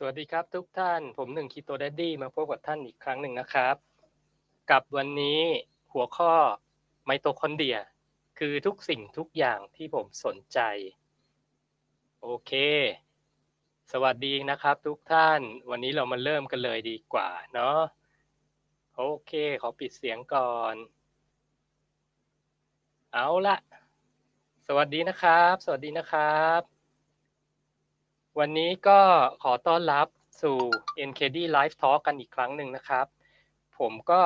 [0.00, 3.76] สวัสดีครับทุกท่านผมหนึ่ง Keto Daddy มาพบกับท่านอีกครั้งหนึ่งนะครับ
[4.70, 5.42] กับวันนี้
[5.92, 6.32] หัวข้อ
[7.04, 7.78] ไมโตคอนเดรีย
[8.38, 10.58] คือทุกสิ่งทุกอย่างที่ผมสนใจ
[12.22, 12.52] โอเค
[13.92, 17.78] สวัสดีนะครับทุกท่าน วันนี้เรามาเริ่มกันเลยดีกว่าเนาะ
[18.96, 20.74] โอเค ขอปิดเสียงก่อน
[23.12, 23.56] เอาละ
[24.66, 26.77] สวัสดีนะครับ สวัสดีนะครับ
[28.42, 29.00] วันนี้ก็
[29.42, 30.06] ขอต้อนรับ
[30.42, 30.56] สู่
[31.08, 33.06] NKD Live Talk กันอีกครั้งหนึ่งนะครับ
[33.78, 34.22] ผมก็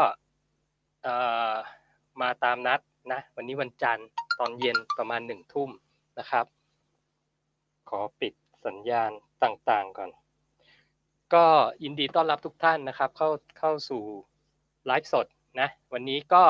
[2.20, 2.80] มาตามนัด
[3.12, 5.70] นะ วันนี้วันจันทร์ตอนเย็นประมาณหนึ่งทุ่ม
[6.18, 6.46] นะครับ
[7.88, 8.32] ขอปิด
[8.66, 9.10] สัญญาณ
[9.42, 10.10] ต่างๆก่อน
[11.34, 11.46] ก็
[11.82, 14.02] ยินดีต้อนรับทุกท่านนะครับ เข้าเข้าสู่
[14.86, 15.26] ไลฟ์สด
[15.60, 16.44] นะ วันนี้ก็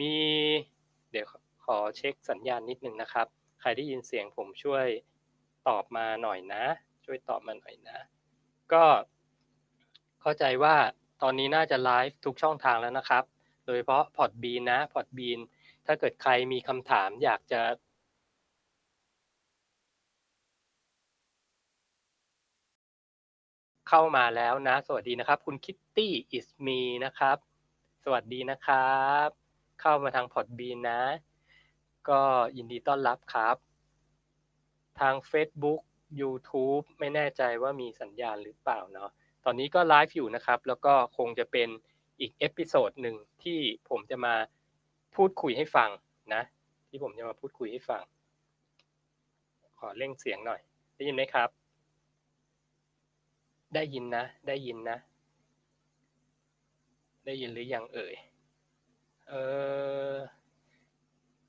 [0.00, 0.14] มี
[1.10, 1.26] เดี๋ยว
[1.64, 3.28] ขอเช็คสัญญาณนิดนึงนะครับ
[3.60, 4.86] ใครได้ยินเสียงผมช่วย
[5.68, 6.64] ตอบมาหน่อยนะ
[7.04, 7.98] ช่วยตอบมาหน่อยนะ
[8.72, 8.84] ก็
[10.20, 10.76] เข้าใจว่า
[11.22, 13.24] ตอนนี้น่าจะไลฟ์ทุกช่องทางแล้วนะครับ
[13.64, 15.38] โดยเฉพาะพอดบีนนะพอดบีน
[15.86, 17.60] ถ้าเกิดใครมีคำถามอยากจะ
[23.88, 27.36] เข้ามาแล้วนะ สวัสดีนะครับ คุณคิตตี้อิสมีนะครับ
[28.04, 29.28] สวัสดีนะครับ
[29.80, 31.02] เข้ามาทาง Podbean นะ
[32.10, 32.20] ก็
[32.56, 33.56] ยินดีต้อนรับครับ
[35.00, 35.80] ทาง Facebook
[36.20, 39.10] YouTube ไม่แน่ใจว่ามีสัญญาณหรือเปล่าเนาะ
[39.44, 41.68] ตอนนี้ก็ไลฟ์อยู่นะครับ แล้วก็คงจะเป็น
[42.20, 44.34] อีก episode หนึ่งที่ผมจะมา
[45.16, 45.90] พูดคุยให้ฟัง
[46.34, 46.42] นะ
[46.88, 48.02] ที่ผมจะมาพูดคุยให้ฟัง
[49.78, 50.60] ขอเร่งเสียงหน่อย
[50.96, 51.48] ได้ยินไหมครับ
[53.74, 54.98] ได้ยินนะ ได้ยินนะ
[57.24, 58.14] ได้ยินหรือยังเอ่ย
[59.28, 59.34] เอ
[60.12, 60.14] อ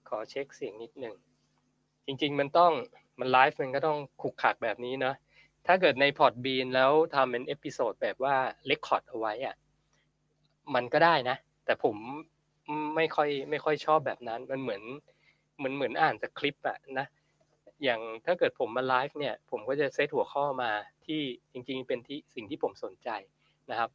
[0.09, 1.15] ขอเช็คเสียงนิดหนึ่ง
[2.05, 2.71] จริง ๆ มันต้อง
[3.19, 5.15] มันไลฟ์มันก็ต้องขลุกขลักแบบนี้เนาะ
[5.67, 8.36] ถ้าเกิดใน Podbean แล้วทำเป็น episode แบบว่า
[8.67, 9.55] record เอาไว้อะ
[10.75, 11.95] มันก็ได้นะ แต่ผม
[12.95, 14.81] ไม่ค่อยไม่ค่อยชอบแบบนั้น มันเหมือน
[15.58, 17.08] เหมือนเหมือนอ่านจากคลิปอะนะ
[17.83, 20.71] อย่างถ้าเกิดผมมาไลฟ์เนี่ย ผมก็จะเซตหัวข้อมา
[21.05, 21.21] ที่
[21.52, 23.09] จริง ๆ เป็นที่สิ่งที่ผมสนใจ
[23.71, 23.89] นะครับ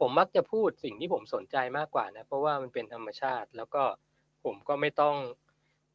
[0.00, 3.82] ผมมักจะพูดสิ่งที่ผมสนใจมากกว่านะ เพราะว่ามันเป็นธรรมชาติแล้วก็
[4.46, 5.16] ผมก็ไม่ต้อง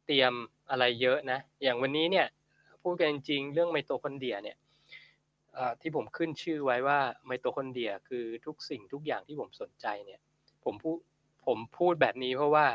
[0.06, 0.32] เตรียม
[0.70, 2.26] อะไรเยอะนะ อย่างวันนี้เนี่ย
[2.82, 4.56] พูดกันจริงเรื่องไมโตคอนเดรียเนี่ย
[5.80, 10.20] ที่ผมขึ้นชื่อไว้ว่าไมโตคอนเดรียคือทุกสิ่งทุกอย่างที่ผมสนใจเนี่ย
[10.64, 10.98] ผมพูด
[11.46, 12.66] ผมพูดแบบนี้เพราะว่า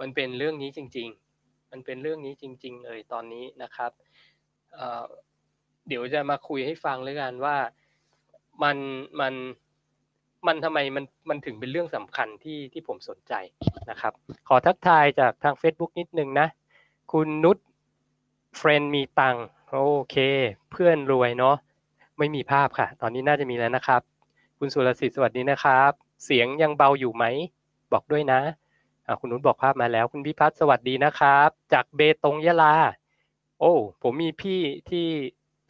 [0.00, 1.08] มันเป็นเรื่องนี้จริง
[1.40, 3.90] ๆ มันเป็นเรื่องนี้จริง ๆ เลยตอนนี้นะครับ
[5.88, 7.56] เดี๋ยวจะมาคุยให้ฟังเลยกันว่า
[8.62, 8.76] มัน
[9.20, 9.34] มัน
[10.46, 13.34] มันทำไมมันมันถึงเป็นเรื่องสำคัญที่ที่ผมสนใจ
[13.90, 14.12] นะครับ
[14.48, 16.46] ขอทักทายจากทาง Facebook นิดนึงนะ
[17.12, 17.58] คุณนุช
[18.56, 19.36] เฟรนมีตัง
[19.70, 19.78] โอ
[20.10, 20.16] เค
[20.70, 21.56] เพื่อนรวยเนาะ
[22.18, 24.00] ไม่มีภาพค่ะ ตอนนี้น่าจะมีแล้วนะครับ
[24.58, 25.90] คุณสุรศิษฐ์สวัสดีนะครับ
[26.24, 27.24] เสียงยังเบาอยู่ไหม
[27.92, 28.40] บอกด้วยนะ
[29.20, 32.74] คุณนุชบอกภาพมาแล้ว คุณพิพัฒน์สวัสดีนะครับ จากเบตงยะลา
[33.60, 34.60] โอ้ ผมมีพี่
[34.90, 35.06] ที่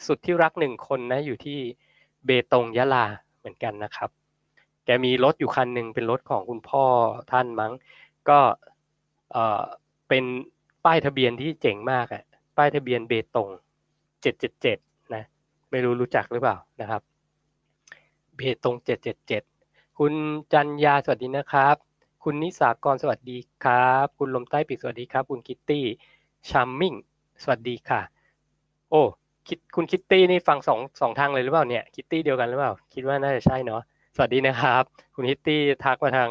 [0.06, 1.58] สุดที่รักหนึ่งคนนะอยู่ที่
[2.26, 3.04] เบตงยะลา
[3.38, 4.10] เหมือนกันนะครับ
[5.04, 6.84] มีรถอยู่คันหนึ่งเป็นรถของคุณพ่อ
[7.32, 7.72] ท่านมั้ง
[8.28, 8.38] ก็
[9.32, 9.62] เออ
[10.08, 10.24] เป็น
[10.84, 12.22] ป้ายทะเบียนที่เจ๋งมากอะ
[12.56, 13.48] ป้ายทะเบียนเบตง
[14.22, 14.78] เจ็ดเจ็ดเจ็ด
[15.14, 15.24] นะ
[15.70, 17.02] ไม่รู้รู้จักหรือเปล่านะครับ
[18.36, 19.42] เบตงเจ็ดเจ็ดเจ็ด
[19.98, 20.12] คุณ
[20.52, 21.76] จันยาสวัสดีนะครับ
[22.24, 26.94] คุณนิสากรสวัสดีครับ คุณลมใต้ปีกสวัสดีครับ คุณ Kitty Charming
[27.42, 28.00] สวัสดีค่ะ
[28.90, 29.02] โอ้
[29.48, 33.82] คิดคุณคิตตี้นี่ฟังสองสองทางเลยหรือเปล่าเนี่ยคิตตี้เดียวกันหรือเปล่า คิดว่าน่าจะใช่เนาะ
[34.16, 34.84] สวัสดีนะครับ
[35.14, 36.30] คุณคิตตี้ทักมาทาง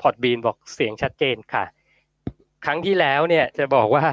[0.00, 1.64] Podbean บอกเสียงชัดเจนค่ะ
[2.64, 4.04] ครั้งที่แล้วเนี่ยจะบอกว่า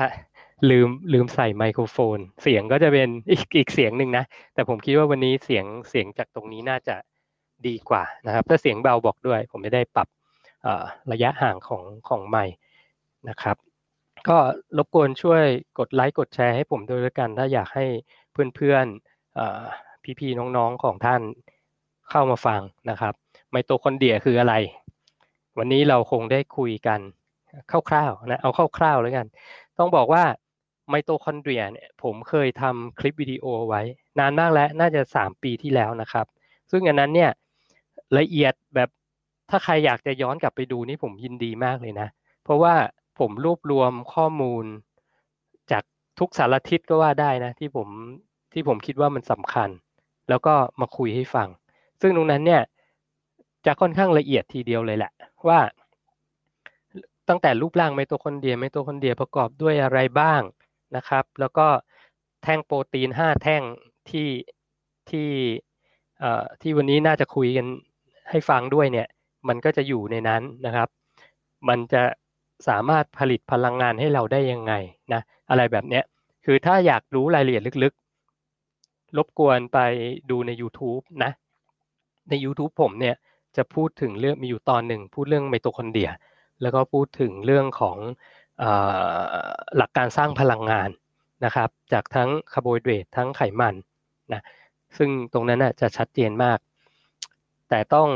[0.69, 6.95] ลืมลืมใส่ไมโครโฟน เสียงก็จะเป็นอีกอีกเสียงหนึ่งนะ แต่ผมคิดว่าวันนี้เสียงเสียงจากตรงนี้น่าจะ
[7.67, 10.07] ดีกว่านะครับ ถ้าเสียงเบาบอกด้วย ผมไม่ได้ปรับ
[11.11, 12.55] ระยะห่างของของไมค์
[13.29, 13.57] นะครับ
[14.29, 14.37] ก็
[14.77, 15.43] รบกวนช่วย
[15.79, 17.85] กดไลค์กดแชร์ให้ผมด้วยแล้วกัน ถ้าอยากให้
[18.55, 21.21] เพื่อนๆพี่ๆน้องๆของท่าน
[22.11, 23.13] เข้ามาฟังนะครับ
[23.51, 24.55] ไมโตคอนเดียคืออะไร
[25.57, 26.99] วันนี้เราคงได้คุยกัน
[27.89, 29.25] คร่าวๆนะเอาคร่าวๆแล้วกัน
[29.77, 30.23] ต้องบอกว่า
[30.89, 33.81] ไมโตคอนเดรียเนี่ยผมเคยทำคลิปวิดีโอไว้
[34.19, 36.25] นานมากแล้วน่าจะ 3 ปีที่แล้วนะครับ
[36.71, 37.31] ซึ่งอันนั้นเนี่ย
[38.17, 38.89] ละเอียดแบบ
[39.49, 42.07] ถ้าใครอยากจะย้อนกลับไปดูนี่ผมยินดีมากเลยนะ
[42.43, 42.73] เพราะว่า
[43.19, 44.65] ผมรวบรวมข้อมูล
[45.71, 45.83] จาก
[46.19, 47.87] ทุกสารทิศก็ว่าได้นะ ที่ผม
[48.53, 49.69] ที่ผมคิดว่ามันสำคัญ
[50.29, 51.47] แล้วก็มาคุยให้ฟัง
[52.01, 52.61] ซึ่งตรงนั้นเนี่ย
[53.65, 55.11] จะค่อนข้างละเอียดทีเดียวเลยแหละ
[55.47, 55.59] ว่า
[57.29, 60.41] ตั้งแต่รูปร่างไมโตคอนเดรียไมโตคอนเดรียประกอบด้วยอะไรบ้าง
[60.95, 61.67] นะครับ แล้วก็
[62.43, 63.63] แท่งโปรตีนห้าแท่ง
[64.09, 64.29] ที่
[65.09, 65.29] ที่
[66.61, 67.67] ที่วันนี้น่าจะคุยกัน
[68.29, 69.07] ให้ฟังด้วยเนี่ย
[69.47, 70.89] มันก็จะอยู่ในนั้นนะครับ
[71.69, 72.03] มันจะ
[72.67, 74.73] สามารถผลิตพลังงานให้เราได้ยังไง
[75.13, 76.03] นะอะไรแบบเนี้ย
[76.45, 79.77] คือถ้าอยากรู้รายละเอียดลึกๆ รบกวนไป
[80.29, 81.31] ดูใน YouTube นะ
[82.29, 83.15] ใน YouTube ผมเนี่ย
[83.57, 86.09] จะพูดถึงเรื่องมีอยู่ตอนหนึ่งพูดเรื่องไมโตคอนเดรีย
[86.61, 87.97] แล้วก็พูดถึงเรื่องของ
[88.61, 88.63] อ
[89.77, 90.89] หลักการสร้างพลังงาน
[91.45, 93.75] นะครับ จากทั้งคาร์โบไฮเดรตทั้งไขมัน
[94.33, 94.41] นะ
[94.97, 96.59] ซึ่งตรงนั้นจะชัดเจนมาก
[97.69, 98.07] แต่ต้อง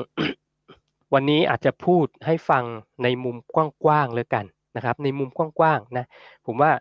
[1.14, 2.64] วันนี้อาจจะพูดให้ฟัง
[3.04, 3.38] ในมุม
[3.84, 4.46] กว้างๆเลยกัน
[4.76, 6.06] นะครับ ในมุมกว้างๆนะ
[6.46, 6.72] ผมว่า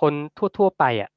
[0.00, 0.12] คน
[0.58, 1.10] ทั่วๆไปอะ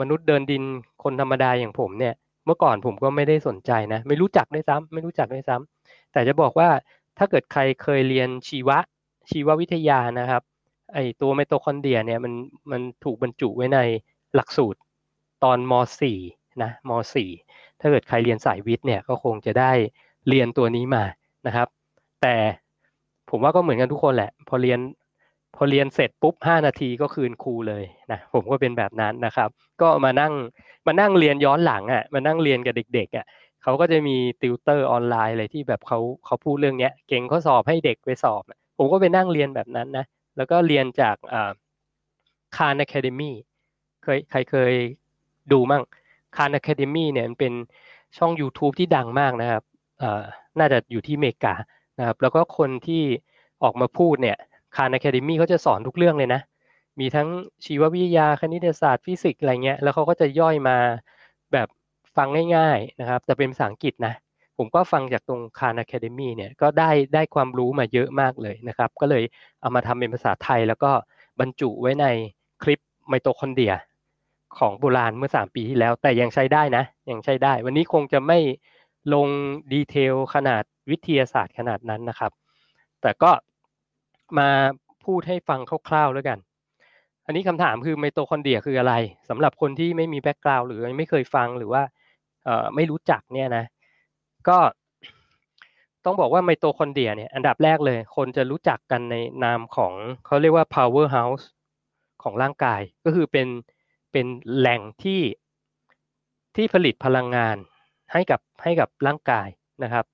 [0.00, 0.62] มนุษย์เดินดิน
[1.02, 2.14] คนธรรมดาอย่างผมเนี่ย
[2.48, 6.68] เมื่อก่อนผมก็ไม่ได้สนใจนะ ไม่รู้จักด้วยซ้ำไม่รู้จักด้วยซ้ำแต่จะบอกว่า
[7.18, 8.78] ถ้าเกิดใครเคยเรียนชีวะ
[9.30, 10.42] ชีววิทยานะครับ
[10.94, 12.32] ไอตัวไมโตคอนเดรียเนี่ยมัน
[12.70, 13.78] มันถูกบรรจุไว้ใน
[14.34, 14.78] หลักสูตร
[15.44, 15.72] ตอนม
[16.12, 16.90] .4 นะม
[17.34, 19.72] .4 ถ้าเกิดใครเรียนสายวิทย์เนี่ยก็คงจะได้
[20.28, 21.04] เรียนตัวนี้มา
[21.46, 21.68] นะครับ
[22.22, 22.36] แต่
[23.30, 24.80] ผมว่าก็เหมือนกันทุกคนแหละ พอเรียน
[25.56, 29.48] พอเรียนเสร็จปุ๊บห้านาทีก็คืนครูเลยนะผมก็เป็นแบบนั้นนะครับ
[29.82, 30.32] ก็มานั่ง
[30.86, 33.26] มานั่งเรียนย้อนหลังอะมานั่งเรียนกับเด็กๆอะ
[33.62, 38.42] เขาก็จะมีติวเตอร์ออนไลน์อะไรที่แบบเขาเขาพูดเรื่องเนี้ยเก่งเขาสอบให้เด็กไปสอบ
[38.78, 40.04] ผมก็ไปนั่งเรียนแบบนั้นนะ
[40.36, 41.16] แล้วก็เรียนจาก
[42.56, 43.34] Khan Academy
[44.02, 44.72] เคยใครเคย
[45.52, 45.82] ดูมั่ง
[46.36, 47.52] Khan Academy เนี่ยมันเป็น
[48.18, 49.62] ช่อง YouTube ที่ดังมากนะครับ
[50.58, 51.54] น่าจะอยู่ที่เมกา
[51.98, 53.02] นะครับแล้วก็คนที่
[53.62, 54.38] ออกมาพูดเนี่ย
[54.78, 56.40] Khan Academy เขาจะสอนทุกเรื่องเลยนะ
[57.00, 57.28] มีทั้ง
[57.64, 60.76] ชีววิทยาคณิตศาสตร์ฟิสิกส์อะไรเงี้ย แล้วเขาก็จะย่อยมา
[61.52, 61.68] แบบ
[62.16, 64.14] ฟังง่ายๆนะครับ แต่เป็นภาษาอังกฤษนะ
[64.58, 69.22] ผมก็ฟังจากตรง Khan Academy เนี่ย ก็ได้ได้ความรู้มาเยอะมากเลยนะครับ ก็เลย
[69.60, 70.90] เอามาทำเป็นภาษาไทย แล้วก็
[71.40, 72.06] บรรจุไว้ใน
[72.62, 73.74] คลิปไมโตคอนเดรีย
[74.58, 78.38] ของโบราณเมื่อ 3 ปีที่แล้ว แต่ยังใช้ได้นะ ยังใช้ได้ วันนี้คงจะไม่
[79.14, 79.28] ลง
[79.72, 82.32] detail ขนาดวิทยาศาสตร์ขนาดนั้นนะครับ
[83.02, 83.30] แต่ก็
[84.38, 84.48] มา
[85.04, 86.38] พูดให้ฟังคร่าวๆแล้วกัน
[87.26, 88.94] อันนี้คำถามคือไมโตคอนเดรียคืออะไร
[89.28, 91.82] สำหรับคนที่ไม่มี background หรือไม่เคยฟังหรือว่า
[92.74, 93.64] ไม่รู้จักเนี่ยนะ
[94.48, 94.58] ก็
[96.04, 99.92] ต้องบอกว่าไมโตคอนเดรียเนี่ยอันดับแรกเลย คนจะรู้จักกันในนามของ
[100.26, 101.44] เขาเรียกว่า power house
[102.22, 103.48] ของร่างกาย ก็คือเป็น
[104.12, 104.26] เป็น
[104.56, 105.20] แหล่งที่
[106.56, 107.56] ที่ผลิตพลังงาน
[108.12, 109.48] ให้กับให้กับร่างกาย
[109.84, 110.04] นะครับ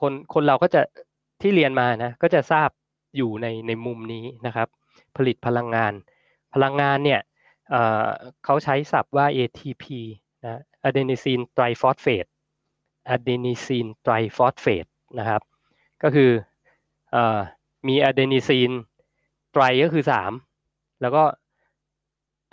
[0.00, 0.82] คนคนเราก็จะ
[1.42, 2.68] ที่เรียนมานะก็จะทราบ
[3.16, 4.68] อยู่ในในมุมนี้นะครับ
[5.16, 5.92] ผลิตพลังงาน
[6.54, 7.20] พลังงานเนี่ย
[8.44, 9.84] เขาใช้ศัพท์ว่า ATP
[10.44, 12.26] นะ adenosine triphosphate
[13.08, 14.86] adenosine triphosphate
[15.18, 15.42] นะครับ
[16.02, 16.30] ก็คือ
[17.14, 17.16] อ
[17.88, 18.70] มี adenosine
[19.52, 20.32] tri ก็คือสาม
[21.00, 21.24] แล้วก็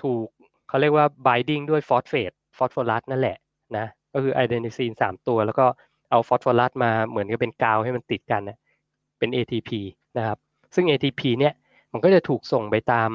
[0.01, 0.25] ถูก
[0.67, 3.37] เขาเรียกว่า binding ด้วยฟอสเฟตฟอสฟอรัสนั่นแหละ
[3.77, 5.65] นะก็คืออะเดนิซีนสามตัว แล้วก็
[6.11, 8.57] เอาฟอสฟอรัสมาเหมือนกับเป็นกาวให้มันติดกันนะ
[9.19, 9.69] เป็น ATP
[10.17, 10.37] นะครับ
[10.75, 11.53] ซึ่ง ATP เนี่ย
[11.91, 13.09] มันก็จะถูกส่งไปตาม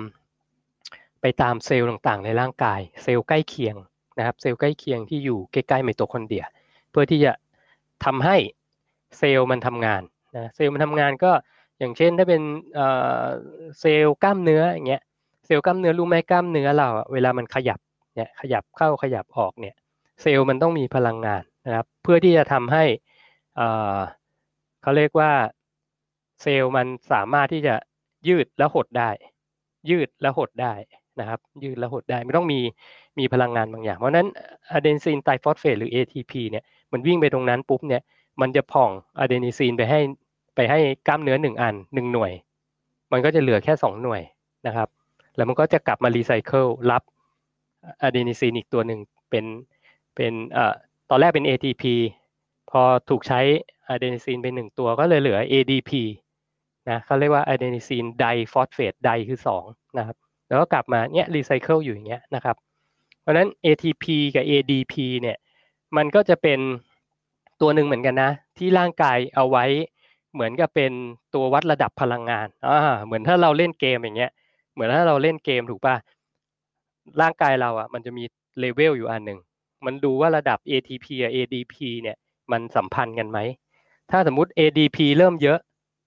[1.22, 3.76] ไปตามเซลล์ต่างๆ ในร่างกาย เซลล์ใกล้เคียง
[4.18, 6.44] นะครับ เซลล์ใกล้เคียงที่อยู่ใกล้ๆไมโตคอนเดรีย
[6.90, 7.32] เพื่อที่จะ
[8.04, 8.36] ทำให้
[9.18, 10.02] เซลล์มันทำงาน
[10.36, 11.32] นะเซลล์มันทำงานก็
[11.78, 12.42] อย่างเช่นถ้าเป็น
[13.80, 15.02] เซลล์กล้ามเนื้ออย่างเงี้ย
[15.46, 17.80] เซลล์กล้ามเนื้อรู้ไหมกล้ามเนื้อเราเวลามันขยับ
[18.16, 19.74] เนี่ยขยับเข้าขยับออกเนี่ย
[20.22, 22.84] เซลล์มันต้องมีพลังงานนะครับเพื่อที่จะทำให้
[24.82, 25.32] เขาเรียกว่า
[26.42, 27.74] เซลล์มันสามารถที่จะ
[28.28, 29.10] ยืดและหดได้
[29.90, 30.72] ยืดและหดได้
[31.20, 32.60] นะครับ ยืดและหดได้ไม่ต้องมี
[33.18, 34.26] มีพลังงานบางอย่าง เพราะนั้น
[34.72, 38.02] adenosine triphosphate หรือ ATP เนี่ยมันวิ่งไปตรงนั้นปุ๊บเนี่ย
[38.40, 40.00] มันจะผ่องอะเดนิซีนไปให้
[40.56, 42.32] ไปให้กล้ามเนื้อหนึ่งอันหนึ่งหน่วย
[43.12, 44.22] มันก็จะเหลือแค่สองหน่วย
[44.66, 44.88] นะครับ
[45.36, 47.02] แล้วมันก็จะกลับมารีไซเคิลรับ
[48.02, 49.00] อะเดนิซีนอีกตัวหนึ่ง
[49.30, 49.44] เป็น
[50.14, 50.74] เป็นเอ่อ
[51.10, 51.84] ตอนแรกเป็น ATP
[52.70, 53.40] พอถูกใช้
[53.88, 55.90] อะเดนิซีนไปหนึ่งตัวก็เลยเหลือ ADP
[56.88, 60.16] นะเขาเรียกว่า adenosine di phosphate di คือ2นะครับ
[60.48, 62.56] แล้วก็กลับมาเนี้ยรีไซเคิลอยู่อย่างเงี้ยนะครับ
[63.20, 65.36] เพราะฉะนั้น ATP กับ ADP เนี่ย
[65.96, 66.60] มันก็จะเป็น
[67.60, 69.64] ตัวหนึ่งเหมือนกันนะ ที่ร่างกายเอาไว้
[70.34, 70.92] เหมือนกับเป็น
[71.34, 74.30] ตัววัดระดับพลังงานอ่าเหมือนถ้าเราเล่นเกมอย่างเงี้ย
[74.74, 75.94] เหมือนถ้าเราเล่นเกมถูกป่ะ
[77.20, 78.24] ร่างกายเราอะ มันจะมี
[78.60, 79.38] เลเวลอยู่อันหนึ่ง
[79.84, 82.16] มันดูว่าระดับ ATP กับ ADP เนี่ย
[82.52, 83.38] มันสัมพันธ์กันไหม
[84.10, 85.58] ถ้าสมมุติ ADP เริ่มเยอะ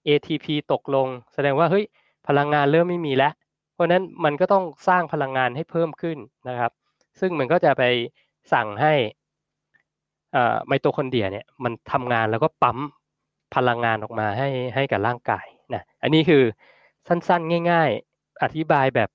[0.07, 1.85] ATP ตกลง แสดงว่าเฮ้ย
[2.27, 3.33] พลังงานเริ่มไม่มีแล้ว
[3.73, 6.17] เพราะนั้นมันก็ต้องสร้างพลังงานให้เพิ่มขึ้น
[6.49, 6.71] นะครับ
[7.19, 7.83] ซึ่งมันก็จะไป
[8.53, 8.93] สั่งให้
[10.67, 12.77] ไมโตคอนเดรียเนี่ยมันทำงานแล้วก็ปั๊ม
[13.55, 16.43] พลังงานออกมาให้ให้กับร่างกายนะอันนี้คือ
[17.07, 19.09] สั้นๆ ง่าย ๆ อธิบายแบบ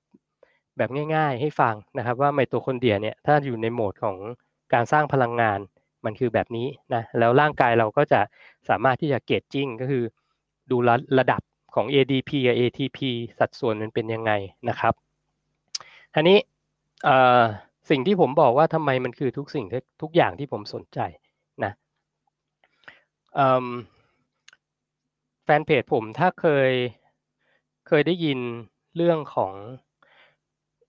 [0.77, 4.17] แบบง่าย ๆ ให้ฟังนะครับ ว่าไมโตคอนเดรียเนี่ยถ้าอยู่ในโหมดของ
[4.73, 5.59] การสร้างพลังงาน
[6.05, 8.21] มันคือแบบนี้นะแล้วร่างกายเราก็จะ
[8.69, 10.05] สามารถที่จะเกจจิ้งก็คือ
[10.73, 11.43] ดูระระดับ
[11.75, 12.99] ของ ADP กับ ATP
[13.39, 14.33] สัดส่วนมันเป็นยังไง
[14.69, 14.95] นะครับ
[16.15, 16.39] อันนี้
[17.91, 19.67] สิ่งที่ผมบอกว่าทำไมมันคือทุกสิ่ง
[20.03, 20.99] ทุกอย่างที่ผมสนใจ
[21.65, 21.73] นะ
[25.45, 26.71] แฟนเพจผมถ้าเคย
[27.89, 28.39] เคยได้ยิน
[28.97, 29.53] เรื่องของ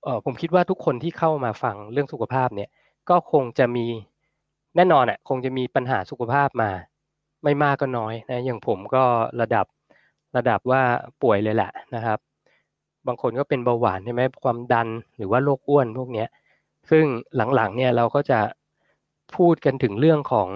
[0.05, 2.69] ออผมคิดว่าทุกคนที่เข้ามาฟังเรื่องสุขภาพเนี่ย
[3.09, 3.85] ก็คงจะมี
[4.75, 6.71] แน่นอนอะคงจะมีปัญหาสุขภาพมา
[7.43, 9.03] ไม่มากก็น้อยนะอย่างผมก็
[9.41, 9.65] ระดับ
[10.37, 10.81] ระดับว่า
[11.23, 12.19] ป่วยเลยแหละนะครับ
[13.07, 16.27] บางคนก็เป็นเบาหวานใช่ไหมความดันหรือว่าโรคอ้วนพวกเนี้ย
[16.89, 17.05] ซึ่ง
[17.55, 18.39] หลังๆเนี่ยเราก็จะ
[19.35, 20.49] พูดกันถึงเรื่องของ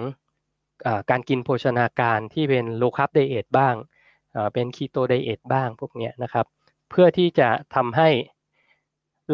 [0.87, 3.75] อการกินโภชนาการที่เป็นโลคาร์บไดเอทบ้าง
[4.53, 6.45] เป็น keto diet บ้างพวกนี้นะครับ
[6.89, 8.09] เพื่อที่จะทำให้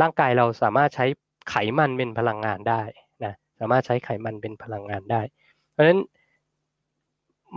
[0.01, 1.05] ร่างกายเราสามารถใช้
[1.50, 2.81] ไขมันเป็นพลังงานได้
[3.24, 5.22] นะสามารถใช้ไขมันเป็นพลังงานได้
[5.72, 6.00] เพราะฉะนั้น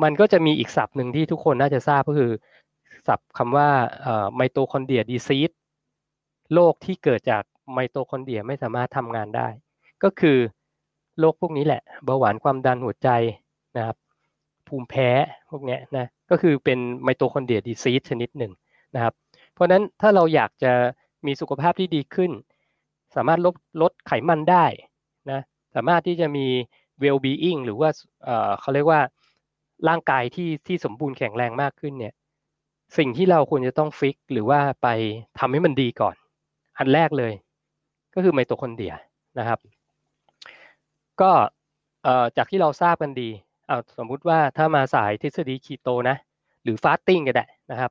[0.02, 2.32] มันก็จะมีอีกศัพท์หนึ่งที่ทุกคนน่าจะทราบก็คือ
[3.08, 3.68] ศัพท์คำว่า
[4.36, 5.50] mitochondria disease
[6.54, 9.48] โรคที่เกิดจากไมโตคอนเดรียไม่สามารถทำงานได้
[10.02, 10.38] ก็คือ
[11.18, 13.08] โรคพวกนี้แหละเบาหวานความดันหัวใจ
[13.76, 13.96] นะครับ
[14.68, 15.08] ภูมิแพ้
[15.50, 18.52] พวกนี้นะก็คือเป็น mitochondria disease ชนิดหนึ่ง
[18.94, 19.14] นะครับ
[19.52, 20.72] เพราะฉะนั้นถ้าเราอยากจะ
[21.26, 22.30] มีสุขภาพที่ดีขึ้น
[23.16, 24.64] สามารถลดลดไขมันได้
[25.30, 25.40] นะ
[25.74, 26.46] สามารถที่จะมี
[27.02, 27.88] well being หรือว่า
[28.60, 29.00] เขาเรียกว่า
[29.88, 32.14] ร่างกายที่ที่สมบูรณ์แข็งแรงมากขึ้นเนี่ย
[32.98, 34.88] สิ่งที่เราควรจะต้อง fix หรือว่าไป
[35.38, 36.16] ทำให้มันดีก่อน
[36.78, 37.32] อันแรกเลย
[38.14, 38.94] ก็คือไมโตคอนเดรีย
[39.38, 39.58] นะครับ
[41.20, 41.30] ก็
[42.36, 43.30] จากที่เราทราบกันดี
[43.66, 46.16] เอาสมมุติว่าถ้ามาสายทฤษฎีคีโตนะ
[46.62, 47.90] หรือ fasting ก็ได้นะครับ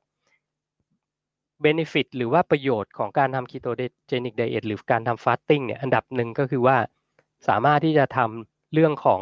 [1.60, 6.76] benefit หรือว่าประโยชน์ของการทำ ketogenic diet หรือการทำ fasting เนี่ยอันดับหนึ่งก็คือว่า
[7.48, 9.20] สามารถที่จะทำเรื่องของ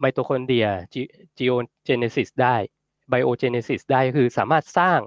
[0.00, 2.56] mitochondria geogenesis ได้
[3.08, 4.98] biogenesis ได้คือสามารถสร้าง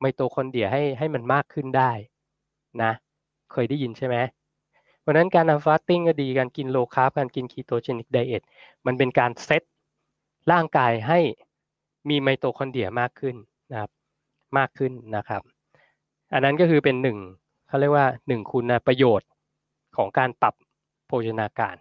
[0.00, 1.92] ไมโตคอนเดรียให้ให้มันมากขึ้นได้
[2.82, 2.92] นะ
[3.52, 4.16] เคยได้ยินใช่ไหม
[5.00, 8.42] เพราะนั้นการทำ fasting ก็ดีการกิน low carb การกิน ketogenic diet
[8.86, 9.62] มันเป็นการเซต
[10.52, 11.18] ร่างกายให้
[12.08, 13.36] มีไมโตคอนเดรียมากขึ้น
[13.70, 13.90] นะครับ
[14.58, 15.42] มากขึ้นนะครับ
[16.32, 17.18] อันนั้นก็คือเป็นหนึ่ง
[17.68, 19.28] เขาเรียกว่าหนึ่งคุณประโยชน์
[19.96, 20.54] ของการปรับ
[21.06, 21.76] โภชนาการ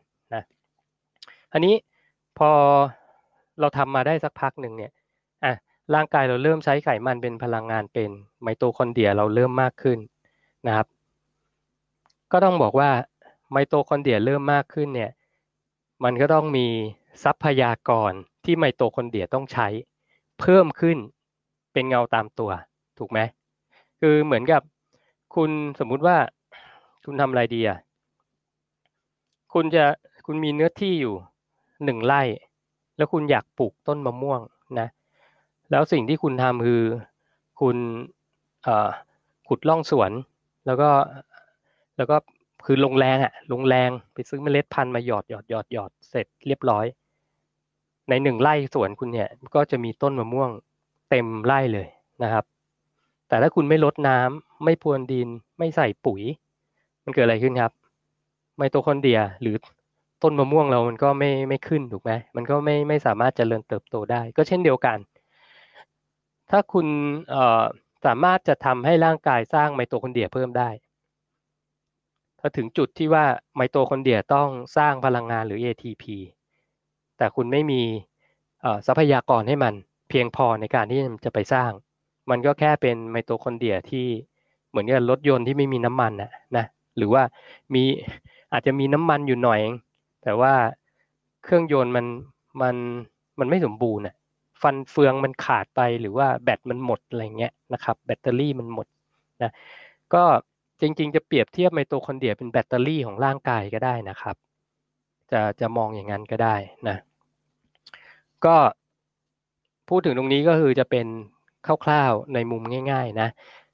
[1.53, 1.75] อันนี้
[2.37, 2.51] พอ
[3.59, 4.91] เราทำมาได้สักพักหนึ่งเนี่ย
[5.43, 5.53] อะ
[5.95, 9.97] ร่างกายเราเริ่มใช้ไขมันเป็นพลังงานเป็นไมโตคอนเดรียเราเริ่มมากขึ้น
[10.67, 10.87] นะครับ
[12.31, 12.89] ก็ต้องบอกว่า
[13.51, 15.11] ไมโตคอนเดรียเริ่มมากขึ้นเนี่ย
[16.03, 16.67] มันก็ต้องมี
[17.23, 18.11] ทรัพยากร
[18.45, 19.67] ที่ไมโตคอนเดรียต้องใช้
[20.39, 20.97] เพิ่มขึ้น
[21.73, 22.51] เป็นเงาตามตัว
[22.99, 23.19] ถูกไหม
[23.99, 24.61] คือเหมือนกับ
[25.35, 26.17] คุณสมมุติว่า
[27.05, 27.79] คุณทำอะไรดีอะ
[29.53, 29.85] คุณจะ
[30.25, 31.15] คุณมีเนื้อที่อยู่
[31.85, 32.21] หนึ่งไร่
[32.97, 34.41] แล้วคุณอยากปลูกต้นมะม่วง
[34.79, 34.87] นะ
[35.71, 36.83] แล้วสิ่งที่คุณทำคือ
[37.61, 37.77] คุณ
[39.47, 40.11] ขุดล่องสวน
[40.65, 40.89] แล้วก็
[41.97, 42.15] แล้วก็
[42.65, 46.85] คือลงแรงอะลงแรงไปซื้อเมล็ดพันธุ์มาหยอดหยอดหยอดหยอดเสร็จเรียบร้อย
[48.09, 50.49] ในหนึ่งไร่สวนคุณเนี่ยก็จะมีต้นมะม่วง
[51.09, 51.87] เต็มไร่เลย
[52.23, 52.45] นะครับ
[53.27, 56.21] แต่ถ้าคุณไม่ลดน้ำไม่พรวนดิน ไม่ใส่ปุ๋ย
[57.03, 57.71] มันเกิดอะไรขึ้นครับ
[58.57, 59.55] ไมโตคอนเดรียหรือ
[60.23, 64.97] ต้นมะม่วงเรามันก็ไม่ไม่ขึ้นถูกไหมมันก็ไม่ไม่สามารถเจริญเติบโตได้ ก็เช่นเดียวกัน
[66.49, 66.87] ถ้าคุณ
[67.29, 67.63] เอ่อ
[68.05, 70.69] สามารถจะทำให้ร่างกายสร้างไมโตคอนเดรียเพิ่มได้
[72.39, 76.03] ถ้าถึงจุดที่ว่าไมโตคอนเดรียต้องสร้างพลังงานหรือ ATP
[77.17, 77.81] แต่คุณไม่มี
[78.87, 79.73] ทรัพยากรให้มัน
[80.09, 81.71] เพียงพอในการที่จะไปสร้าง
[82.29, 84.05] มันก็แค่เป็นไมโตคอนเดรียที่
[84.69, 86.65] เหมือนกับรถยนต์ที่ไม่มีน้ำมันนะนะ
[86.97, 87.23] หรือว่า
[87.73, 87.83] มี
[88.51, 89.61] อาจจะมีน้ำมันอยู่หน่อย
[90.23, 90.53] แต่ว่า
[91.43, 92.05] เครื่องยนต์มัน
[92.61, 92.75] มัน
[93.39, 94.15] มันไม่สมบูรณ์อะ
[94.61, 98.87] ฟันเฟืองมันขาดไปหรือว่าแบตมันหมดอะไรเงี้ยนะครับ แบตเตอรี่มันหมด
[99.43, 99.51] นะ
[100.13, 100.23] ก็
[100.81, 104.35] จริง ๆ จะเปรียบเทียบไมโตคอนเดรียเป็นแบตเตอรี่ของร่างกายก็ได้นะครับ
[105.31, 106.55] จะจะมองอย่างนั้นก็ได้
[106.87, 106.97] นะ
[108.45, 108.55] ก็
[109.89, 111.07] พูดถึงตรงนี้ก็คือจะเป็น
[111.85, 112.61] คร่าวๆในมุม
[112.91, 113.29] ง่าย ๆ นะ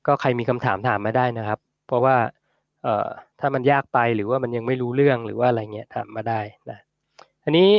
[0.08, 2.16] ก็ใครมีคำถามถามมาได้นะครับ เพราะว่า
[2.86, 6.80] เอ่อถ้ามันยากไปหรือว่ามันยังไม่รู้เรื่องหรือว่าอะไรเงี้ยถามมาได้นะ
[7.44, 7.70] อันนี้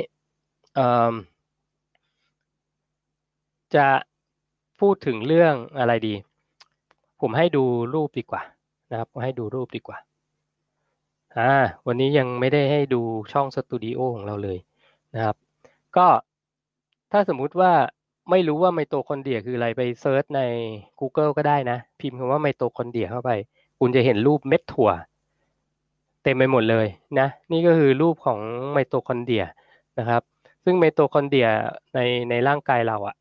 [0.74, 1.14] เอ่อ
[3.74, 3.88] จะ
[4.80, 6.14] พูดถึงเรื่องอะไรดี
[7.20, 8.42] ผมให้ดูรูปดีกว่า
[8.90, 9.98] นะครับให้ดูรูปดีกว่า
[11.36, 11.52] อ่า
[11.86, 14.58] วันนี้ยังไม่ได้ให้ดูช่องสตูดิโอของเราเลย
[15.14, 15.36] นะครับ
[15.96, 16.06] ก็
[17.12, 17.72] ถ้าสมมุติว่า
[18.30, 20.40] ไม่รู้ว่าไมโตคอนเดรียคืออะไรไป search ใน
[21.00, 23.30] Google ก็ได้นะ พิมพ์คำว่าไมโตคอนเดรียเข้าไป
[23.78, 24.90] คุณจะเห็นรูปเม็ดถั่ว
[26.22, 26.86] เต็มไปหมดเลย
[27.18, 28.40] นะนี่ก็คือรูปของ
[28.72, 29.44] ไมโตคอนเดรีย
[29.98, 30.22] นะครับ
[30.64, 31.48] ซึ่งไมโตคอนเดรีย
[31.94, 33.16] ในในร่างกายเราอะ่ะ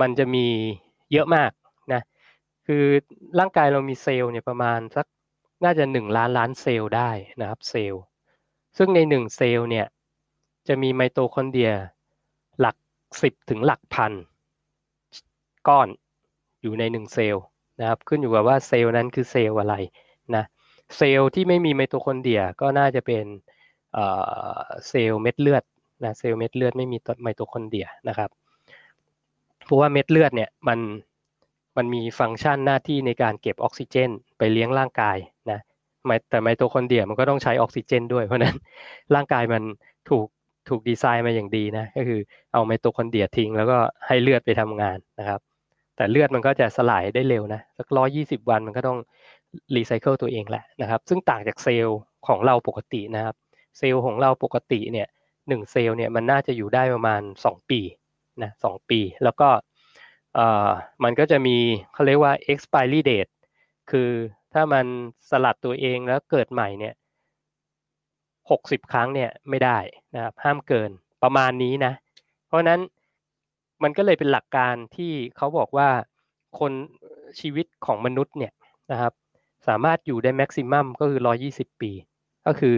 [0.00, 0.46] มันจะมี
[1.12, 1.50] เยอะมาก
[1.92, 2.02] นะ
[2.66, 2.84] คือ
[3.38, 5.06] ร่างกายเรามีเซลล์เนี่ยประมาณสัก
[5.64, 7.10] น่าจะหนึ่งล้านล้านเซลล์ได้
[7.40, 8.02] นะครับเซลล์
[8.78, 9.86] ซึ่งในหนึ่งเซลล์เนี่ย
[10.68, 11.72] จะมีไมโตคอนเดรีย
[12.60, 12.76] หลัก
[13.22, 14.12] สิบถึงหลักพัน
[15.68, 15.88] ก้อน
[16.62, 17.44] อยู่ในหนึ่งเซลล์
[17.80, 19.74] นะครับขึ้นอยู่กับว่าเซลล์นั้นคือเซลล์อะไร
[20.36, 20.44] นะ
[20.96, 23.24] เซลล์ที่ไม่มีไมโตคอนเดรียก็น่าจะเป็น
[24.88, 25.64] เซลล์เม็ดเลือด
[26.04, 28.30] นะเซลล์เม็ดเลือดไม่มีไมโตคอนเดรียนะครับ
[29.64, 30.78] เพราะว่าเม็ดเลือดเนี่ยมัน
[31.76, 35.16] มันมีฟังก์ชันหน้าที่ในการเก็บออกซิเจน ไปเลี้ยงร่างกาย
[35.50, 35.60] นะ
[36.30, 38.56] แต่ไมโตคอนเดรียมันก็ต้องใช้ออกซิเจน ด้วยเพราะนั้น
[39.14, 39.62] ร่างกายมัน
[40.08, 40.26] ถูก
[40.68, 42.20] ถูกดีไซน์มาอย่างดีนะก็คือ
[42.52, 45.40] เอาไมโตคอนเดรียทิ้งแล้วก็ให้เลือดไปทำงานนะครับ
[46.00, 48.98] แต่เลือดมันก็จะสลายได้เร็วนะสักร้อยยี่สิบวันมันก็ต้อง
[49.76, 53.34] รีไซเคิลตัวเองแหละนะครับ ซึ่งต่างจากเซลล์ของเราปกตินะครับ
[53.78, 55.08] เซลล์ของเราปกติเนี่ย
[55.48, 57.80] หนึ่งเซลล์เนี่ยมันน่าจะอยู่ได้ประมาณสองปี
[58.42, 59.48] นะสองปี แล้วก็
[60.34, 60.68] เอ่อ
[61.04, 61.56] มันก็จะมี
[61.92, 63.32] เขาเรียกว่า expiry date
[63.90, 64.10] คือ
[64.54, 64.86] ถ้ามัน
[65.30, 66.94] สลัดตัวเองแล้วเกิดใหม่เนี่ย
[68.50, 69.78] หกสิบครั้งเนี่ยไม่ได้
[70.14, 70.90] นะครับห้ามเกิน
[71.22, 71.92] ประมาณนี้นะ
[72.46, 72.80] เพราะนั้น
[73.82, 75.88] มันก็เลยเป็นหลักการที่เขาบอกว่า
[76.58, 76.72] คน
[77.40, 78.52] ชีวิตของมนุษย์เนี่ย
[78.92, 79.12] นะครับ
[79.68, 81.90] สามารถอยู่ได้แม็กซิมัมก็คือร้อยี่สิบปี
[82.46, 82.76] ก็คือ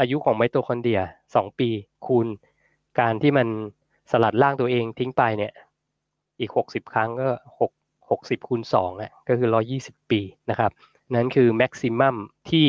[0.00, 1.00] อายุของไมโตคอนเดรีย
[1.34, 1.68] สองปี
[2.06, 2.26] คูณ
[3.00, 3.48] การที่มัน
[4.10, 5.52] สลัดร่างตัวเองทิ้งไปเนี่ย
[6.40, 7.28] อีกหกสิบครั้งก็
[7.60, 7.72] หก
[8.10, 10.70] หกสิบคูณสองอะก็คือร้อยี่สิบปีนะครับ
[11.14, 12.16] นั้นคือแม็กซิมัม
[12.50, 12.68] ที่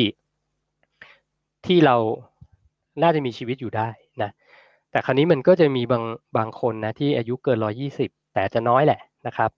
[1.66, 1.96] ที่เรา
[3.02, 3.88] น่าจะมีชีวิตอยู่ได้
[4.22, 4.30] นะ
[4.94, 6.04] แต่คราวนี้มันก็จะมีบาง
[6.36, 9.50] บางคนนะที่อายุเกินร้อยี่สิบแต่จะน้อยแหละนะครับ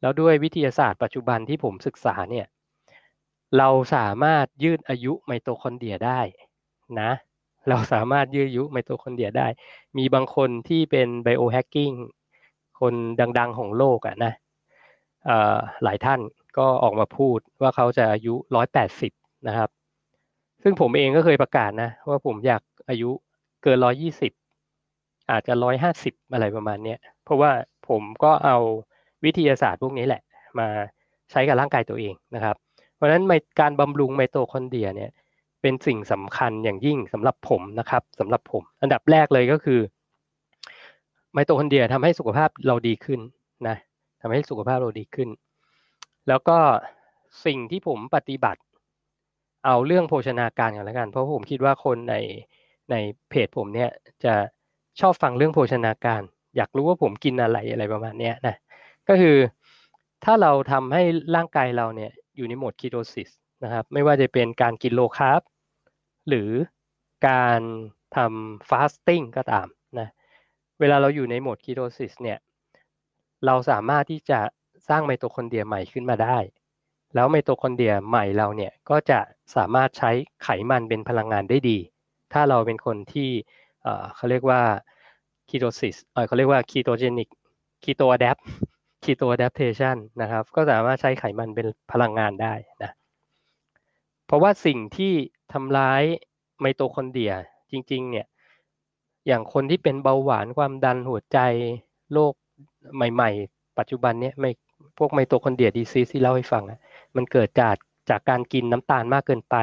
[0.00, 2.46] แล้วด้วยวิทยาศาสตร์ปัจจุบันที่ผมศึกษาเนี่ย
[3.58, 6.20] เราสามารถยืดอายุไมโตคอนเดรียได้
[7.00, 7.10] นะ
[7.68, 9.46] เราสามารถยืดอายุไมโตคอนเดรียได้
[9.98, 11.90] มีบางคนที่เป็น biohacking
[12.80, 12.94] คน
[13.38, 14.32] ดัง ๆ ของโลกอะนะ
[15.84, 16.20] หลายท่าน
[16.58, 19.12] ก็ออกมาพูดว่าเขาจะอายุร้อยแปดสิบ
[19.48, 19.68] นะครับ
[20.62, 23.10] ซึ่งผมเองก็เคยประกาศนะ ว่าผมอยากอายุ
[23.62, 24.32] เกินร้อยยี่สิบ
[25.32, 27.50] อาจจะร้อยห้าสิบอะไรประมาณเนี้ยเพราะว่า
[27.88, 28.56] ผมก็เอา
[29.24, 30.22] วิทยาศาสตร์พวกนี้แหละ
[30.58, 30.68] มา
[31.30, 32.56] ใช้กับร่างกายตัวเองนะครับ
[32.96, 33.24] เพราะฉะนั้น
[33.60, 35.10] การบำรุงไมโตคอนเดรียเนี่ย
[35.62, 39.80] เป็นสิ่งสำคัญอย่างยิ่งสำหรับผมนะครับสำหรับผม อันดับแรกเลยก็คือ
[41.32, 43.20] ไมโตคอนเดรียทำให้สุขภาพเราดีขึ้น
[43.68, 43.76] นะ
[44.22, 45.28] ทำให้สุขภาพเราดีขึ้น
[46.28, 46.58] แล้วก็
[47.46, 48.60] สิ่งที่ผมปฏิบัติ
[49.66, 52.16] เอาเรื่องโภชนาการกันแล้วกัน เพราะผมคิดว่าคนใน
[52.90, 52.94] ใน
[53.30, 53.90] เพจผมเนี่ย
[54.24, 54.34] จะ
[55.00, 56.22] ชอบฟังเรื่องโภชนาการ
[56.56, 58.56] อยากรู้ว่าผมกินอะไรอะไรประมาณนี้นะ
[59.08, 59.36] ก็คือ
[60.24, 61.02] ถ้าเราทำให้
[61.36, 63.30] ร่างกายเราเนี่ยอยู่ในโหมด ketosis
[63.64, 65.40] นะครับไม่ว่าจะเป็นการกิน low carb
[66.28, 66.50] หรือ
[67.28, 67.60] การ
[68.16, 69.66] ทำ fasting ก็ตาม
[69.98, 70.08] นะ
[70.80, 72.38] เวลาเราอยู่ในโหมด ketosis เนี่ย
[73.46, 74.40] เราสามารถที่จะ
[74.88, 76.38] สร้างไมโตคอนเดรียใหม่ขึ้นมาได้
[77.14, 79.20] แล้วไมโตคอนเดรียใหม่เราเนี่ยก็จะ
[79.56, 80.10] สามารถใช้
[80.42, 81.78] ไขมันเป็นพลังงานได้ดี
[82.32, 83.30] ถ้าเราเป็นคนที่
[84.16, 84.60] เขาเรียกว่า
[85.48, 85.96] ketosis
[86.26, 87.28] เขาเรียกว่า ketogenic
[87.84, 88.36] keto adapt
[89.04, 92.90] keto adaptation นะครับ ก็สามารถใช้ไขมันเป็นพลังงานได้นะ
[94.26, 95.12] เพราะว่าสิ่งที่
[95.52, 96.02] ทำร้าย
[96.60, 97.32] ไมโตคอนเดรีย
[97.70, 98.26] จริง ๆ เนี่ย
[99.26, 101.38] อย่างคนที่เป็นเบาหวานความดันหัวใจ
[102.12, 102.34] โรค
[102.94, 104.50] ใหม่ ๆ ปัจจุบันเนี้ยไม่
[104.98, 106.64] พวก mitochondria disease ที่เล่าให้ฟัง
[107.16, 107.76] มันเกิดจาก
[108.10, 109.56] จากการกินน้ำตาลมากเกินไป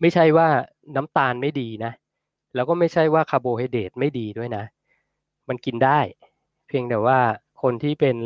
[0.00, 0.48] ไม่ใช่ว่า
[0.96, 1.92] น้ำตาลไม่ดีนะ
[2.54, 4.64] แล้วก็ไม่ใช่ว่าคาร์โบไฮเดรตไม่ดีด้วยนะ
[5.48, 5.98] มันกินได้
[6.68, 7.18] เพียงแต่ว่า
[7.62, 8.16] คนที่เป็น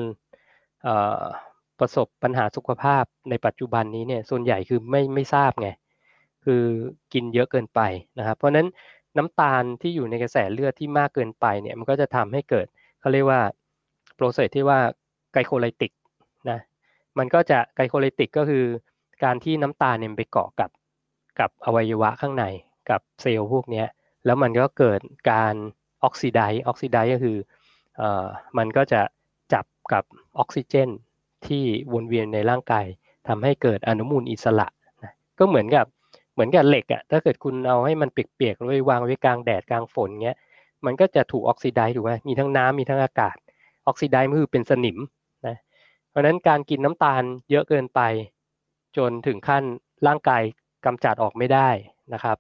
[1.79, 5.69] ประสบปัญหาสุขภาพในปัจจุบันนี้เนี่ยส่วนใหญ่คือไม่ไม่ทราบไง
[6.45, 6.63] คือ
[7.13, 7.81] กินเยอะเกินไป
[8.19, 8.67] นะครับ เพราะนั้น
[9.17, 12.67] น้ำตาลที่อยู่ในกระแสเลือดที่มากเกินไปเนี่ยมันก็จะทำให้เกิด
[13.01, 13.41] เขาเรียกว่า
[14.17, 14.79] process ที่ว่า
[15.33, 15.93] glycolytic
[16.51, 16.59] นะ
[17.19, 18.65] มันก็จะ glycolytic ก็คือ
[19.25, 20.71] การที่น้ำตาลเนี่ยไปเกาะกับ
[21.41, 22.45] กับอวัยวะข้างใน
[22.91, 23.85] กับเซลล์พวกนี้
[24.25, 25.01] แล้วมันก็เกิด
[25.31, 25.55] การ
[26.05, 27.37] oxidize oxidize ก็คือ
[27.97, 28.27] เอ่อ
[28.59, 29.01] มันก็จะ
[29.53, 30.05] จับกับ
[30.39, 30.89] ออกซิเจน
[31.47, 32.87] ที่วนเวียนในร่างกาย
[33.29, 34.67] ทำให้เกิดอนุมูลอิสระ
[35.03, 35.87] นะก็เหมือนกับ
[36.33, 40.39] เหมือนกับเหล็กอะถ้าเกิดคุณเอาให้มันเปียกๆไว้วางไว้กลางแดดกลางฝนเงี้ย
[40.87, 43.37] มันก็จะถูกออกซิไดซ์ถูกไหมมีทั้งน้ำมีทั้งอากาศ
[43.87, 44.99] ออกซิไดซ์คือเป็นสนิม
[45.47, 45.57] นะ
[46.11, 48.01] เพราะฉะนั้นการกินน้ำตาลเยอะเกินไป
[48.97, 49.65] จนถึงขั้น
[50.07, 50.43] ร่างกาย
[50.85, 51.69] กำจัดออกไม่ได้
[52.13, 52.37] นะครับ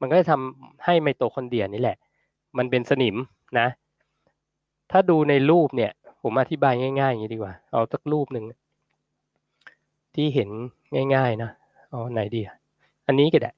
[0.00, 1.96] มันก็จะทำให้ไมโตคอนเดรียนี่แหละ
[2.58, 3.16] มันเป็นสนิม
[3.58, 3.68] นะ
[4.90, 8.44] ถ้าดูในรูปเนี่ย ผมอธิบายง่ายๆอย่างนี้ดีกว่า เอาสักรูปหนึ่ง
[10.14, 10.48] ที่เห็น
[11.14, 11.50] ง่ายๆนะ
[11.92, 12.40] อ๋อไหนดี
[13.06, 13.52] อันนี้ก็ได้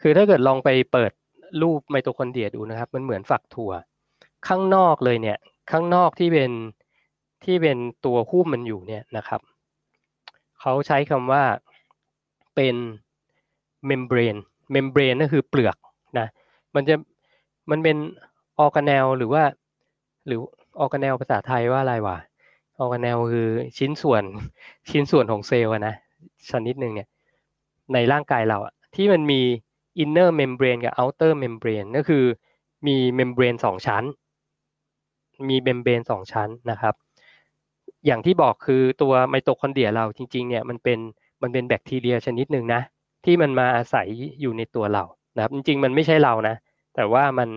[0.00, 1.12] คือถ้าเกิดลองไปเปิด
[1.62, 3.72] รูปไมโตคอนเดรียดูนะครับ มันเหมือนฝักถั่ว
[4.48, 5.38] ข้างนอกเลยเนี่ย
[5.70, 6.50] ข้างนอกที่เป็น
[7.44, 9.40] ที่เป็นตัวหุ้มมันอยู่เนี่ยนะครับ
[10.60, 11.44] เขาใช้คำว่า
[12.54, 12.76] เป็น
[13.86, 14.36] membrane
[14.72, 15.76] membrane ก็คือเปลือก
[16.18, 16.26] นะ
[16.74, 16.94] มันจะ
[17.70, 17.96] มันเป็น
[18.58, 19.42] ออร์แกเนลหรือว่า
[20.26, 20.40] หรือ
[20.80, 22.18] ออร์แกเนลภาษาไทยว่าอะไรวะ
[22.78, 23.48] ออร์แกเนลคือ
[23.78, 24.22] ชิ้นส่วน
[24.90, 25.94] ชิ้นส่วนของเซลล์นะ
[26.50, 27.08] ชนิดหนึ่งเนี่ย
[27.92, 29.40] ในร่างกายเราอะที่มันมี
[30.02, 32.24] inner membrane กับ outer membrane ก็คือ
[32.86, 34.04] มี membrane สองชั้น
[35.48, 36.94] มี membrane สองชั้นนะครับ
[38.06, 40.98] อย่างที่บอกคือตัวไมโตคอนเดรียเราจริงๆเนี่ยมันเป็น
[41.42, 42.80] มันเป็นแบคทีเรียชนิดหนึ่งนะ
[43.24, 44.06] ที่มันมาอาศัย
[44.40, 45.04] อยู่ในตัวเรา
[45.36, 46.56] นะครับ จริงๆ มันไม่ใช่เรานะ
[46.94, 47.48] แต่ว่ามัน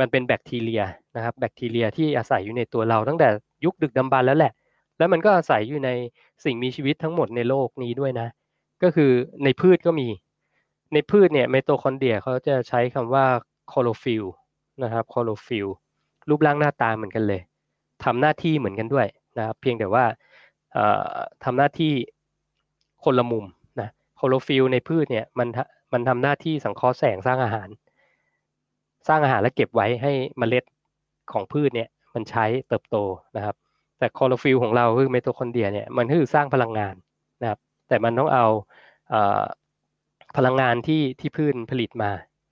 [0.00, 0.82] มันเป็นแบคทีเรีย
[1.16, 3.28] นะครับ แบคทีเรียที่อาศัยอยู่ในตัวเราตั้งแต่
[3.64, 4.52] ยุคดึกดำบรรพ์แล้วแหละ
[4.98, 5.90] แล้วมันก็อาศัยอยู่ใน
[6.44, 8.28] สิ่งมีชีวิตทั้งหมดในโลกนี้ด้วยนะ
[8.82, 9.10] ก็คือ
[9.44, 10.08] ในพืชก็มี
[10.92, 13.26] ในพืชเนี่ยไมโตคอนเดรียเขาจะใช้คำว่า
[13.72, 14.24] คลอโรฟิล
[14.82, 15.66] นะครับคลอโรฟิล
[16.28, 17.40] รูปร่างหน้าตาเหมือนกันเลย
[18.04, 19.06] ทำหน้าที่เหมือนกันด้วย
[19.38, 20.04] นะครับ เพียงแต่ว่า
[21.44, 21.92] ทำหน้าที่
[23.04, 23.44] คนละมุม
[24.18, 25.48] คลอโรฟิลในพืชเนี่ยมัน
[25.92, 27.68] มันทำหน้าที่สังเคราะห์แสงสร้างอาหาร
[29.08, 30.64] สร้างอาหารและเก็บไว้ให้เมล็ด
[31.32, 32.96] ของพืชเนี่ยมันใช้เติบโต
[33.36, 33.56] นะครับ
[33.98, 36.94] แต่คลอโรฟิลของเราคือไมโตคอนเดรียเนี่ยมันคือสร้างพลังงาน
[37.42, 38.46] นะครับ แต่มันต้องเอา
[40.36, 42.10] พลังงานที่ที่พืชผลิตมา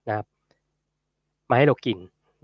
[0.09, 0.27] นะครับ
[1.50, 1.98] มาให้เรากิน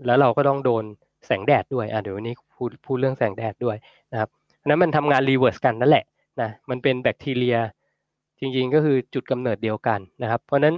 [0.05, 0.83] แล้วเราก็ต้องโดน
[1.25, 3.77] แสงแดดด้วยอะเดี๋ยววันนี้พูดพูดเรื่องแสงแดดด้วย
[4.11, 4.29] นะครับ
[4.65, 6.05] นั้นมันทำงาน reverse กันนั่นแหละ
[6.41, 7.57] นะมันเป็นแบคทีเรีย
[8.41, 10.75] จริงๆก็คือจุดกำเนิดเดียวกันนะครับ เพราะนั้น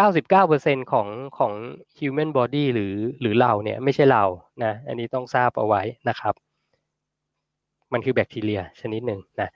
[0.00, 1.52] 99%ของของ
[1.98, 4.24] human body หรือหรือเราเนี่ยไม่ใช่เรา
[4.64, 6.34] นะอันนี้ต้องทราบเอาไว้นะครับ
[7.92, 9.50] มันคือแบคทีเรียชนิดหนึ่งนะ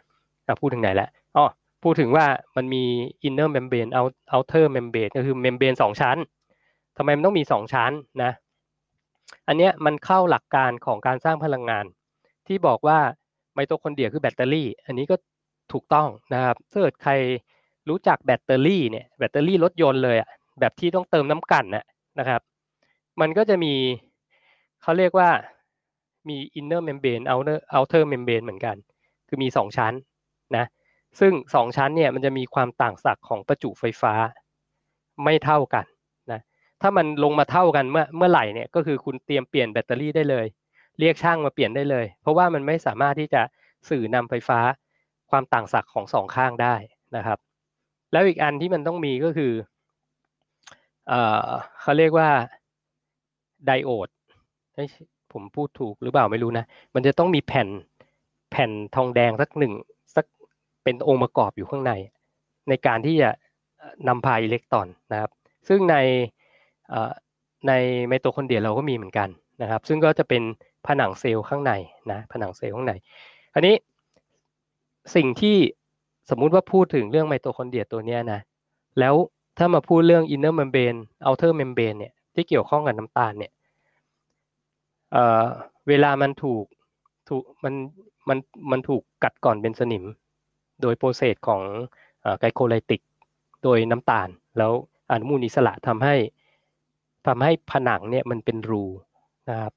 [0.60, 1.46] พูดถึงไหนแล้วอ๋อ
[1.82, 2.84] พูดถึงว่ามันมี
[3.26, 3.90] inner membrane
[4.34, 6.16] outer membrane ก็คือ membrane สองชั้น
[6.96, 7.92] ทำไมมันต้องมีสองชั้น
[8.22, 8.32] นะ
[9.48, 11.84] อันเนี้ยมันเข้าหลักการของการสร้างพลังงาน
[12.46, 12.98] ที่บอกว่า
[13.54, 15.16] ไมโตคอนเดรียคือแบตเตอรี่ อันนี้ก็
[15.72, 17.12] ถูกต้องนะครับถ้าเกิดใคร
[17.88, 20.28] รู้จักแบตเตอรี่เนี่ยแบตเตอรี่รถยนต์เลยอะ
[20.60, 21.84] แบบที่ต้องเติมน้ำกันนะ
[22.18, 22.40] นะครับ
[23.20, 23.74] มันก็จะมี
[24.82, 25.30] เขาเรียกว่า
[26.28, 28.76] มี inner membrane outer outer membrane เหมือนกัน
[29.28, 29.92] คือมีสองชั้น
[30.56, 30.64] นะ
[31.20, 34.14] ซึ่งสองชั้นเนี่ยมันจะมีความต่างศักย์ของประจุไฟฟ้า
[35.24, 35.84] ไม่เท่ากัน
[36.32, 36.40] นะ
[36.80, 40.46] ถ้ามันลงมาเท่ากันเมื่อเมื่อไหร่เนี่ยก็คือคุณเตรียมเปลี่ยนแบตเตอรี่ได้เลย
[40.98, 43.42] เรียกช่างมาเปลี่ยนได้เลย เพราะว่ามันไม่สามารถที่จะ
[43.88, 44.60] สื่อนำไฟฟ้า
[45.32, 46.74] ความต่างศักย์ของสองข้างได้
[47.16, 47.38] นะครับ
[48.12, 49.52] แล้วอีกอันที่มันต้องมีก็คือ
[51.08, 51.14] เอ
[51.46, 51.48] อ
[51.80, 52.28] เขาเรียกว่า
[53.66, 54.08] ไดโอด
[55.32, 56.64] ผมพูดถูกหรือเปล่าไม่รู้นะ
[56.94, 57.68] มันจะต้องมีแผ่น
[58.50, 59.72] แผ่นทองแดงสักหนึ่ง
[60.16, 60.24] สัก
[60.84, 61.92] เป็นองค์ประกอบอยู่ข้างใน
[62.68, 63.30] ในการที่จะ
[64.08, 65.30] นำพาอิเล็กตรอนนะครับ
[65.68, 65.96] ซึ่งใน
[67.68, 67.72] ใน
[68.06, 69.28] ไมโตคอนเดรียเราก็มีเหมือนกัน
[69.62, 70.42] นะครับ ซึ่งก็จะเป็น
[70.86, 71.72] ผนังเซลล์ข้างใน
[72.10, 72.92] นะผนังเซลล์ข้างใน
[73.54, 73.74] อันนี้
[75.14, 75.56] สิ่งที่
[76.30, 78.40] สมมุติว่าพูดถึงเรื่องไมโตคอนเดรียตัวนี้นะ
[78.98, 79.14] แล้ว
[79.58, 83.52] ถ้ามาพูดเรื่อง inner membrane outer membrane เบรนเนี่ยที่เกี่ยวข้องกับน้ำตาลเนี่ย
[85.12, 85.46] เอ่อ
[85.88, 86.64] เวลามันถูก
[87.28, 87.74] ถูกมัน
[88.28, 88.38] มัน
[88.70, 90.04] มันถูกกัดกร่อนเป็นสนิม
[90.82, 91.60] โดย process ของ
[92.40, 93.00] glycolytic
[93.62, 94.72] โดยน้ำตาล แล้ว
[95.10, 96.16] อนุมูลอิสระทำให้
[97.26, 98.84] ทำให้ผนังเนี่ยมันเป็นรู
[99.50, 99.72] นะครับ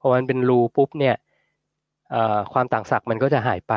[0.00, 1.16] พอมันเป็นรูปุ๊บเนี่ย
[2.52, 3.74] ความต่างศักย์มันก็จะหายไป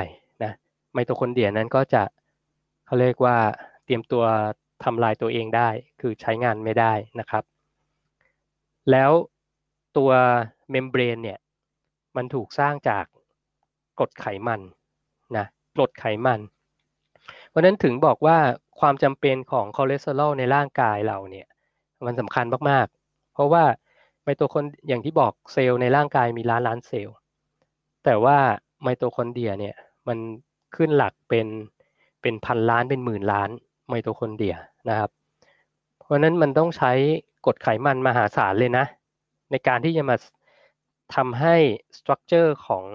[0.98, 2.04] ไมโตคอนเดรียนั้นก็จะ
[2.86, 3.38] เขาเรียกว่า
[3.86, 4.24] เตรียมตัว
[4.84, 5.70] ทำลายตัวเองได้
[6.02, 7.44] คือใช้งานไม่ได้นะครับ
[8.92, 9.12] แล้ว
[9.98, 10.12] ตัว
[10.72, 11.40] membrane เนี่ย
[12.18, 13.06] มันถูกสร้างจาก
[14.00, 14.62] กรดไขมัน
[15.38, 16.40] นะกรดไขมัน
[17.50, 18.38] เพราะนั้นถึงบอกว่า
[18.80, 21.48] ความจำเป็นของคอเลสเตอรอลในร่างกายเราเนี่ย
[22.06, 23.64] มันสำคัญมากๆ เพราะว่า
[24.24, 27.16] ไมโตคอนอย่างที่บอกเซลล์ในร่างกายมีล้านล้านเซลล์
[28.06, 28.38] แต่ว่า
[28.82, 29.76] ไมโตคอนเดรียเนี่ย
[30.08, 30.18] มัน
[30.78, 31.48] ขึ้นหลักเป็น
[32.22, 33.50] เป็นพันล้านเป็นหมื่นล้าน
[33.88, 34.56] ไมโตคอนเดรีย
[34.90, 35.10] นะครับ
[36.00, 36.92] เพราะนั้นมันต้องใช้
[37.46, 38.86] กรดไขมันมหาศาลเลยนะ
[39.52, 40.16] ในการที่จะมา
[41.16, 41.56] ทำให้
[41.98, 42.86] structure ของ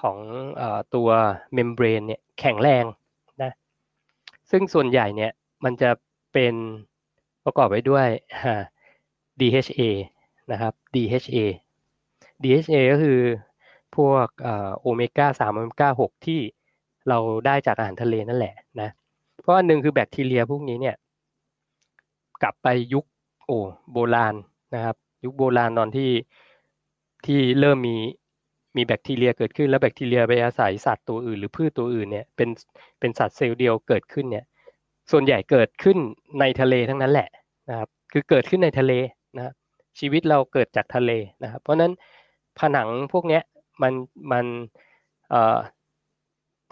[0.00, 0.16] ของ
[0.60, 0.62] อ
[0.94, 1.08] ตัว
[1.54, 2.84] membrane เนี่ยแข็งแรง
[3.42, 3.52] นะ
[4.50, 5.32] ซึ่งส่วนใหญ่เนี่ย
[5.64, 5.90] มันจะ
[6.32, 6.54] เป็น
[7.44, 8.06] ประกอบไปด้วย
[9.40, 9.82] DHA
[10.52, 11.38] นะครับ DHA
[12.42, 13.20] DHA ก็คือ
[13.96, 14.28] พวก
[14.80, 16.40] โอเมก้าสามโอเมก้าหกที่
[17.08, 18.90] เราได้จากอาหารทะเลนั่นแหละนะ
[19.42, 20.96] เพราะอันหนึ่งคือแบคทีเรียพวกนี้เนี่ย
[22.42, 23.04] กลับไปยุค
[23.46, 23.58] โอ้
[23.92, 24.34] โบราณ
[24.74, 26.10] นะครับ ยุคโบราณตอนที่
[27.26, 27.96] ที่เริ่มมี
[28.76, 32.48] มีแบคทีเรียเกิดขึ้นแล้วแบคทีเรียไปอาศัยสัตว์ตัวอื่น หรือพืชตัวอื่นเนี่ยเป็น
[33.00, 34.44] เป็นสัตว์เซลล์เดียวเกิดขึ้นเนี่ย
[35.10, 35.98] ส่วนใหญ่เกิดขึ้น
[36.40, 37.28] ในทะเลทั้งนั้นแหละ
[37.70, 38.92] นะครับคือเกิดขึ้นในทะเล
[39.36, 39.52] นะ
[39.98, 41.10] ชีวิตเราเกิดจากทะเล
[41.42, 41.92] นะครับเพราะนั้น
[42.58, 43.42] ผนังพวกเนี้ย
[43.82, 43.92] มัน
[44.32, 44.46] มัน
[45.30, 45.58] เอ่อ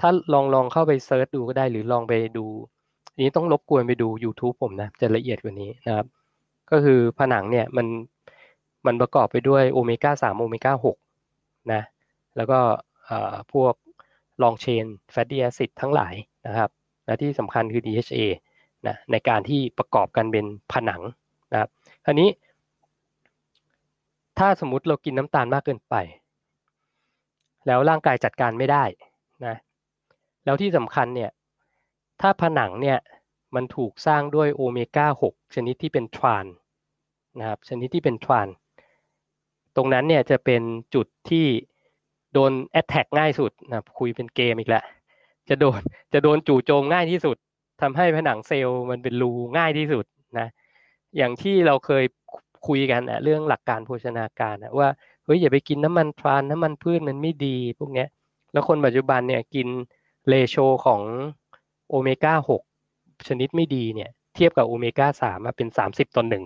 [0.03, 2.47] ถ้าลองลองเข้าไปเซิร์ชดูก็ได้หรือลองไปดู
[3.17, 6.07] นนี้ต้องรบกวนไปดู YouTube ผมนะ จะละเอียดกว่านี้นะครับ
[6.71, 7.87] ก็คือผนังเนี่ยมัน
[8.87, 10.97] มันประกอบไปด้วยโอเมก้าสามโอเมก้าหก
[11.73, 11.83] นะ
[12.37, 12.59] แล้วก็
[13.53, 13.75] พวก
[14.43, 16.15] ลองเชนแฟตตี้แอซิดทั้งหลาย
[16.47, 16.71] นะครับ
[17.07, 18.21] และที่สำคัญคือ DHA
[18.87, 21.03] นะในการที่ประกอบกันเป็นผนัง
[21.53, 21.71] นะครับ
[22.05, 22.29] คราวนี้
[24.39, 25.95] ถ้าสมมุติเรากินน้ำตาลมากเกินไป
[27.67, 28.85] แล้วร่างกายจัดการไม่ได้
[29.47, 29.57] นะ
[30.45, 31.31] แล้วที่สำคัญเนี่ย
[32.21, 32.99] ถ้าผนังเนี่ย
[33.55, 36.47] มันถูกสร้างด้วยโอเมก้า6ชนิดที่เป็นทราน
[37.39, 38.49] นะครับชนิดที่เป็นทราน
[39.77, 40.63] ตรงนั้นเนี่ยจะเป็น
[40.95, 41.47] จุดที่
[42.33, 44.85] โดนแอตแทกง่ายสุดนะคุยเป็นเกมอีกแล้ว
[45.49, 45.81] จะโดน
[46.13, 47.37] จะโดนจู่โจมง่ายที่สุด
[47.83, 50.05] ทำให้ผนังเซลล์มันเป็นรูง่ายที่สุด
[50.39, 50.49] นะ
[51.17, 52.05] อย่างที่เราเคย
[52.67, 54.89] คุยกันอะเรื่องหลักการโภชนาการอะว่า
[55.25, 58.09] เฮ้ยอย่าไปกินน้ำมัน trans น้ำมันพืชมันไม่ดีพวกเนี้ย
[58.53, 59.69] แล้วคนปัจจุบันเนี่ยกิน
[60.29, 61.03] ratio ของ
[61.89, 62.35] โอเมก้า
[62.81, 66.45] 6ชนิดไม่ดีเนี่ย เทียบกับโอเมก้า3มาเป็น 30ต่อหนึ่ง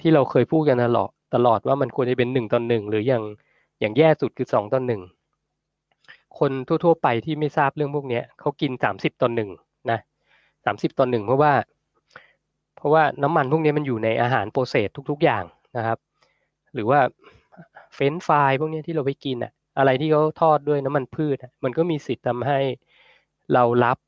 [0.00, 3.22] ที่เราเคยพูดกันตลอดตลอดว่ามันควรจะเป็น1ต่อหนึ่งหรืออย่าง
[3.80, 5.02] อย่างแย่สุดคือ2ต่อหนึ่ง
[6.38, 9.50] คนทั่ว ๆ ไปที่ไม่ทราบเรื่องพวกนี้เขากิน 30ต่อหนึ่ง
[9.90, 9.98] นะ
[10.46, 11.52] 30ต่อหนึ่งเพราะว่า
[12.76, 15.44] เพราะว่าน้ำมันพวกนี้มันอยู่ในอาหาร process ทุก ๆ อย่าง
[15.76, 15.98] นะครับ
[16.74, 17.00] หรือว่า
[17.94, 22.60] เฟรนช์ฟรายส์พวกนี้ที่เราไปกินอะ อะไรที่เขาทอดด้วยน้ำมันพืช มันก็มีสิทธิ์ทำให้
[23.54, 23.98] เรารับ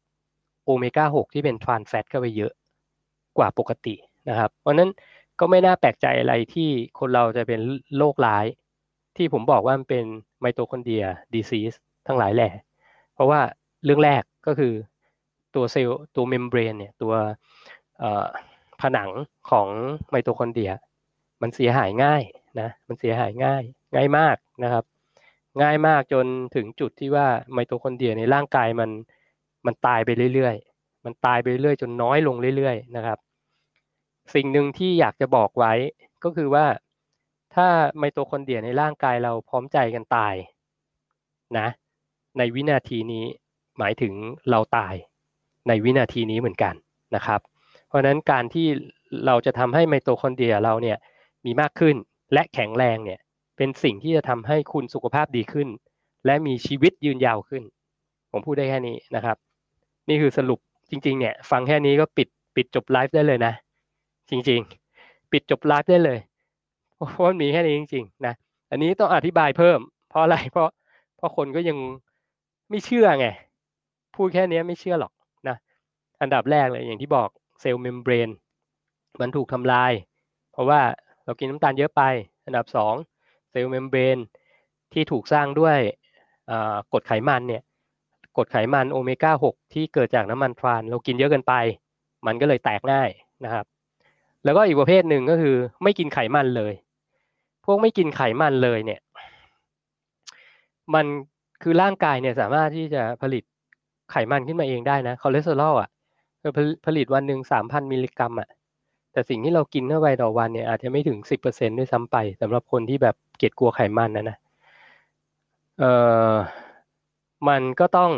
[0.65, 2.53] โอเมก้า 6 ที่เป็น trans fat เข้าไปเยอะ
[3.39, 3.95] กว่าปกติ
[4.29, 4.91] นะครับ เพราะนั้น
[5.41, 7.61] ก็ไม่น่าแปลกใจอะไรที่คนเราจะเป็น
[7.99, 8.47] โรคร้าย
[9.17, 10.05] ที่ผมบอกว่ามันเป็น
[10.41, 11.75] ไมโตคอนเดรีย disease
[12.07, 12.53] ทั้งหลายแหละ
[13.15, 13.41] เพราะว่า
[13.85, 14.73] เรื่องแรกก็คือ
[15.55, 17.15] ตัวเซลล์ตัว membrane เนี่ยตัว
[18.81, 19.11] ผนัง
[19.51, 19.69] ของ
[20.11, 20.73] ไมโตคอนเดรีย
[21.43, 22.23] มันเสียหายง่าย
[22.61, 23.63] นะมันเสียหายง่าย
[23.95, 24.85] ง่ายมากนะครับ
[25.63, 28.91] ง่ายมากจนถึงจุดที่ว่าไมโตคอนเดรียในร่างกายมัน
[29.67, 33.19] มันตายไปเรื่อยๆ มันตายไปเรื่อยจนน้อยลงเรื่อยๆนะครับ
[34.35, 35.73] สิ่งหนึ่งที่อยากจะบอกไว้
[36.25, 36.67] ก็คือว่า
[37.55, 40.35] ถ้าไมโตคอนเดรียในร่างกายเราพร้อมใจกันตาย
[41.59, 41.69] นะ
[42.39, 43.25] ในวินาทีนี้
[43.79, 44.13] หมายถึง
[44.51, 44.95] เราตาย
[45.69, 46.75] ในวินาทีนี้เหมือนกัน
[47.15, 47.41] นะครับ
[47.89, 48.67] เพราะฉะนั้นการที่
[49.27, 50.99] เราจะทำให้ไมโตคอนเดรียเราเนี่ย
[51.45, 51.97] มีมากขึ้น
[52.33, 53.21] และแข็งแรงเนี่ย
[53.57, 55.69] เป็นสิ่งที่จะทำให้คุณสุขภาพดีขึ้น
[56.27, 57.63] และมีชีวิตยืนยาวขึ้น
[58.31, 59.37] ผมพูดได้แค่นี้นะครับ
[60.09, 63.53] นี่คือสรุปจริง ๆ เนี่ย ฟังแค่นี้ก็ปิดปิดจบไลฟ์ได้เลยนะ
[64.31, 64.61] จริง
[64.97, 66.19] ๆ ปิดจบไลฟ์ได้เลย
[66.95, 68.35] เพราะมันมีแค่นี้จริง ๆ นะ
[68.71, 70.69] อันนี้ต้องอธิบายเพิ่ม เพราะอะไรเพราะ
[71.17, 71.79] เพราะคนก็ยัง
[72.71, 73.27] ไม่เชื่อไง
[74.17, 75.13] พูดแค่นี้ไม่เชื่อหรอก
[75.49, 75.57] นะ
[76.21, 77.29] อันดับแรกเลยอย่างที่บอก
[77.61, 78.29] cell membrane
[79.21, 79.93] มันถูกทำลาย
[80.53, 80.81] เพราะว่า
[81.25, 82.03] เรากินน้ำตาลเยอะไป
[82.45, 82.95] อันดับสอง
[83.57, 84.19] cell membrane
[84.93, 85.79] ที่ถูกสร้างด้วย
[86.93, 87.63] กรดไขมันเนี่ย
[88.37, 91.55] กรดไขมันโอเมก้า 6 ที่เกิดจากน้ำมัน trans เรากินเยอะเกินไป
[92.27, 93.11] มันก็เลยแตกง่าย
[93.45, 93.65] นะครับ
[94.45, 96.75] แล้วก็อีกประเภทหนึ่งก็คือไม่กินไขมันเลย
[97.65, 99.01] พวกไม่กินไขมันเลยเนี่ย
[100.95, 101.07] มัน
[101.63, 103.43] คือร่างกายเนี่ยสามารถที่จะผลิต
[104.11, 105.89] ไขมันขึ้นมาเองได้นะคอเลสเตอรอลอะ
[106.87, 108.49] ผลิตวันหนึ่งสามพันมิลลิกรัมอะ
[109.13, 114.37] แต่สิ่งที่เรากินเข้าไปต่อวันเนี่ยอาจจะไม่ถึงสิบเปอร์เซ็นต์ด้วยซ้ำไปสำหรับคนที่แบบ เกลียดกลัวไขมันนะนะ
[115.79, 115.93] เอ่
[116.33, 116.35] อ
[117.49, 118.11] มันก็ต้อง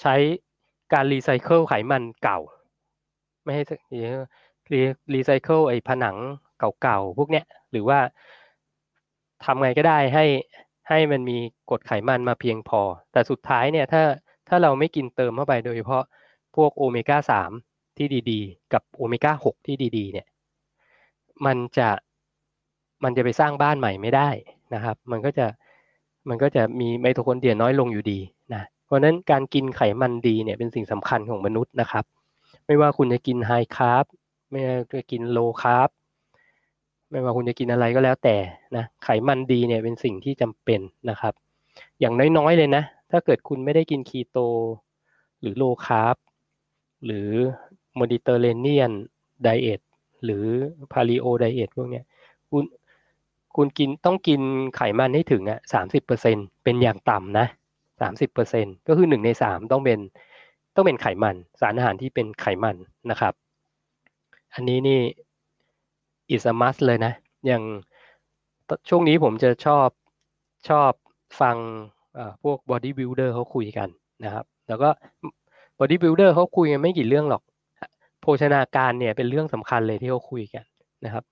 [0.00, 0.14] ใช้
[0.92, 2.38] การรีไซเคิลไขมันเก่า
[3.44, 3.62] ไม่ให้
[4.72, 4.80] รี
[5.14, 6.16] รีไซเคิลไอ้ผนัง
[6.82, 7.98] เก่าๆพวกเนี้ยหรือว่า
[9.44, 10.24] ทำไงก็ได้ให้
[10.88, 11.38] ให้มันมี
[11.70, 12.80] กรดไขมันมาเพียงพอ
[13.12, 14.02] แต่สุดท้ายเนี่ยถ้า
[14.48, 16.02] ถ้าเราไม่กินเติมเข้าไปโดยเฉพาะ
[16.56, 17.50] พวกโอเมก้าสาม
[17.96, 20.26] ที่ดีๆ กับโอเมก้าหกที่ดีๆ เนี่ย
[21.46, 21.88] มันจะ
[23.04, 24.28] มันจะไปสร้างบ้านใหม่ไม่ได้
[24.74, 25.46] นะครับ มันก็จะ
[26.28, 28.18] มันก็จะมีไมโตคอนเดรียน้อยลงอยู่ดี
[28.54, 32.04] นะเพราะนั้นการกินไขมันดีเนี่ยเป็นสิ่งสำคัญของมนุษย์นะครับ
[32.66, 34.04] ไม่ว่าคุณจะกิน high carb
[34.50, 35.88] ไม่ว่าจะกิน low carb
[37.10, 38.36] ไม่ว่าคุณจะกินอะไรก็แล้วแต่
[38.76, 40.80] นะไขมันดีเนี่ยเป็นสิ่งที่จำเป็น
[41.10, 41.34] นะครับ
[42.00, 44.38] อย่างน้อยๆเลยนะ ถ้าเกิดคุณไม่ได้กินคีโต
[45.40, 46.16] หรือ low carb
[47.04, 47.30] หรือ
[47.98, 49.80] Mediterranean diet
[50.24, 50.44] หรือ
[50.92, 52.04] paleo diet พวกเนี้ย
[52.50, 52.64] คุณ
[53.56, 54.40] คุณกินต้องกิน
[54.76, 57.46] ไขมันให้ถึงอะสามสิบเปอร์เซ็นต์เป็นอย่างต่ำนะ
[58.00, 59.98] สามสิบเปอร์เซ็นต์ก็คือหนึ่งในสามต้องเป็น
[60.74, 62.76] ต้องเป็นไขมัน สารอาหารที่เป็นไขมัน
[63.10, 63.32] นะครับ
[64.54, 65.00] อันนี้นี่
[66.30, 67.12] is must เลยนะ
[67.46, 67.62] อย่าง
[68.88, 69.88] ช่วงนี้ผมจะชอบ
[70.68, 70.92] ชอบ
[71.40, 71.56] ฟัง
[72.42, 73.88] พวก bodybuilder เขาคุยกัน
[74.24, 74.90] นะครับ แล้วก็
[75.78, 77.42] bodybuilder เขาคุยกันไม่กี่เรื่องหรอก
[78.20, 80.64] โภชนาการเนี่ยเป็นเรื่องสำคัญเลยที่เขาคุยกัน
[81.04, 81.24] นะครับ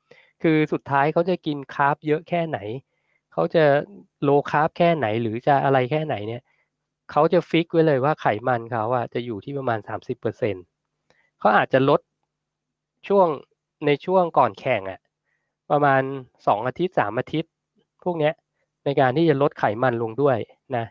[0.46, 2.58] คือสุดท้ายเขาจะกิน carb เยอะแค่ไหน
[3.32, 3.64] เขาจะ
[4.22, 6.42] low carb แค่ไหนหรือจะอะไรแค่ไหนเนี่ย
[7.10, 10.54] เขาจะ fix ไว้เลยว่าไขมันเขาอะจะอยู่ที่ประมาณสามสิบเปอร์เซ็นต์
[11.38, 12.00] เขาอาจจะลด
[13.08, 13.28] ช่วง
[13.86, 15.00] ในช่วงก่อนแข่งอะ
[15.70, 16.02] ประมาณ
[16.46, 17.50] สองอาทิตย์สามอาทิตย์
[18.04, 18.32] พวกเนี้ย
[18.84, 20.38] ในการที่จะลดไขมันลงด้วย
[20.76, 20.84] นะ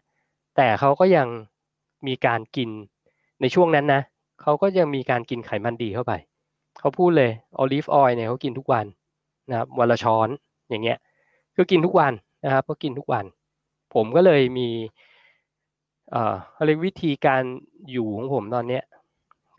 [0.55, 1.27] แต่เขาก็ยัง
[2.07, 2.69] มีการกิน
[3.41, 4.01] ในช่วงนั้นนะ
[4.41, 6.13] เขาก็ยังมีการกินไขมันดีเข้าไป
[6.79, 8.87] เขาพูดเลย olive oil เนี่ยเขากินทุกวัน
[9.49, 10.29] นะครับวันละช้อน
[10.69, 10.97] อย่างเงี้ย
[11.55, 12.13] คือกินทุกวัน
[12.45, 13.25] นะครับก็กินทุกวัน
[13.93, 14.69] ผมก็เลยมี
[16.11, 17.43] เอ่อเรียกวิธีการ
[17.91, 18.83] อยู่ของผมตอนเนี้ย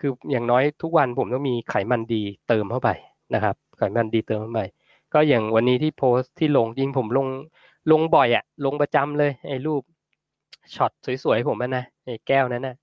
[0.01, 2.91] คืออย่างน้อยทุกวันผมต้องมีไขมันดีเติมเข้าไป
[3.35, 4.61] นะครับไขมันดีเติมเข้าไป
[5.13, 7.27] ก็อย่างวันนี้ที่โพสต์ที่ลงจริงผมลง
[7.93, 9.83] ลงบ่อยอะลงประจำเลยไอ้รูป
[10.75, 10.93] ช็อต
[11.25, 12.77] สวยๆผมนะไอ้แก้วนั้นนะ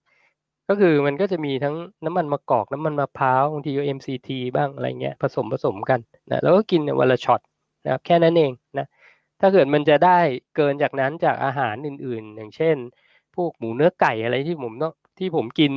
[0.71, 5.99] ก็คือมันก็จะมีทั้งน้ำมันมะกอกน้ำมันมะพร้าวบางทีก็ MCT บ้างอะไรเงี้ยผสมผสมกัน
[6.31, 7.39] นะแล้วก็กินวันละช็อต
[7.85, 8.85] นะครับแค่นั้นเองนะ
[9.41, 10.19] ถ้าเกิดมันจะได้
[10.55, 12.75] เกินจากนั้นจากอาหารอื่น ๆ อย่างเช่น
[13.35, 15.71] พวกหมูเนื้อไก่อะไรที่ผมต้องที่ผมกิน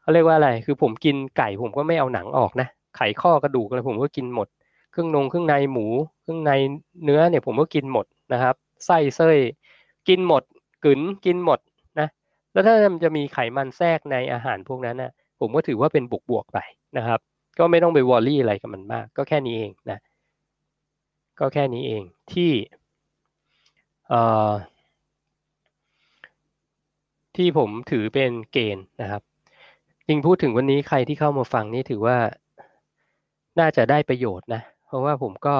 [0.00, 4.48] เขาเรียกว่าอะไร คือผมกินไก่ผมก็ไม่เอาหนังออกนะไขข้อกระดูกอะไรผมก็กินหมด
[4.92, 5.86] เครื่องนงเครื่องในหมู
[6.22, 6.50] เครื่องใน
[7.04, 8.54] เนื้อเนี่ยผมก็กินหมดนะครับ
[8.86, 9.38] ไส้เส้ย
[10.08, 10.42] กินหมด
[10.84, 11.60] กลืนกินหมด
[12.52, 16.58] แล้วถ้ามันจะมีไขมันแทรกในอาหารพวกนั้นนะผมก็ถือว่าเป็นบวกบวกไป
[16.96, 17.20] นะครับ
[17.58, 19.98] ก็ไม่ต้องไปวอรี่อะไรกับมันมาก ก็แค่นี้เองนะ
[21.40, 22.50] ก็แค่นี้เองที่
[24.08, 24.52] เอ่อ
[27.36, 29.22] ที่ผมถือเป็นเกณฑ์นะครับ
[30.06, 32.16] จริงพูดถึงวันนี้ใครที่เข้ามาฟังนี่ถือว่า
[33.58, 35.56] น่าจะได้ประโยชน์นะ เพราะว่าผมก็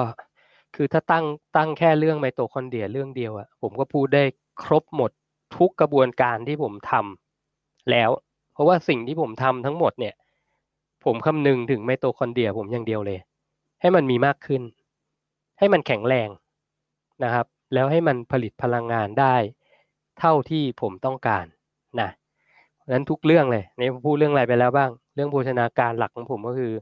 [0.75, 1.25] คือถ้าตั้ง
[1.57, 4.23] ตั้งแค่เรื่องไมโตคอนเดรียเรื่องเดียวอะผมก็พูดได้
[4.63, 5.11] ครบหมด
[5.57, 8.09] ทุกกระบวนการที่ผมทำแล้ว
[8.53, 10.15] เพราะว่าสิ่งที่ผมทำทั้งหมดเนี่ย
[11.05, 13.19] ผมคำนึงถึงไมโตคอนเดรียผมอย่างเดียวเลย
[13.81, 14.61] ให้มันมีมากขึ้น
[15.59, 16.29] ให้มันแข็งแรง
[17.23, 19.35] นะครับ แล้วให้มันผลิตพลังงานได้
[20.19, 21.45] เท่าที่ผมต้องการ
[22.01, 22.09] นะ
[22.93, 26.73] นั้นทุกเรื่องเลยในพูดเรื่องอะไรไปแล้วบ้าง เรื่องโภชนาการหลักของผมก็คือ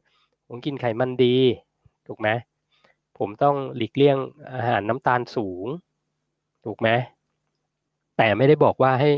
[0.47, 1.36] ผมกินไขมันดี
[2.08, 2.27] ถูกไหม
[3.17, 4.17] ผมต้องหลีกเลี่ยง
[4.53, 5.65] อาหารน้ำตาลสูง
[6.65, 6.89] ถูกไหม
[8.21, 9.12] แต่ไม่ได้บอกว่าให้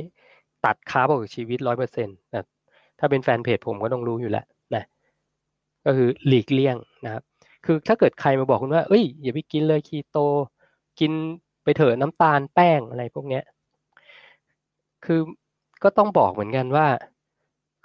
[0.66, 2.46] ตัดคาร์บออกจากชีวิตร้อยเปอร์เซ็นต์นะ
[3.00, 4.84] ถ้าเป็นแฟนเพจผมก็ต้องรู้อยู่แล้วนะ
[5.86, 7.24] ก็คือหลีกเลี่ยงนะครับ
[7.66, 10.18] คือถ้าเกิดใครมาบอกคุณว่าเอ้ยอย่าไปกินเลยคีโต
[11.00, 11.12] กิน
[11.64, 13.44] ไปเถอะน้ำตาลแป้งอะไรพวกเนี้ย
[15.06, 15.20] คือ
[15.84, 16.88] ก็ต้องบอกเหมือนกันว่า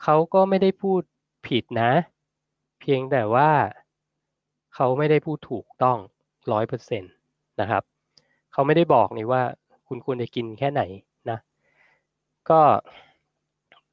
[0.03, 1.03] เขาก็ไม่ได้พูด
[1.47, 1.91] ผิดนะ
[2.81, 3.51] เพียงแต่ว่า
[4.75, 5.99] เขาไม่ได้พูดถูกต้อง
[6.53, 7.09] ร้อยเปอร์เซ็นต
[7.61, 7.83] นะครับ
[8.53, 9.43] เขาไม่ได้บอกนี่ว่า
[9.89, 10.83] คุณควรจะกินแค่ไหน
[11.31, 11.39] นะ
[12.51, 12.61] ก็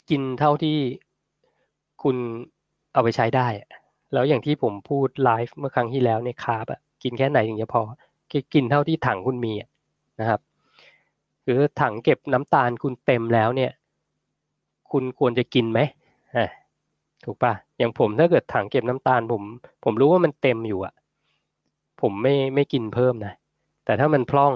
[0.09, 0.77] กินเท่าที่
[2.03, 2.17] คุณ
[2.93, 3.47] เอาไปใช้ได้
[4.13, 7.81] แล้วอย่างที่ผมพูดไลฟ์เมื่อครั้งที่แล้วในคาร์บอะกินแค่ไหนถึงจะพอ
[8.53, 9.53] กินเท่าที่ถังคุณมี
[10.19, 10.39] นะครับ
[11.45, 13.71] คือถังเก็บน้ำตาลคุณเต็มแล้วเนี่ย
[14.91, 15.79] คุณควรจะกินไหม
[17.23, 19.43] ถูกปะอย่างผมถ้าเกิดถังเก็บน้ำตาลผม
[19.83, 20.93] ผมรู้ว่ามันเต็มอยู่อะ
[22.01, 23.33] ผมไม่ไม่กินเพิ่มนะ
[23.85, 24.53] แต่ถ้ามันพร่อง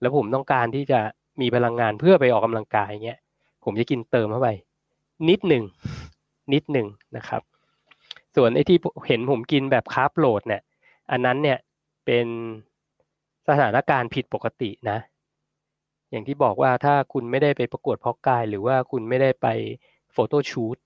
[0.00, 1.00] แล้วผมต้องการที่จะ
[1.40, 3.18] มีพลังงานเพื่อไปออกกำลังกายเงี้ย
[3.64, 4.48] ผมจะกินเติมเข้าไป
[5.28, 5.64] นิดหนึ่ง
[6.52, 7.42] นิดหนึ่งนะครับ
[8.36, 8.78] ส่วนไอ้ที่
[9.08, 10.62] เห็นผมกินแบบคาร์บโหลดเนี่ย
[11.10, 11.58] อันนั้นเนี่ย
[12.06, 12.26] เป็น
[13.48, 14.98] สถานการณ์ผิดปกตินะ
[16.10, 19.46] อย่างที่บอกว่าถ้าคุณไม่ได้ไปประกวดเพาะกาย หรือว่าคุณไม่ได้ไป
[20.12, 20.78] โฟโต้ชูต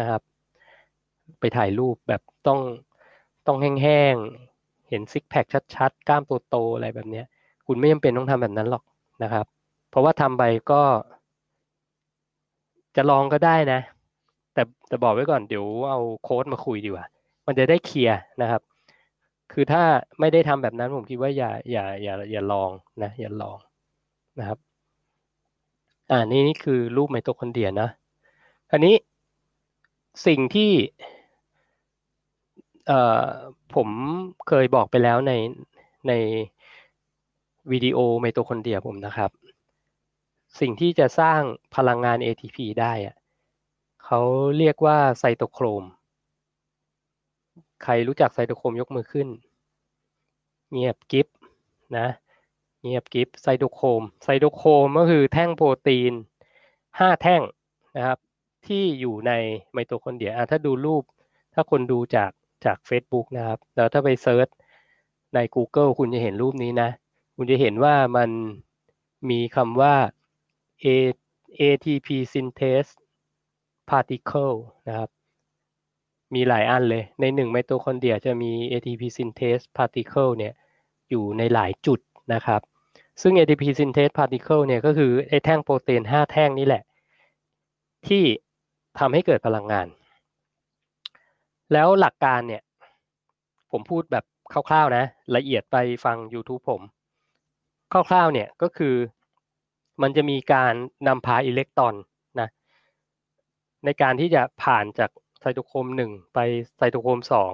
[0.00, 0.22] นะครับ
[1.40, 2.60] ไปถ่ายรูปแบบต้อง
[3.46, 7.26] ต้องแห้งๆ เห็นซิกแพคชัดๆ กล้ามโตๆอะไรแบบเนี้ย
[7.66, 8.82] คุณไม่จำเป็นต้องทำแบบนั้นหรอก
[9.22, 9.46] นะครับ
[9.90, 10.82] เพราะว่าทำไปก็
[12.96, 13.80] จะลองก็ได้นะ
[14.54, 17.04] แต่แต่บอกไว้ก่อนเดี๋ยวเอาโค้ดมาคุยดีกว่า
[17.46, 18.62] มันจะได้เคลียร์นะครับ
[19.52, 19.82] คือถ้า
[20.20, 22.70] ไม่ได้ทำแบบนั้นผมคิดว่าอย่าอย่าอย่าอย่าลอง
[23.02, 23.58] นะ อย่าลอง
[24.38, 24.58] นะครับ
[26.10, 27.88] อ่านี่นี่คือรูปไมโตคอนเดรียนะ
[28.72, 28.94] อันนี้
[30.26, 30.70] สิ่งที่
[32.86, 33.26] เอ่อ
[33.74, 33.88] ผม
[34.48, 35.32] เคยบอกไปแล้วใน
[36.08, 36.12] ใน
[37.72, 39.30] วิดีโอไมโตคอนเดรียผมนะครับ
[40.60, 41.40] สิ่งที่จะสร้าง
[41.74, 43.14] พลังงาน ATP ได้อะ
[44.04, 44.20] เขา
[44.58, 45.84] เรียกว่าไซโตโครม
[47.82, 49.28] ใครรู้จักไซโตโครมยกมือขึ้น
[50.72, 51.26] เงียบกริบ
[51.98, 52.08] นะ
[52.82, 56.12] เงียบกริบไซโตโครม ไซโตโครมก็คือแท่งโปรตีน
[56.98, 57.42] ห้าแท่ง
[57.96, 58.18] นะครับ
[58.66, 59.32] ที่อยู่ใน
[59.72, 61.02] ไมโตคอนเดรียถ้าดูรูป
[61.54, 62.30] ถ้าคนดูจาก
[62.64, 64.48] จาก Facebook นะครับ แล้วถ้าไป search
[65.34, 66.90] ใน Google คุณจะเห็นรูปนี้นะ
[67.36, 68.30] คุณจะเห็นว่ามัน
[69.30, 69.94] มีคำว่า
[71.60, 72.92] ATP synthase
[73.90, 74.56] particle
[74.88, 75.10] นะครับ
[76.34, 80.52] มีหลายอันเลย ในหนึ่งไมโตคอนเดรียจะมี ATP synthase particle เนี่ย
[81.10, 82.00] อยู่ในหลายจุด
[82.34, 82.60] นะครับ
[83.22, 86.82] ซึ่ง ATP synthase particle เนี่ยก็คือไอแท่งโปรตีน 5 แท่งนี้แหละ
[88.06, 88.22] ที่
[88.98, 89.86] ทำให้เกิดพลังงาน
[91.72, 92.62] แล้วหลักการเนี่ย
[93.70, 95.04] ผมพูดแบบคร่าวๆนะ
[95.36, 96.82] ละเอียดไปฟัง YouTube ผม
[97.92, 98.94] คร่าวๆเนี่ยก็คือ
[100.02, 100.74] มันจะมีการ
[101.08, 101.94] นำพาอิเล็กตรอน
[102.40, 102.48] นะ
[103.84, 105.10] ในการที่จะผ่านจาก
[105.40, 106.38] ไซโตโครมหนึ่งไป
[106.76, 107.52] ไซโตโครมสอง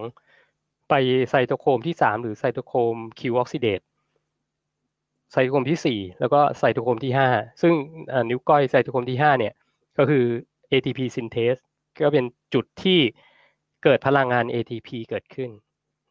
[0.88, 0.94] ไป
[1.30, 3.80] ไซโตโครมที่สามหรือไซโตโครม Q oxidase
[5.32, 7.28] ไซโตโครมที่สี่แล้วก็ไซโตโครมที่ห้า
[7.62, 7.74] ซึ่ง
[8.30, 9.54] นิ้วก้อยไซโตโครมที่ห้าเนี่ย
[9.98, 10.24] ก็คือ
[10.72, 11.60] ATP synthase
[12.02, 12.24] ก็เป็น
[12.54, 12.98] จุดที่
[13.84, 15.50] เกิดพลังงาน ATP เกิดขึ้น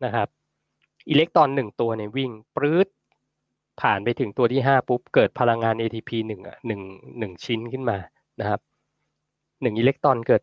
[0.06, 0.28] นะครับ
[1.10, 2.88] อิเล็กตรอนหนึ่งตัวเนี่ยวิ่งปรื๊ด
[3.82, 6.82] ผ่านไปถึงตัวที่ห้าปุ๊บเกิดพลังงาน ATP หนึ่งหนึ่ง
[7.20, 7.98] หนึ่งชิ้นขึ้นมา
[8.40, 8.60] นะครับ
[9.62, 10.42] หนึ่งอิเล็กตรอนเกิด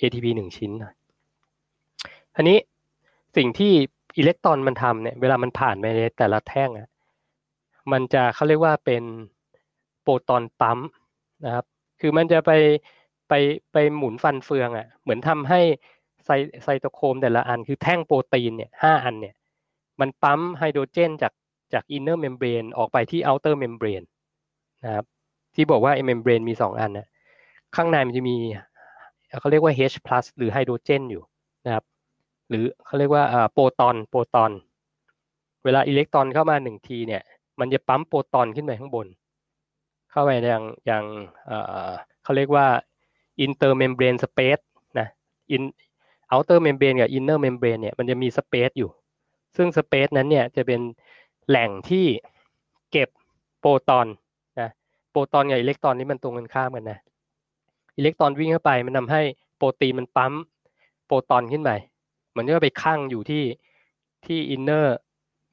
[0.00, 0.70] ATP หนึ่งชิ้น
[2.36, 2.58] อันนี้
[3.36, 3.72] สิ่งที่
[4.18, 6.88] อิเล็กตรอนมันทำเนี่ยเวลามันผ่านไปในแต่ละแท่งอะ
[7.92, 9.04] มันจะเขาเรียกว่าเป็น
[10.02, 10.78] proton pump
[11.44, 11.64] นะครับ
[12.00, 12.52] คือมันจะไป
[13.28, 13.32] ไป
[13.72, 15.60] ไปหมุนฟันเฟืองอะ เหมือนทำให้
[16.24, 16.30] ไซ
[16.62, 19.34] ไซโตโครมแต่ละอัน คือแท่งโปรตีนเนี่ยห้าอันเนี่ย
[20.00, 21.32] มันปั๊มไฮโดรเจนจาก
[21.72, 24.02] จาก inner membrane ออกไปที่ outer membrane
[24.84, 25.04] นะครับ
[25.54, 27.06] ที่บอกว่าไอ้ membrane มีสองอันนะ
[27.76, 28.36] ข้างในมันจะมี
[29.40, 29.94] เขาเรียกว่า H+
[30.36, 31.22] หรือไฮโดรเจนอยู่
[31.66, 31.84] นะครับ
[32.48, 34.52] หรือเขาเรียกว่าโปรตอนโปรตอน
[35.64, 37.22] เวลาอิเล็กตรอนเข้ามาหนึ่งทีเนี่ย
[37.60, 39.06] มันจะปั๊มโปรตอนขึ้นไปข้างบน
[40.10, 41.04] เข้าไปอย่างอย่าง
[42.22, 42.66] เขาเรียกว่า
[43.44, 44.62] inter membrane space
[44.98, 45.08] นะ
[45.54, 45.62] in
[46.34, 48.90] outer membrane กับ inner membrane เนี่ยมันจะมี space อยู่
[49.56, 50.80] ซึ่ง space นั้นเนี่ยจะเป็น
[51.48, 52.06] แหล่งที่
[52.92, 53.08] เก็บ
[53.60, 54.06] โปรตอน
[54.60, 54.70] นะ
[55.10, 56.98] โปรตอนกับอิเล็กตรอนนี่มันตรงกันข้ามกันนะ
[57.96, 59.22] อิเล็กตรอนวิ่งเข้าไปมันทาให้
[59.56, 60.32] โปรตีนมันปั๊ม
[61.06, 61.70] โปรตอนขึ้นไป
[62.36, 63.44] มันก็ไปคั่งอยู่ที่
[64.26, 64.86] ที่ inner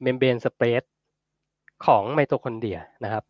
[0.04, 0.86] membrane space
[1.86, 3.24] ของไมโตคอนเดรียนะครับ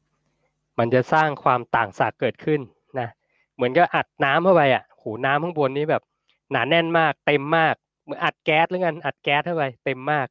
[0.78, 2.60] มันจะสร้างความต่างศักย์เกิดขึ้น
[2.98, 3.08] นะ
[3.54, 6.02] เหมือนก็อัดน้ำเข้าไปอะหูน้ำข้างบนนี้แบบ
[6.50, 10.26] หนาแน่นมาก เต็มมากเหมือนอัดแก๊สหรือกันอัดแก๊สเข้าไปเต็มมาก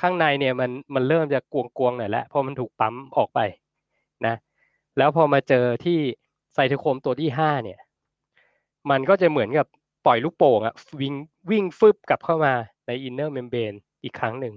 [0.00, 3.40] ข้างในเนี่ยมันมันเริ่มจะกวงๆหน่อยแล้วเพราะมันถูกปั๊มออกไป
[4.26, 4.34] นะ
[4.98, 5.98] แล้วพอมาเจอที่
[6.54, 7.80] ไซโตโครมตัวที่ห้าเนี่ย
[8.90, 9.66] มันก็จะเหมือนกับ
[10.06, 11.14] ปล่อยลูกโป่งอะวิ่ง
[11.50, 12.54] วิ่งฟึบกลับเข้ามา
[12.86, 13.72] ใน inner membrane
[14.02, 14.54] อีกครั้งหนึ่ง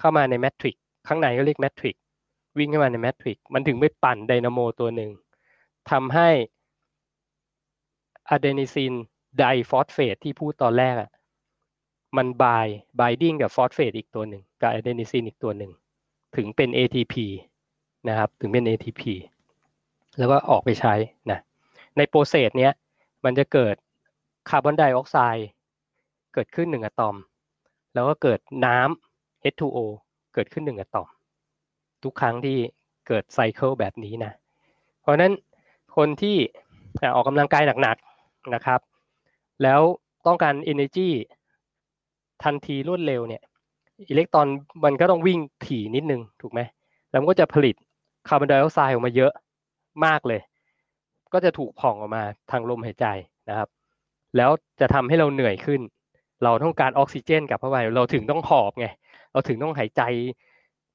[0.00, 0.76] เข้ามาใน matrix
[1.08, 1.96] ข้างในก็เรียก matrix
[2.58, 5.10] วิ่งเข้ามาใน matrix มันถึงไปปั่นไดนาโมตัวหนึ่ง
[5.90, 6.28] ทำให้
[8.30, 8.94] adenosine
[9.38, 11.10] diphosphate ที่พูดตอนแรกอะ
[12.16, 15.72] มัน bind binding กับฟอสเฟตอีกตัวหนึ่งกับอะเดนิซินอีกตัวหนึ่ง
[16.36, 17.14] ถึงเป็น ATP
[18.08, 19.02] นะครับ ถึงเป็น ATP
[20.18, 20.94] แล้วก็ออกไปใช้
[21.30, 21.38] นะ
[21.96, 22.72] ใน process เนี้ย
[23.24, 23.74] มันจะเกิด
[24.48, 25.48] คาร์บอนไดออกไซด์
[26.34, 27.16] เกิดขึ้นหนึ่งอะตอม
[27.94, 29.78] แล้วก็เกิดน้ำ H2O
[30.34, 31.08] เกิดขึ้นหนึ่งอะตอม
[32.02, 32.58] ทุกครั้งที่
[33.08, 34.32] เกิด cycle แบบนี้นะ
[35.00, 35.32] เพราะนั้น
[35.96, 36.36] คนที่
[37.14, 38.80] ออกกำลังกายหนักๆนะครับ
[39.62, 39.80] แล้ว
[40.26, 41.08] ต้องการ energy
[42.44, 43.42] ทันทีรวดเร็วเนี่ย
[44.08, 44.46] อิเล็กตรอน
[44.84, 46.60] มันก็ต้องวิ่งถี่นิดนึงถูกไหม
[47.10, 47.74] แล้วมันก็จะผลิต
[48.28, 49.32] คาร์บอนไดออกไซด์ออกมาเยอะ
[50.04, 50.40] มากเลย
[51.32, 53.06] ก็จะถูกผ่องออกมาทางลมหายใจ
[53.48, 53.68] นะครับ
[54.36, 55.80] แล้วจะทำให้เราเหนื่อยขึ้น
[56.44, 58.86] เราต้องการออกซิเจนกลับเข้าไปเราถึงต้องหอบไง
[59.32, 60.02] เราถึงต้องหายใจ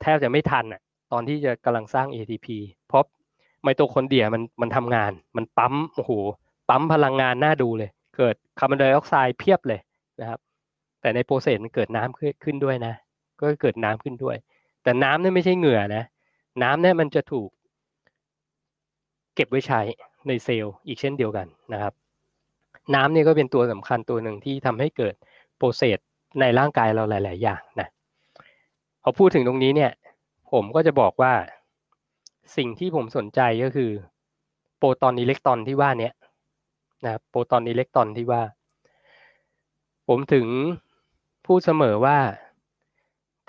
[0.02, 0.82] แทบจะไม่ทันอะ
[1.12, 2.48] ตอนที่จะกำลังสร้าง ATP
[2.88, 3.04] เพราะ
[3.64, 6.12] ไมโตคอนเดรียมันมันทำงาน มันปั๊มโอ้โห
[6.70, 9.80] ปั๊มพลังงานน่าดูเลย เกิดคาร์บอนไดออกไซด์เพียบเลย
[10.22, 10.40] นะครับ
[11.08, 12.94] แต่ใน process มันเกิดน้ำขึ้นด้วยนะ
[13.40, 14.36] ก็เกิดน้ำขึ้นด้วย
[14.84, 16.04] แต่น้ำนี่ไม่ใช่เหงื่อนะ
[16.64, 17.50] น้ำเนี่ยมันจะถูก
[19.36, 19.82] เก็บไว้ใช้
[20.28, 21.94] ในเซลล์อีกเช่นเดียวกันนะครับ
[22.96, 25.16] น้ำเนี่ยก็เป็นตัวสำคัญตัวหนึ่งที่ทำให้เกิด
[25.58, 26.00] process
[26.40, 27.88] ในร่างกายเราหลาย ๆ อย่างนะ
[29.04, 29.92] พอพูดถึงตรงนี้เนี่ย
[30.52, 31.34] ผมก็จะบอกว่า
[32.58, 33.92] สิ่งที่ผมสนใจก็คือ
[34.78, 36.10] โปรตอนอิเล็กตรอนที่ว่าเนี้
[37.06, 38.42] นะโปรตอนอิเล็กตรอนที่ว่า
[40.08, 40.48] ผมถึง
[41.48, 42.20] พูดเสมอว่า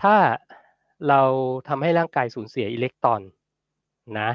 [0.02, 0.16] ถ้า
[1.08, 1.22] เรา
[1.68, 3.20] ทำให้ร่างกายสูญเสียอิเล็กตรอน
[4.18, 4.30] นะ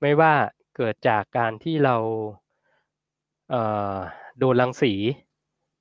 [0.00, 0.32] ไม่ว่า
[0.76, 1.96] เกิดจากการที่เรา
[4.38, 4.92] โดนรังสี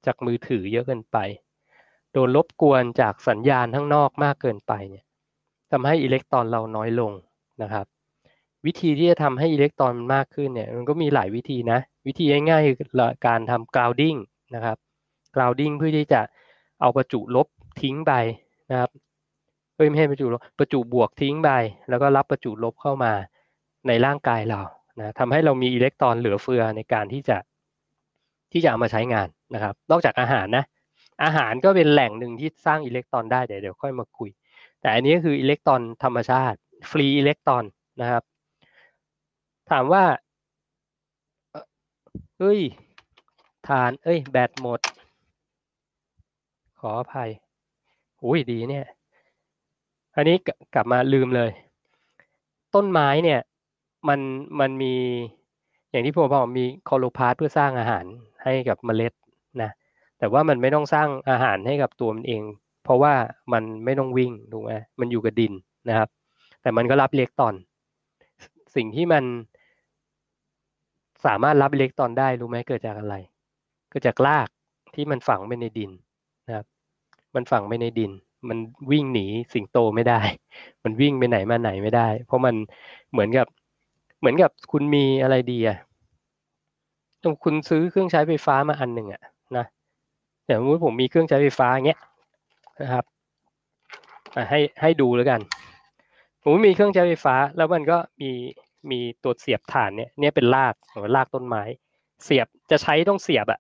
[0.06, 1.18] จากมือถือเยอะเกินไป
[2.14, 5.06] โดนรบกวนจากสัญญาณข้างนอกมากเกินไปเนี่ย
[5.72, 7.12] ทำให้อิเล็กตรอนเราน้อยลง
[7.62, 7.86] นะครับ
[8.66, 12.90] วิธีที่จะทำให้อิเล็กตรอนมันมากขึ้นเนี่ยมันก็มีหลายวิธีนะ วิธีง่ายๆคือ
[13.28, 14.20] การทำ grounding
[14.56, 14.78] นะครับ
[15.36, 16.22] grounding เพื่อที่จะ
[16.82, 17.48] เอาประจุลบ
[17.82, 18.14] ทิ้งไป
[18.72, 18.90] นะครับ
[19.74, 21.50] เพื่อไม่ให้ประจุลบประจุบวกทิ้งไป
[21.90, 23.14] แล้วก็รับประจุลบเข้ามา
[23.88, 24.60] ในร่างกายเรา
[25.00, 27.38] นะทำให้เรามีอิเล็กตรอนเหลือเฟือในการที่จะ
[28.52, 30.66] ที่จะเอามาใช้งานนะครับ นอกจากอาหารนะ
[31.24, 34.30] อาหารก็เป็นแหล่งหนึ่งที่สร้างอิเล็กตรอนได้เดี๋ยวเดี๋ยวค่อยมาคุย
[34.82, 36.58] แต่อันนี้ก็คืออิเล็กตรอนธรรมชาติ
[36.92, 37.64] ฟรีอิเล็กตรอน
[38.02, 38.24] นะครับ
[39.72, 40.04] ถามว่า
[42.40, 42.60] เฮ้ย
[43.68, 44.80] ฐาน เอ้ย แบตหมด
[46.82, 47.30] ขออภัย
[48.26, 48.86] อุ้ยดีเนี่ย
[50.16, 50.36] อันนี้
[50.76, 51.52] กลับมาลืมเลย
[52.76, 53.40] ต้นไม้เนี่ย
[54.08, 54.20] มัน
[54.60, 54.94] มันมี
[55.92, 58.06] อย่างที่ผมบอกมีโคโลพาสเพื่อสร้างอาหาร
[58.44, 59.14] ให้กับเมล็ด
[59.62, 59.72] นะ
[60.20, 62.42] แต่ว่ามันไม่ต้องสร้างอาหารให้กับตัวมันเอง
[62.84, 63.14] เพราะว่า
[63.54, 65.54] มันไม่ต้องวิ่งถูกไหมมันอยู่กับดิน
[65.90, 66.10] นะครับ
[66.62, 67.54] แต่มันก็รับเล็กตอน
[68.76, 69.24] สิ่งที่มัน
[71.26, 73.16] สามารถรับเล็กตอนได้รู้ไหมเกิดจากอะไร
[73.90, 74.48] เกิดจากราก
[74.96, 75.92] ที่มันฝังไปในดิน
[77.36, 78.12] มันฝังไปในดิน
[78.50, 78.58] มัน
[78.92, 80.20] วิ่งหนีสิงโตไม่ได้
[80.84, 82.56] มันวิ่งไปไหนมาไหนไม่ได้ เพราะมัน
[83.12, 83.48] เหมือนกับ
[84.20, 85.78] เหมือนกับคุณมีอะไรดีอะ
[87.24, 89.22] ต้องคุณซื้อเครื่องใช้ไฟฟ้ามาอันหนึ่งอะ
[89.58, 89.66] นะ
[90.46, 92.00] อย่างสมมติผมมีเครื่องใช้ไฟฟ้าเงี้ย
[92.82, 93.06] นะครับ
[94.50, 95.42] ให้ให้ดูแล้วกัน
[96.44, 98.32] ผมมีเครื่องใช้ไฟฟ้า แล้วมันก็มี
[98.92, 101.64] มีตัวเสียบฐานเนี่ยเนี่ยเป็นรากหรือรากต้นไม้
[102.24, 103.60] เสียบจะใช้ต้องเสียบอะ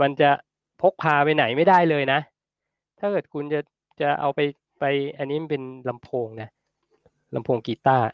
[0.00, 0.30] มันจะ
[0.80, 2.20] พกพาไปไหนไม่ได้เลยนะ
[2.98, 3.60] ถ้าเกิดคุณจะ
[4.00, 4.40] จะเอาไป
[4.80, 4.84] ไป
[5.18, 6.48] อันนี้มันเป็นลำโพงนะ
[7.34, 8.06] ลำโพงกีตาร์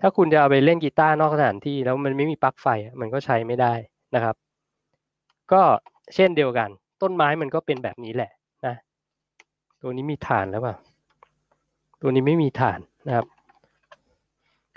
[0.00, 2.66] ถ้าคุณจะเอาไปเล่นกีตาร์นอกสถานที่แล้วมันไม่มีปลั๊กไฟ
[3.00, 3.72] มันก็ใช้ไม่ได้
[4.14, 4.34] นะครับ
[5.52, 5.62] ก็
[6.14, 6.68] เช่นเดียวกัน
[7.02, 8.30] ต้นไม้มันก็เป็นแบบนี้แหละ
[8.66, 8.74] นะ
[9.82, 10.76] ตัวนี้มีฐานแล้วเปล่า
[12.00, 13.26] ตัวนี้ไม่มีฐานนะครับ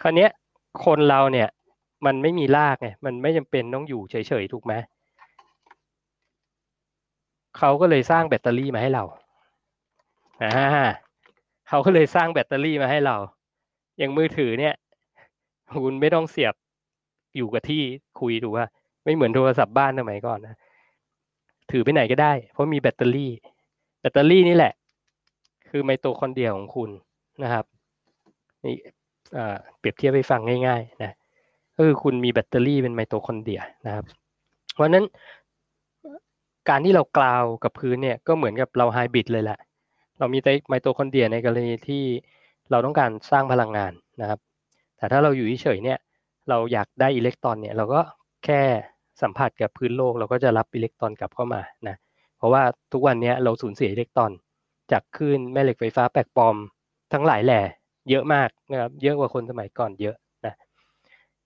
[0.01, 0.27] คราวนี้
[0.85, 1.47] คนเราเนี่ย
[2.05, 4.73] มันไม่มีรากไงมันไม่จำเป็นต้องอยู่เฉยๆถูกไหม
[7.57, 9.03] เขาก็เลยสร้างแบตเตอรี่มาให้เรา
[10.41, 10.51] อ่า
[11.67, 13.15] เขาก็เลยสร้างแบตเตอรี่มาให้เรา
[13.97, 14.73] อย่างมือถือเนี่ย
[15.83, 16.53] คุณไม่ต้องเสียบ
[17.35, 17.81] อยู่กับที่
[18.19, 18.65] คุณดูว่า
[19.03, 20.55] ไม่เหมือนโทรศัพท์บ้านสมัยก่อนนะ
[21.71, 23.31] ถือไปไหนก็ได้ เพราะมีแบตเตอรี่
[24.01, 24.73] แบตเตอรี่นี่แหละ
[25.69, 26.89] คือไมโตคอนเดรียของคุณ
[27.43, 27.65] นะครับ
[28.65, 28.75] นี่
[29.77, 31.13] เปรียบเทียบไปฟังง่าย ๆ นะ
[31.75, 34.05] ก็คือคุณมีแบตเตอรี่เป็นไมโตคอนเดรียนะครับ
[34.73, 35.05] เพราะนั้น
[36.69, 39.59] การที่เรา ground กับพื้นเนี่ยก็เหมือนกับเราไฮบริดเลยแหละ
[40.19, 42.03] เรามีไมโตคอนเดรียในกรณีที่
[42.71, 43.91] เราต้องการสร้างพลังงาน
[44.21, 44.39] นะครับ
[44.97, 45.99] แต่ถ้าเราอยู่เฉยเนี่ย
[46.49, 48.01] เราอยากได้อิเล็กตรอนเนี่ยเราก็
[48.45, 48.61] แค่
[49.21, 51.95] สัมผัสกับพื้นโลกเราก็จะรับอิเล็กตรอนกลับเข้ามานะ
[52.37, 52.63] เพราะว่า
[52.93, 54.31] ทุกวันนี้เราสูญเสียอิเล็กตรอน
[54.91, 56.55] จากคลื่นแม่เหล็กไฟฟ้าแปลกปลอม
[57.13, 57.61] ทั้งหลายแหล่
[58.09, 60.15] เยอะมากนะครับเยอะกว่าคนสมัยก่อนเยอะ
[60.45, 60.53] นะ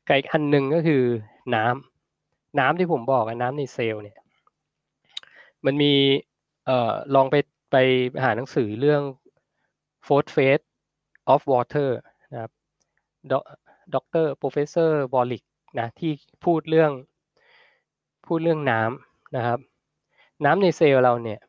[0.06, 1.04] ไกอีกอันหนึ่งก็คือ
[1.56, 4.18] น้ำน้ำที่ผมบอกน้ำในเซลล์เนี่ย
[5.66, 5.94] มันมี
[6.66, 7.36] เอ่อลองไป
[7.72, 7.76] ไป
[8.24, 9.02] หาหนังสือเรื่อง
[10.08, 10.66] fourth phase
[11.34, 11.90] of water
[12.32, 12.52] นะครับ
[13.32, 15.44] ด็อกเตอร์ professor Pollack
[15.80, 16.12] นะที่
[16.46, 16.92] พูดเรื่อง
[18.28, 19.60] พูดเรื่องน้ำนะครับ
[20.46, 21.40] น้ำในเซลล์เราเนี่ย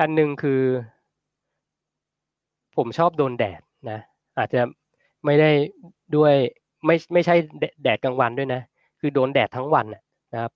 [0.00, 0.62] อันหนึ่งคือ
[2.76, 3.60] ผมชอบโดนแดด
[3.90, 3.98] นะ
[4.38, 4.60] อาจจะ
[5.24, 5.50] ไม่ได้
[6.16, 6.34] ด้วย
[6.86, 7.34] ไม่ไม่ใช่
[7.82, 8.60] แดดกลางวันด้วยนะ
[9.00, 10.52] คือโดนแดดทั้งวันนะครับ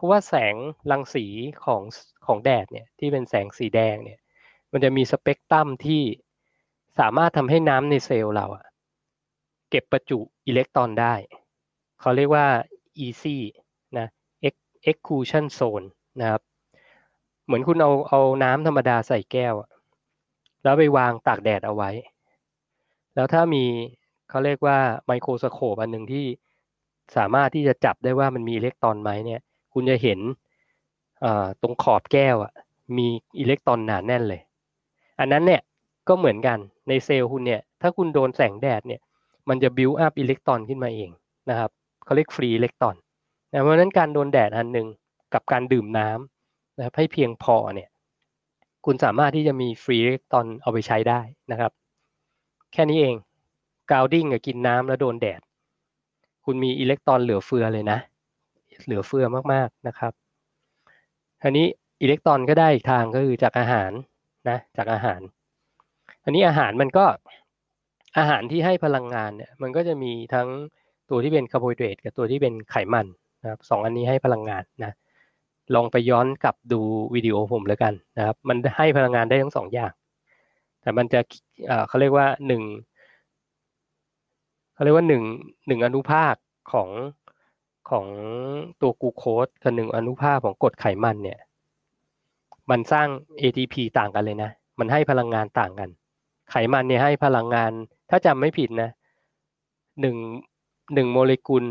[0.00, 0.54] ราะว่าแสง
[0.90, 1.26] รังสี
[1.64, 1.82] ของ
[2.26, 4.18] ของแดดเนี่ยที่เป็นแสงสีแดงเนี่ย
[4.72, 6.02] มันจะมีสเปกตรัมที่
[6.98, 8.66] สามารถทำให้น้ำในเซลล์เราอะ
[9.70, 11.14] เก็บประจุอิเล็กตรอนได้
[12.00, 12.46] เขาเรียกว่า
[13.06, 13.24] EC
[13.98, 14.08] นะ
[14.90, 15.86] exclusion zone
[16.20, 16.42] นะครับ
[17.44, 19.54] เหมือนคุณเอาเอาน้ำธรรมดาใส่แก้ว
[20.62, 21.90] แล้วไปวางตากแดดเอาไว้
[23.14, 23.64] แล้วถ้ามี
[24.28, 26.26] เขาเรียกว่า microscope อันหนึ่งที่
[27.16, 29.40] สามารถที่จะจับได้ว่ามันมีอิเล็กตรอนไหมเนี่ย
[29.72, 30.18] คุณจะเห็น
[31.62, 32.52] ตรงขอบแก้วอะ
[32.96, 33.06] มี
[33.38, 34.40] อิเล็กตรอนหนาแน่นเลย
[35.20, 35.62] อันนั้นเนี่ย
[36.08, 36.58] ก็เหมือนกัน
[36.88, 39.00] ในเซลล์คุณเนี่ยถ้าคุณโดนแสงแดดเนี่ย
[39.48, 41.10] มันจะบิวอัพอิเล็กตรอนขึ้นมาเอง
[41.50, 41.70] นะครับ
[42.04, 42.96] เขาเรียก free electron
[43.62, 44.86] เพราะนั้นการโดนแดดอันหนึ่ง
[45.34, 47.88] กับการดื่มน้ำนะครับให้เพียงพอเนี่ย
[48.86, 51.72] คุณสามารถที่จะมี free electron เอาไปใช้ได้นะครับ
[52.72, 53.16] แค่นี้เอง
[53.90, 55.40] grounding กับกินน้ำแล้วโดนแดด
[56.44, 57.98] คุณมีอิเล็กตรอนเหลือเฟือเลยนะ
[58.84, 60.12] เหลือเฟือมากๆนะครับ
[61.42, 61.66] อันนี้
[62.02, 63.90] อิเล็กตรอนก็ได้อีกทางก็คือจากอาหาร
[64.48, 65.20] นะจากอาหาร
[66.24, 67.04] อันนี้อาหารมันก็
[68.18, 70.48] อาหารที่ให้พลังงานเนี่ยมันก็จะมีทั้ง
[71.10, 73.06] ตัวที่เป็นคาร์โบไฮเดรตกับตัวที่เป็นไขมัน
[73.42, 74.92] นะครับสองอันนี้ให้พลังงานนะ
[75.74, 76.80] ลองไปย้อนกลับดู
[77.14, 79.92] วิดีโอผมแล้วกันนะครับ มันให้พลังงานได้ทั้งสองอย่าง
[80.80, 81.20] แต่มันจะ
[81.88, 82.62] เขาเรียกว่าหนึ่ง
[84.74, 85.22] เขาเรียกว่าหนึ่ง
[85.66, 86.34] หนึ่งอนุภาค
[86.72, 86.88] ของ
[87.90, 88.06] ของ
[88.80, 91.38] ตัวกูโคสกับหนึ่งอนุภาคของกรดไขมันเนี่ย
[92.70, 93.08] มันสร้าง
[93.40, 95.88] ATP ต่างกันเลยนะ มันให้พลังงานต่างกัน
[96.50, 97.72] ไขมันเนี่ยให้พลังงาน
[98.10, 98.90] ถ้าจำไม่ผิดนะ
[100.00, 100.16] หนึ่ง
[100.94, 101.64] หนึ่งโมเลกุล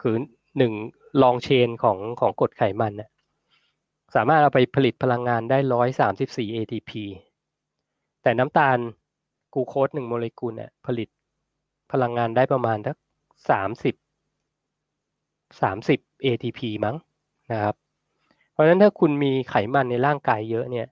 [0.00, 0.16] คือ
[0.58, 0.72] หนึ่ง
[1.22, 3.10] ลองเชนของของกรดไขมันนี่ย
[4.14, 6.90] สามารถเอาไปผลิตพลังงานได้ร้อยสามสิบสี่ ATP
[8.22, 8.78] แต่น้ำตาล
[9.54, 11.08] กูโคสหนึ่งโมเลกุลเนี่ยผลิต
[11.92, 12.96] พลังงานได้ประมาณสัก
[13.50, 13.94] สามสิบ
[15.62, 16.96] สามสิบ ATP มั้ง
[17.52, 17.74] นะครับ
[18.52, 20.86] เพราะฉะนั้นถ้าคุณมีไขมันในร่างกายเยอะเนี่ย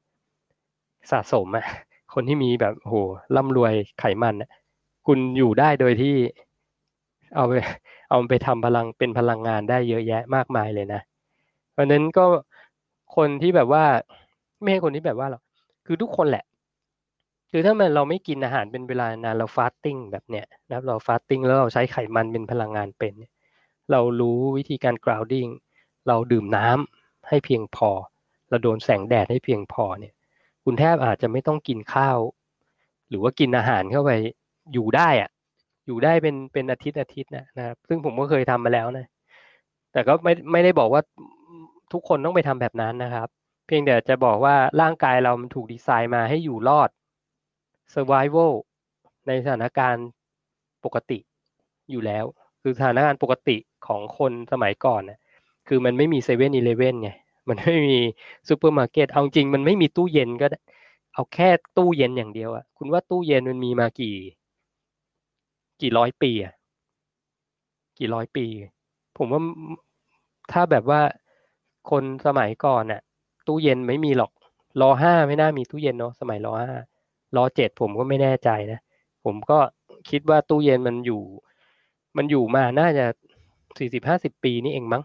[1.11, 1.67] สะสมอะ
[2.15, 2.95] คนที่มีแบบโห
[3.37, 4.35] ร่ำรวยไขมัน
[5.07, 6.15] คุณอยู่ได้โดยที่
[7.37, 7.53] เอาไป
[8.11, 11.01] เอาไปทำพลังเป็นพลังงานได้เยอะแยะมากมายเลยนะ
[11.73, 12.25] เพราะนั้นก็
[13.17, 13.85] คนที่แบบว่า
[14.61, 15.43] ไม่ใช่คนที่แบบว่าหรอก
[15.87, 16.45] คือทุกคนแหละ
[17.51, 23.23] คือถ้ามันเราไม่กินอาหารเป็นเวลานานเรา fasting แบบเนี้ยนะเรา fasting แล้วเราใช้ไขมันเป็นพลังงานเป็น
[23.91, 25.51] เรารู้วิธีการ grounding
[26.09, 27.91] เราดื่มน้ำให้เพียงพอ
[28.49, 30.15] เราโดนแสงแดดให้เพียงพอเนี่ย
[30.65, 32.19] คุณแทบอาจจะไม่ต้องกินข้าว
[33.09, 34.11] หรือว่ากินอาหารเข้าไป
[34.73, 35.31] อยู่ได้อะ
[35.87, 39.07] อยู่ได้เป็นเป็นอาทิตย์อาทิตย์นะนะครับซึ่งผมก็เคยทำมาแล้วนะ
[39.93, 41.03] แต่ก็ไม่ไม่ได้บอกว่า
[41.93, 43.29] ทุกคนต้องไปทำแบบนั้นนะครับ
[43.67, 46.91] เพียงแต่จะบอกว่าร่างกายเรามันถูกดีไซน์มาให้อยู่รอด
[47.95, 48.53] survival
[49.27, 50.07] ในสถานการณ์
[50.85, 51.19] ปกติ
[51.91, 52.25] อยู่แล้ว
[52.67, 53.57] คือสถานการณ์ปกติ
[53.87, 55.19] ของคนสมัยก่อนนะ
[55.69, 57.11] คือมันไม่มีเซเว่นอีเลเว่นไง
[57.49, 57.99] มันไม่มี
[58.49, 60.47] ซูเปอร์มาร์เก็ตเอาจริงมันไม่มีตู้เย็นก็
[61.15, 64.17] เอาแค่ตู้เย็นอย่างเดียวอะคุณว่าตู้เย็นมันมีมากี่
[65.81, 66.55] กี่ร้อยปีอะ
[67.99, 68.47] กี่ร้อยปี
[69.17, 69.43] ผมว่า
[70.53, 71.01] ถ้าแบบว่า
[71.91, 73.01] คนสมัยก่อนน่ะ
[73.47, 74.33] ตู้เย็นไม่มีหรอก
[74.81, 76.73] รอห้าไม่น่ามีตู้เย็นเนาะสมัยรอห้า
[77.37, 78.81] รอเจ็ดผมก็ไม่แน่ใจนะ
[79.25, 79.59] ผมก็
[80.11, 81.23] คิดว่าตู้เย็นมันอยู่
[82.17, 83.05] มันอยู่มาน่าจะ
[83.79, 85.03] สี่สิบห้าสิบปีนี่เองมั้ง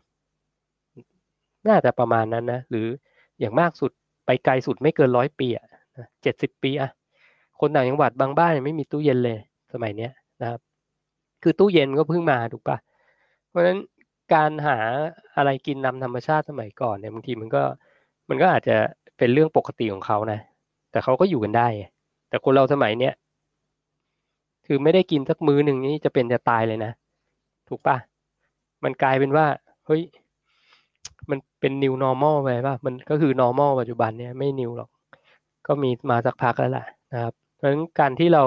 [1.67, 2.87] น่าจะประมาณนั้นนะ หรือ
[3.39, 3.91] อย่างมากสุด
[4.25, 5.65] ไปไกลสุดไม่เกินร้อยปีอะ
[6.23, 6.89] เจ็ดสิบปีอะ
[7.59, 9.37] คนต่างจังหวัดบางบ้านไม่มีตู้เย็นเลย
[9.73, 10.59] สมัยเนี้ยนะครับ
[11.43, 12.77] คือตู้เย็นก็เพิ่งมาถูกปะ
[13.49, 13.79] เพราะฉะนั้น
[14.33, 14.77] การหา
[15.37, 17.63] อะไรกินนำธรรมชาติสมัยก่อนเนี่ยบางทีมันก็
[18.29, 18.75] มันก็อาจจะ
[19.17, 20.39] เป็นเรื่องปกติของเขานะ
[20.91, 21.67] แต่เขาก็อยู่กันได้
[22.29, 23.13] แต่คนเราสมัยเนี้ย
[24.71, 26.91] คือไม่ได้กินสักมื้อหนึ่งนี่จะเป็นจะตายเลยนะ
[27.69, 27.97] ถูกปะ
[28.83, 29.45] มันกลายเป็นว่า
[29.85, 30.01] เฮ้ย
[31.29, 34.89] มันเป็น new normal ไปป่ะ มันก็คือ normal ปัจจุบันเนี่ยไม่ new หรอก
[35.67, 38.43] ก็มีมาสักพักแล้วแหละนะครับ เพราะฉะนั้นการที่เรา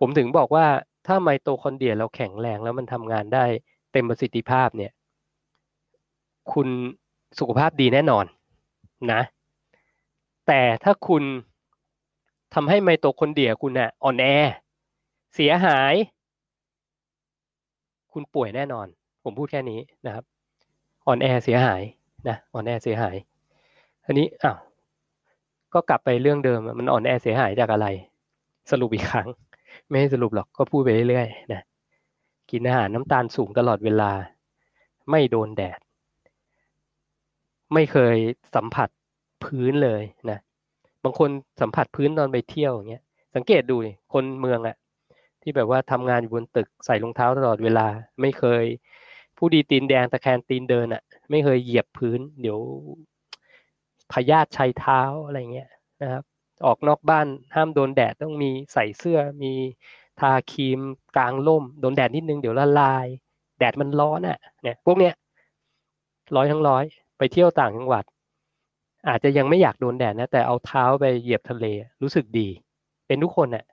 [0.00, 0.66] ผมถึงบอกว่า
[1.06, 3.44] ถ้าไมโตคอนเดรียเราแข็งแรงแล้วมันทำงานได้
[3.92, 4.92] เต็มประสิทธิภาพเนี่ย
[6.52, 6.68] คุณ
[7.38, 8.24] สุขภาพดีแน่นอน
[9.12, 9.22] นะ
[10.46, 11.22] แต่ถ้าคุณ
[12.54, 14.26] ทำให้ไมโตคอนเดรียคุณน่ะอ่อนแอ
[15.34, 15.94] เสียหาย
[18.12, 18.86] คุณป่วยแน่นอน
[19.24, 20.24] ผมพูดแค่นี้นะครับ
[21.06, 21.82] อ่อนแอเสียหาย
[22.28, 23.16] นะอ่อนแอเสียหาย
[24.06, 24.58] อันนี้อ้าว
[25.74, 27.86] ก็กลับไปเรื่องเดิมมันอ่อนแอเสียหายจากอะไร
[28.70, 29.28] สรุปอีกครั้ง
[29.88, 31.62] ไม่ให้สรุปหรอกก็พูดไปเรื่อยๆนะ
[32.50, 34.12] กินอาหารน้ำตาลสูงตลอดเวลา
[35.10, 35.78] ไม่โดนแดด
[37.74, 38.16] ไม่เคย
[38.54, 38.88] สัมผัส
[39.44, 40.38] พื้นเลยนะ
[41.04, 43.02] บางคนสัมผัสพื้นตอนไปเที่ยวอย่างเงี้ย
[43.34, 43.76] สังเกตดู
[44.12, 44.76] คนเมืองอะ
[45.42, 47.86] ที่แบบว่าทำงานอยู่บนตึกใส่รองเท้าตลอดเวลา
[48.20, 48.64] ไม่เคย
[49.36, 52.58] ผู้ดีตีนแดงตะแคงตีนเดินอะไม่เคยเหยียบพื้น เดี๋ยว
[54.12, 55.70] พยาธิชัยเท้าอะไรเงี้ย
[56.02, 56.22] นะครับ
[56.66, 59.52] ออกนอกบ้านห้ามโดนแดดต้องมีใส่เสื้อมี
[60.20, 60.80] ทาครีม
[61.16, 63.06] กลางร่ม โดนแดดนิดนึงเดี๋ยวละลาย
[63.58, 65.14] แดดมันร้อนอะ เนี่ย พวกเนี้ย
[66.36, 66.84] ร้อยทั้งร้อย
[67.18, 68.04] ไปเที่ยวต่างจังหวัด
[69.08, 71.66] อาจจะยังไม่อยากโดนแดดนะแต่เอาเท้าไปเหยียบทะเล
[72.02, 72.48] รู้สึกดี
[73.06, 73.64] เป็นทุกคนอะ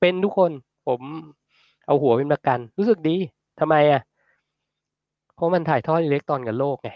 [0.00, 0.50] เป็นทุกคน
[0.88, 1.00] ผม
[1.86, 3.16] เอาหัวเป็นประกัน รู้สึกดี
[3.60, 4.02] ทำไมอะ
[5.34, 6.90] เพราะมันถ่ายทอดอิเล็กตรอนกับโลกไง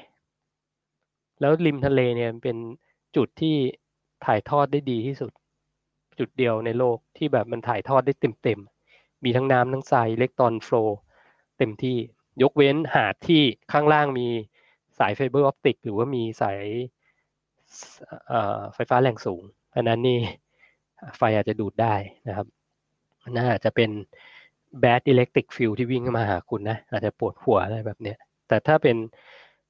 [1.41, 2.57] แล้วริมทะเลเนี่ยเป็น
[3.17, 3.57] จุดที่
[4.27, 5.33] ถ่ายทอดได้ดีที่สุด
[6.19, 10.77] จุดเดียวในโลกที่แบบมันถ่ายทอดได้เต็มๆ มีทั้งน้ำทั้งทรายอิเล็กตรอน flow
[11.59, 11.97] เต็มที่
[12.43, 14.27] ยกเว้นหาดที่ข้างล่างมี
[14.99, 16.61] สายไฟเบอร์ออปติกหรือว่ามีสาย
[18.75, 19.43] ไฟฟ้าแรงสูง
[19.75, 20.19] อันนั้นนี่
[21.17, 21.95] ไฟอาจจะดูดได้
[22.29, 22.47] นะครับ
[23.39, 23.91] น่าจะเป็น
[24.83, 28.19] bad electric field ที่วิ่งมาหาคุณนะ อาจจะปวดหัวอะไรแบบเนี้ย
[28.49, 28.97] แต่ถ้าเป็น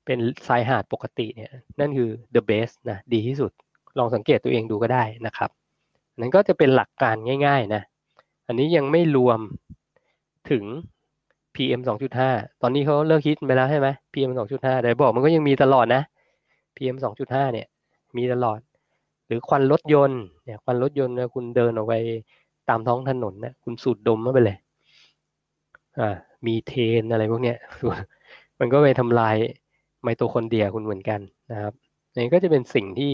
[0.05, 3.53] เป็นสายหาดปกติเนี่ยนั่นคือ the best นะดีที่สุด
[3.98, 5.50] ลองสังเกตตัวเองดูก็ได้นะครับ
[6.20, 7.82] นั่นก็จะเป็นหลักการง่าย ๆ นะ
[8.46, 9.38] อันนี้ยังไม่รวม
[10.50, 10.64] ถึง
[11.55, 11.80] PM
[12.20, 16.03] 2.5 ตอนนี้เขาเลิกคิดไปแล้วใช่ไหม PM 2.5 แต่บอกมันก็ยังมีตลอดนะ
[16.76, 17.66] PM 2.5 เนี่ย
[18.16, 18.59] มีตลอด
[19.26, 21.94] หรือควันรถยนต์เนี่ยควันรถยนต์นะคุณเดินออกไป
[22.68, 24.56] ตามท้องถนนนะคุณสูดดมมาไปเลย
[25.98, 27.56] อ่า มีเทนอะไรพวกเนี้ย
[28.58, 29.36] มันก็ไปทำลาย
[30.02, 31.74] ไมโตคอนเดรียคุณเหมือนกันนะครับ
[32.14, 33.12] นี่ก็จะเป็นสิ่งที่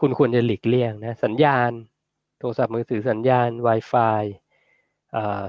[0.00, 1.70] คุณควรจะหลีกเลี่ยงนะสัญญาณ
[2.38, 4.22] โทรศัพท์มือถือสัญญาณ Wi-Fi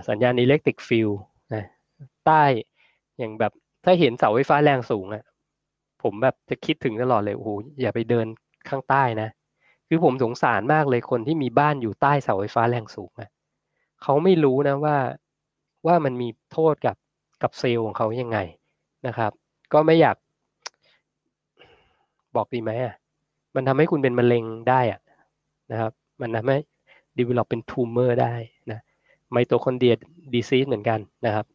[0.09, 1.09] สัญญาณ electric field
[1.53, 1.65] นะ
[2.25, 2.43] ใต้
[3.17, 3.51] อย่างแบบ
[3.86, 5.23] ถ้าเห็นเสาไฟฟ้าแรงสูงอะ
[6.03, 7.49] ผมแบบจะคิดถึงตลอดเลยโอ้โห
[7.81, 8.27] อย่าไปเดิน
[8.69, 9.29] ข้างใต้นะ
[9.94, 13.30] คือผมสงสารมากเลยคนที่มีบ้านอยู่ใต้เสาไฟฟ้าแรงสูงอะ
[14.04, 14.98] เขาไม่รู้นะว่า
[15.88, 16.96] ว่ามันมีโทษกับ
[17.44, 18.38] กับเซลล์ของเขายังไง
[19.08, 19.32] นะครับ
[19.74, 20.18] ก็ไม่อยาก
[22.36, 22.96] บอกดีไหมอะ
[23.56, 25.00] มันทำให้คุณเป็นมะเร็งได้อะ
[25.72, 25.91] นะครับ
[26.22, 26.58] มันทำให้
[27.18, 28.34] develop เป็น tumor ได้
[28.72, 28.80] นะ
[29.32, 29.94] ไมโตคอนเดรีย
[30.34, 31.46] disease เหมือนกันนะครับ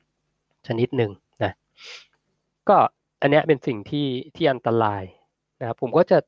[0.66, 1.10] ชนิดหนึ่ง
[1.42, 1.52] นะ
[2.68, 2.76] ก็
[3.20, 5.02] อันนี้เป็นสิ่งที่ที่อันตราย
[5.60, 6.18] นะครับผมก็จะ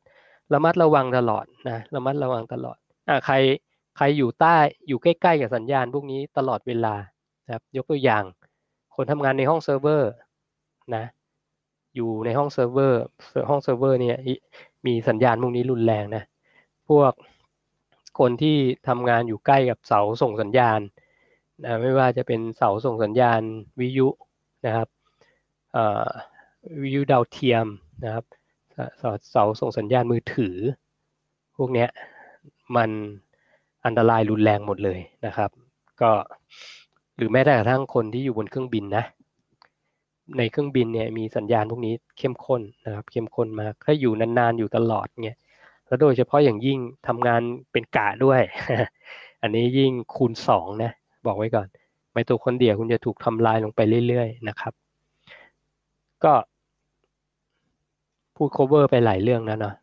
[0.52, 2.76] ระมัดระวังตลอดนะระมัดระวังตลอด
[3.08, 3.34] อ่าใคร
[3.96, 4.56] ใครอยู่ใต้
[4.88, 6.94] อยู่ใกล้ๆกับสัญญาณพวกนี้ตลอดเวลา
[7.46, 8.24] นะครับยกตัวอย่าง
[8.94, 10.10] คนทำงานในห้องเซิร์ฟเวอร์
[10.94, 11.04] นะ
[11.94, 13.02] อยู่ในห้องเซิร์ฟเวอร์
[13.50, 14.16] ห้องเซิร์ฟเวอร์เนี่ย
[14.86, 16.24] มีสัญญาณพวกนี้รุนแรงนะ
[16.88, 17.12] พวก
[18.18, 18.56] คนที่
[18.88, 20.80] ทำงานอยู่ใกล้กับเสาส่งสัญญาณ
[21.64, 23.40] นะไม่ว่าจะเป็นเสาส่งสัญญาณ
[23.78, 24.08] วิทยุ
[24.66, 24.88] นะครับ
[26.82, 27.66] วิทยุดาวเทียม
[28.04, 28.24] นะครับ
[28.98, 30.56] เสาเสาส่งสัญญาณมือถือ
[31.56, 31.88] พวกเนี้ย
[32.76, 32.90] มัน
[33.84, 35.50] อันตรายรุนแรงหมดเลยนะครับ
[36.00, 36.10] ก็
[37.16, 39.04] หรือแม้แต่กระทั่งคนที่อยู่บนเครื่องบินนะ
[40.38, 45.38] ในเครื่องบินเนี่ยมีสัญญาณพวกนี้เข้มข้นนะครับ เข้มข้นมากถ้าอยู่นานๆอยู่ตลอดเนี่ย
[45.86, 48.40] แล้วโดยเฉพาะอย่างยิ่งทำงานเป็นกะด้วย
[49.42, 50.92] อันนี้ยิ่งคูณสองนะ
[51.26, 51.66] บอกไว้ก่อน
[52.12, 54.72] ไมโตคอนเดรียคุณจะถูกทำลายลงไปเรื่อยๆนะครับ
[56.24, 56.32] ก็
[58.42, 59.74] พูด cover ไปหลายเรื่องนะเนาะ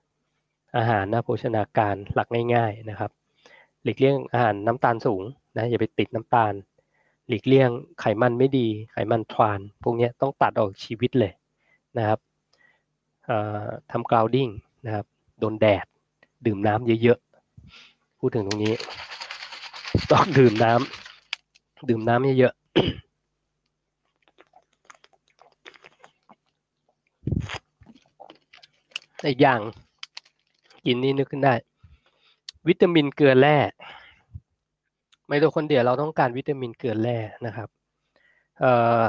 [0.78, 3.12] อาหารนะโภชนาการหลักง่าย ๆนะครับ
[3.84, 5.22] หลีกเลี่ยงอาหารน้ำตาลสูง
[5.58, 6.54] นะอย่าไปติดน้ำตาล
[7.28, 11.34] หลีกเลี่ยงไขมันไม่ดี ไขมันทราน พวกนี้ต้องตัดออกชีวิตเลย
[11.98, 12.20] นะครับ
[13.92, 14.50] ทำกราวดิ้ง
[14.86, 15.06] นะครับ
[15.40, 15.86] โดนแดด
[16.46, 18.76] ดื่มน้ำเยอะๆ พูดถึงตรงนี้
[20.12, 22.62] ต้องดื่มน้ำดื่มน้ำเยอะๆ
[29.26, 29.60] อีกอย่าง
[30.86, 31.54] กินนี่นึกขึ้นได้
[32.68, 33.58] วิตามินเกลือแร่
[35.28, 37.70] ไมโตคอนเดรียเราต้องการวิตามินเกลือแร่นะครับ
[38.60, 39.02] เอ่อ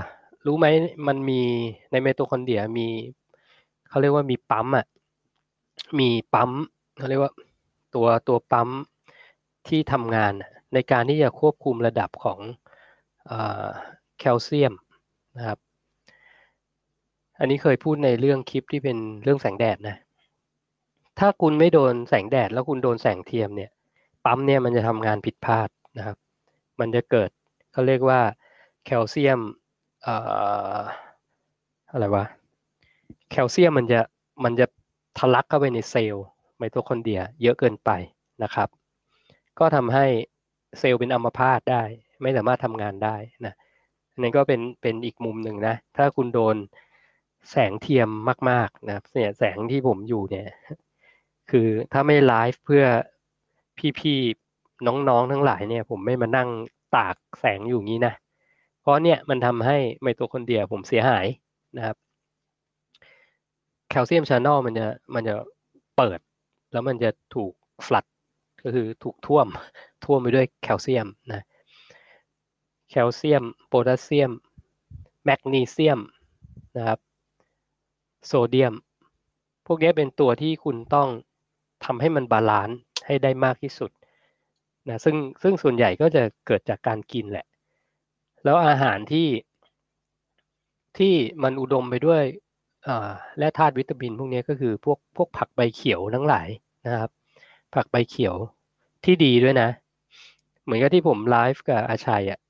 [0.46, 0.66] รู้ไหม
[1.06, 1.40] มันมี
[1.90, 2.88] ในไมโตคอนเดรียมี
[3.88, 4.86] เขาเรียกว่ามีปั๊มอะ
[5.98, 6.50] มีปั๊ม
[6.98, 7.32] เขาเรียกว่า
[7.94, 8.68] ตัวตัวปั๊ม
[9.68, 10.32] ที่ทำงาน
[10.74, 12.38] ในการที่จะควบคุมระดับของ
[14.18, 14.74] แคลเซียม
[15.36, 15.59] นะครับ
[17.39, 19.97] อันนี้เคยพูดในเรื่องคลิปที่เป็นเรื่องแสงแดดนะ
[21.18, 23.70] ถ้าคุณไม่โดนแสงแดด แล้วคุณโดนแสงเทียมเนี่ย
[24.24, 25.68] ปั๊มเนี่ยมันจะทำงานผิดพลาด
[25.99, 26.16] นะครับ
[26.80, 27.30] มันจะเกิด
[27.72, 28.20] เขาเรียกว่า
[28.84, 29.41] แคลเซียม
[31.93, 32.24] อะไรวะ
[33.30, 34.01] แคลเซียมมันจะ
[34.45, 34.66] มันจะ
[35.18, 36.24] ทะลักเข้าไปในเซลล์
[36.59, 37.91] ไมโตคอนเดรียเยอะเกินไป
[38.43, 38.68] นะครับ
[39.59, 40.07] ก็ทำให้
[40.78, 41.82] เซลล์เป็นอัมพาตได้
[42.22, 43.55] ไม่สามารถทำงานได้นะ
[44.20, 46.57] นั่นก็เป็นเป็นอีกมุมหนึ่งนะ ถ้าคุณโดน
[47.51, 48.09] แสงเทียม
[48.51, 50.49] มากๆนะครับเนี่ยแสงที่ผมอยู่เนี่ย
[51.51, 52.84] คือถ้าไม่ไลฟ์เพื่อ
[53.99, 56.49] พี่ๆน้องๆทั้งหลายเนี่ย ผมไม่มานั่ง
[56.96, 58.14] ตากแสงอยู่งี้นะ
[58.80, 61.26] เพราะเนี่ยมันทำให้ไมโตคอนเดรียผมเสียหาย
[61.76, 61.96] นะครับ
[63.88, 65.34] แคลเซียม channel มันจะมันจะ
[65.96, 66.18] เปิด
[66.72, 67.53] แล้วมันจะถูก
[67.86, 68.05] flood
[68.62, 69.46] ก็คือถูกท่วม
[70.05, 71.44] ท่วมไปด้วยแคลเซียมนะ
[72.90, 74.30] แคลเซียมโพแทสเซียม
[75.24, 76.01] แมกนีเซียม
[76.76, 76.99] นะครับ
[78.27, 78.75] โซเดียม
[79.66, 81.09] พวกนี้เป็นตัวที่คุณต้อง
[81.85, 82.76] ทำให้มัน balance
[83.07, 83.91] ให้ได้มากที่สุด
[84.89, 87.47] นะซึ่งซึ่งส่วนใหญ่ก็จะเกิดจากการกินแหละ
[88.45, 89.29] แล้วอาหารที่
[90.99, 92.23] ที่มันอุดมไปด้วย
[93.39, 96.49] และธาตุวิตามิน พวกนี้ก็คือพวกพวกผักใบเขียวทั้งหลาย
[96.87, 97.11] นะครับ
[97.75, 98.35] ผักใบเขียว
[99.05, 99.69] ที่ดีด้วยนะ
[100.64, 102.41] เหมือนกับที่ผมไลฟ์กับอาชัยอะ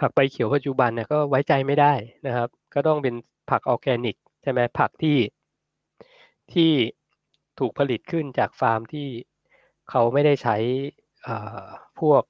[0.00, 1.92] ผักใบเขียวปัจจุบันเนี่ยก็ไว้ใจไม่ได้
[2.26, 3.14] นะครับ ก็ต้องเป็น
[3.50, 4.16] ผักออร์แกนิก
[4.46, 5.18] ช่ไหมผักที่
[6.52, 6.70] ที่
[7.58, 9.06] ถูกผลิตขึ้นจากฟาร์มที่
[9.90, 10.56] เขาไม่ได้ใช้
[12.00, 12.22] พวก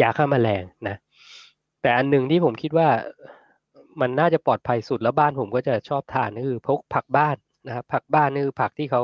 [0.00, 0.96] ยาฆ่าแมลงนะ
[1.82, 2.88] แต่อันหนึ่งที่ผมคิดว่า
[4.00, 9.02] มันน่าจะปลอดภัยสุดแล้วบ้านผมก็จะชอบทานก็คือพกผักบ้านนะครับผักบ้านนี่คือผักที่เขา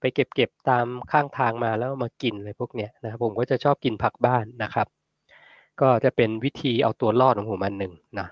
[0.00, 4.86] ไปเก็บเก็บตามข้างทางมาแล้วมากินอะไรพวกเนี้ยนะผมก็จะชอบกินผักบ้านนะครับ
[5.80, 8.28] ก็จะเป็นวิธีเอาตัวรอดของผมอันหนึ่งนะ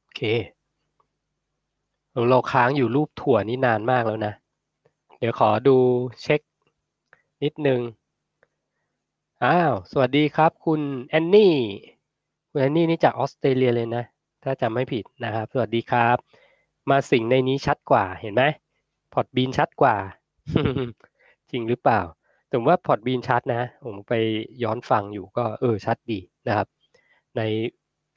[0.00, 0.20] โอเค
[2.30, 4.32] เราค้างอยู่รูปถั่วนี่นานมากแล้วนะ
[5.18, 5.76] เดี๋ยวขอดู
[6.22, 6.40] เช็ค
[7.42, 7.80] นิดนึง
[9.44, 11.54] อ้าว สวัสดีครับ คุณแอนนี่
[12.50, 14.04] คุณแอนนี่นี่จากออสเตรเลียเลยนะ
[14.42, 16.16] ถ้าจำไม่ผิดนะครับ สวัสดีครับ
[16.90, 18.42] มาสิ่งในนี้ชัดกว่า เห็นไหม
[19.14, 19.96] Podbean ชัดกว่า
[21.50, 22.00] จริงหรือเปล่า
[22.48, 24.12] แต่ว่า Podbean ชัดนะ ผมไป
[24.62, 26.66] ย้อนฟังอยู่ก็เออชัดดีนะครับ
[27.36, 27.42] ใน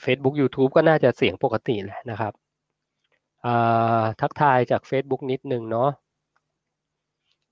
[0.04, 2.34] Facebook YouTube ก็น่าจะเสียงปกติแหละนะครับ
[4.22, 5.90] ทักทายจาก Facebook นิดหนึ่งเนาะ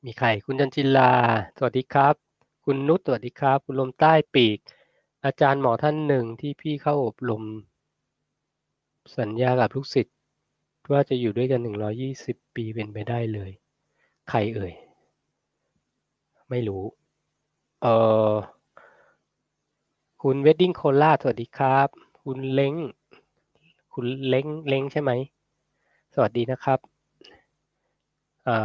[0.05, 1.11] มีใครคุณจันจิลา
[1.57, 2.15] สวัสดีครับ
[2.65, 4.59] คุณนุชสวัสดีครับ คุณลมใต้ปีก
[5.25, 7.43] อาจารย์หมอท่านหนึ่งที่พี่เข้าอบรม
[9.17, 10.15] สัญญากับลูกศิษย์
[10.91, 13.51] ว่าจะอยู่ด้วยกันหนึ่งร้อยี่สิบปีเป็นไปได้เลย
[14.29, 14.73] ใครเอ่ย
[16.49, 16.83] ไม่รู้
[17.81, 17.87] เอ
[18.31, 18.33] อ
[20.21, 21.87] คุณเวดดิ้งโคลาสวัสดีครับ
[22.21, 22.75] คุณเล้ง
[23.93, 25.11] คุณเล้งเล้งใช่ไหม
[26.17, 26.79] สวัสดีนะครับ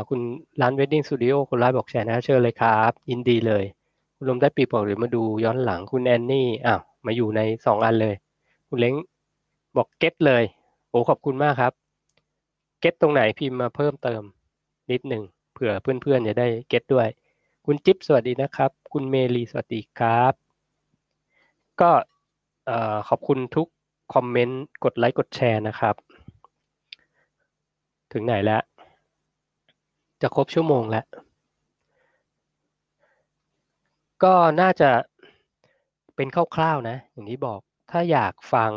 [0.08, 0.20] คุณ
[0.60, 3.64] ร้านเวดดิ้งสตูดิโอคุณร้านบอกแชร์นะเชิญเลยครับ ยินดีเลย
[4.16, 8.14] คุณลมได้ปีบอกหรือมาดูย้อนหลังคุณแอนนี่อ้าวมาอยู่ในสองอันเลย
[8.68, 8.94] คุณเล้ง
[9.76, 10.44] บอก get เลย
[10.88, 11.72] โอ้ขอบคุณมากครับ
[12.80, 14.22] get ตรงไหนพิมพ์มาเพิ่มเติม
[14.90, 15.22] นิดหนึ่ง
[15.52, 17.08] เผื่อเพื่อนๆจะได้เก็ตด้วย
[17.66, 20.32] คุณจิ๊บสวัสดีนะครับ คุณเมลีสวัสดีครับ
[21.80, 21.90] ก็
[23.08, 23.68] ขอบคุณทุก
[24.14, 25.96] คอมเมนต์กดไลค์กดแชร์นะครับ
[28.12, 28.62] ถึงไหนแล้ว
[30.22, 31.04] จะครบชั่วโมงแล้ว
[34.22, 34.90] ก็น่าจะ
[36.16, 38.72] เป็นคร่าวๆนะ อย่างที่บอกถ้าอยากฟัง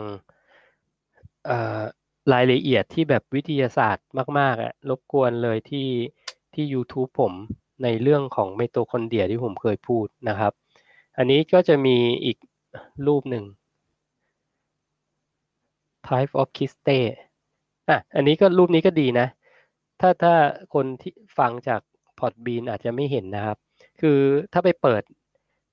[2.34, 4.08] รายละเอียดที่แบบวิทยาศาสตร์
[4.40, 5.90] มากๆอะรบกวนเลยที่
[6.54, 7.34] ที่ YouTube ผม
[7.84, 10.54] ในเรื่องของไมโตคอนเดรียที่ผมเคยพูดนะครับ
[11.18, 12.38] อันนี้ก็จะมีอีก
[13.08, 13.46] รูปหนึ่ง
[16.08, 17.00] type of cristae
[17.90, 19.28] อะอันนี้ก็รูปนี้ก็ดีนะ
[20.02, 20.34] ถ้าถ้า
[20.74, 21.82] คนที่ฟังจาก
[22.20, 23.58] Podbean อาจจะไม่เห็นนะครับ
[24.02, 24.20] คือ
[24.54, 25.04] ถ้าไปเปิด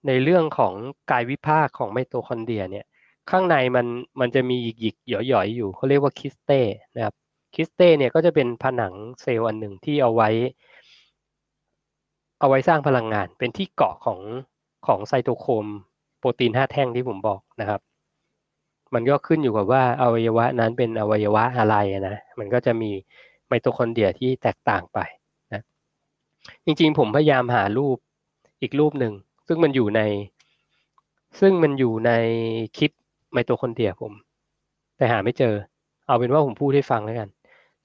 [0.07, 0.75] ในเรื่องของ
[1.11, 2.87] กายวิภาคของไมโตคอนเดรียเนี่ย
[3.31, 3.87] ข้างในมัน
[4.21, 4.97] มันจะมีหยิกหยิก
[5.29, 6.61] หย่อยๆ อยู่เขาเรียกว่า cristae
[6.95, 7.15] นะครับ
[7.55, 10.31] cristae เนี่ยก็จะเป็นผนังเซลล์อันหนึ่งที่เอาไว้
[12.41, 14.21] เอาไว้สร้างพลังงาน เป็นที่เกาะของ
[14.87, 15.67] ของ cytochrome
[16.19, 17.81] โปรตีนห้าแท่งที่ผมบอกนะครับ
[18.95, 22.91] มันก็ขึ้นอยู่กับว่าอวัยวะนั้นเป็นอวัยวะอะไรนะมันก็จะมี
[23.49, 24.99] ไมโตคอนเดรียที่แตกต่างไป
[25.53, 25.63] นะ
[26.65, 27.97] จริงๆผมพยายามหารูป
[28.63, 29.13] อีกรูปหนึ่ง
[29.47, 30.01] ซึ่งมันอยู่ใน
[31.41, 32.11] ซึ่งมันอยู่ใน
[32.77, 32.91] คลิป
[33.33, 34.13] ไมโตคอนเดรียผม
[34.97, 35.55] แต่หาไม่เจอ
[36.07, 37.29] เอาเป็นว่าผมพูดให้ฟังแล้วกัน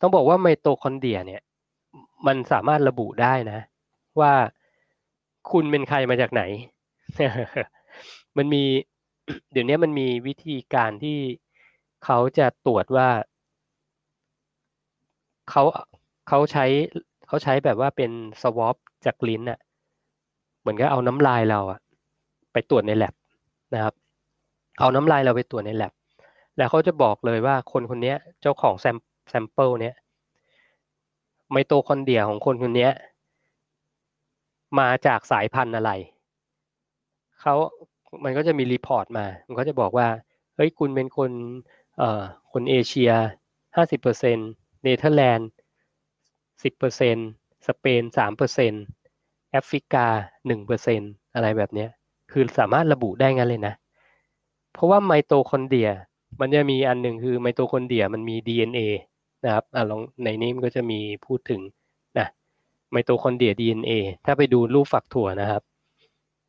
[0.02, 1.42] ต้องบอกว่าไมโตคอนเดรียเนี่ย
[2.28, 3.60] มันสามารถระบุได้นะ
[4.20, 4.34] ว่า
[5.52, 6.44] คุณเป็นใครมาจากไหน
[8.38, 8.64] มันมี
[9.52, 11.18] เดี๋ยวนี้มันมีวิธีการที่
[12.06, 13.10] เขาจะตรวจว่า
[15.50, 15.64] เขา
[16.28, 16.66] เขาใช้
[17.28, 18.12] เขาใช้แบบว่าเป็น
[18.42, 19.60] swab จากลิ้นอะ
[20.60, 21.80] เหมือนกับเอาน้ำลายเราอะ
[22.54, 23.14] ไปตรวจในแลบ
[23.74, 23.94] นะครับ
[24.80, 25.94] เอาน้ำลายเราไปตรวจในแลบ
[26.58, 28.98] แล้วเขาจะบอกเลยว่าคนคนนี้เจ้าของแซม
[29.30, 29.96] sample เนี้ย
[31.52, 32.90] ไมโตคอนเดรียของคนคนนี้
[34.80, 35.92] มาจากสายพันธุ์อะไร
[37.42, 37.56] เขา
[38.24, 40.08] มันก็จะมี report มา มันก็จะบอกว่า
[40.56, 41.32] เฮ้ย คุณเป็นคน
[41.98, 43.12] เอ่อคนเอเชีย
[43.76, 44.50] ห้าสิบเปอร์เซ็นต์
[44.84, 45.50] เนเธอร์แลนด์
[46.64, 47.16] สิบเปอร์เซ็นต์
[47.68, 48.74] สเปนสามเปอร์เซ็นต์
[49.52, 50.08] แอฟริกา
[50.48, 51.02] หนึ่งเปอร์เซ็น
[51.34, 51.88] อะไรแบบนี้
[52.32, 53.74] คือสามารถระบุได้งั้นเลยนะ
[54.74, 55.90] เพราะว่าไมโตคอนเดรีย
[56.40, 58.80] มันจะมีอันหนึ่งคือไมโตคอนเดรียมันมี DNA
[59.46, 61.62] นะครับอ่าลองในนี้มันก็จะมีพูดถึง
[62.20, 62.28] นะ
[62.92, 63.92] ไมโตคอนเดรีย DNA
[64.26, 65.62] ถ้าไปดูรูปฝักถั่วนะครับ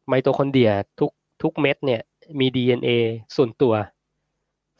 [0.08, 1.10] ไมโตคอนเดรียทุก
[1.43, 2.01] ทุกเม็ดเนี่ย
[2.41, 2.89] มี DNA
[3.37, 3.74] ส่วนตัว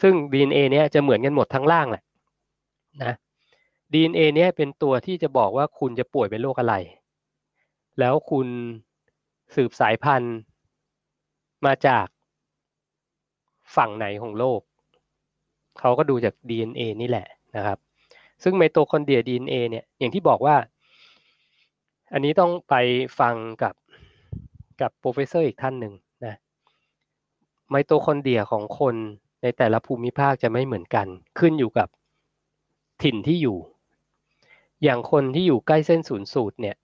[0.03, 2.03] ซึ่ง DNA เนี้ยจะเหมือนกันหมดทั้งล่างแหละ
[3.05, 3.15] นะ
[3.93, 6.75] DNA เนี่ยเป็นตัวที่จะบอกว่าคุณจะป่วยเป็นโรคอะไร
[8.01, 8.49] แล้วคุณ
[9.55, 10.37] สืบสายพันธุ์
[11.67, 12.07] มาจาก
[13.77, 14.61] ฝั่งไหนของโลก
[15.81, 17.27] เขาก็ดูจาก DNA นี่แหละ
[17.57, 17.79] นะครับ
[18.43, 20.57] ซึ่งไมโตคอนเดรีย DNA เนี่ย อย่างที่บอกว่า
[22.13, 22.75] อันนี้ต้องไป
[23.21, 23.75] ฟังกับ
[24.81, 25.93] กับ professor อีกท่านหนึ่ง
[27.71, 28.95] ไมโตคอนเดรียของคน
[29.43, 31.07] ในแต่ละภูมิภาคจะไม่เหมือนกัน
[31.39, 31.89] ขึ้นอยู่กับ
[33.03, 33.59] ถิ่นที่อยู่
[34.83, 36.77] อย่างคนที่อยู่ใกล้เส้นศูนย์สูตรเนี่ย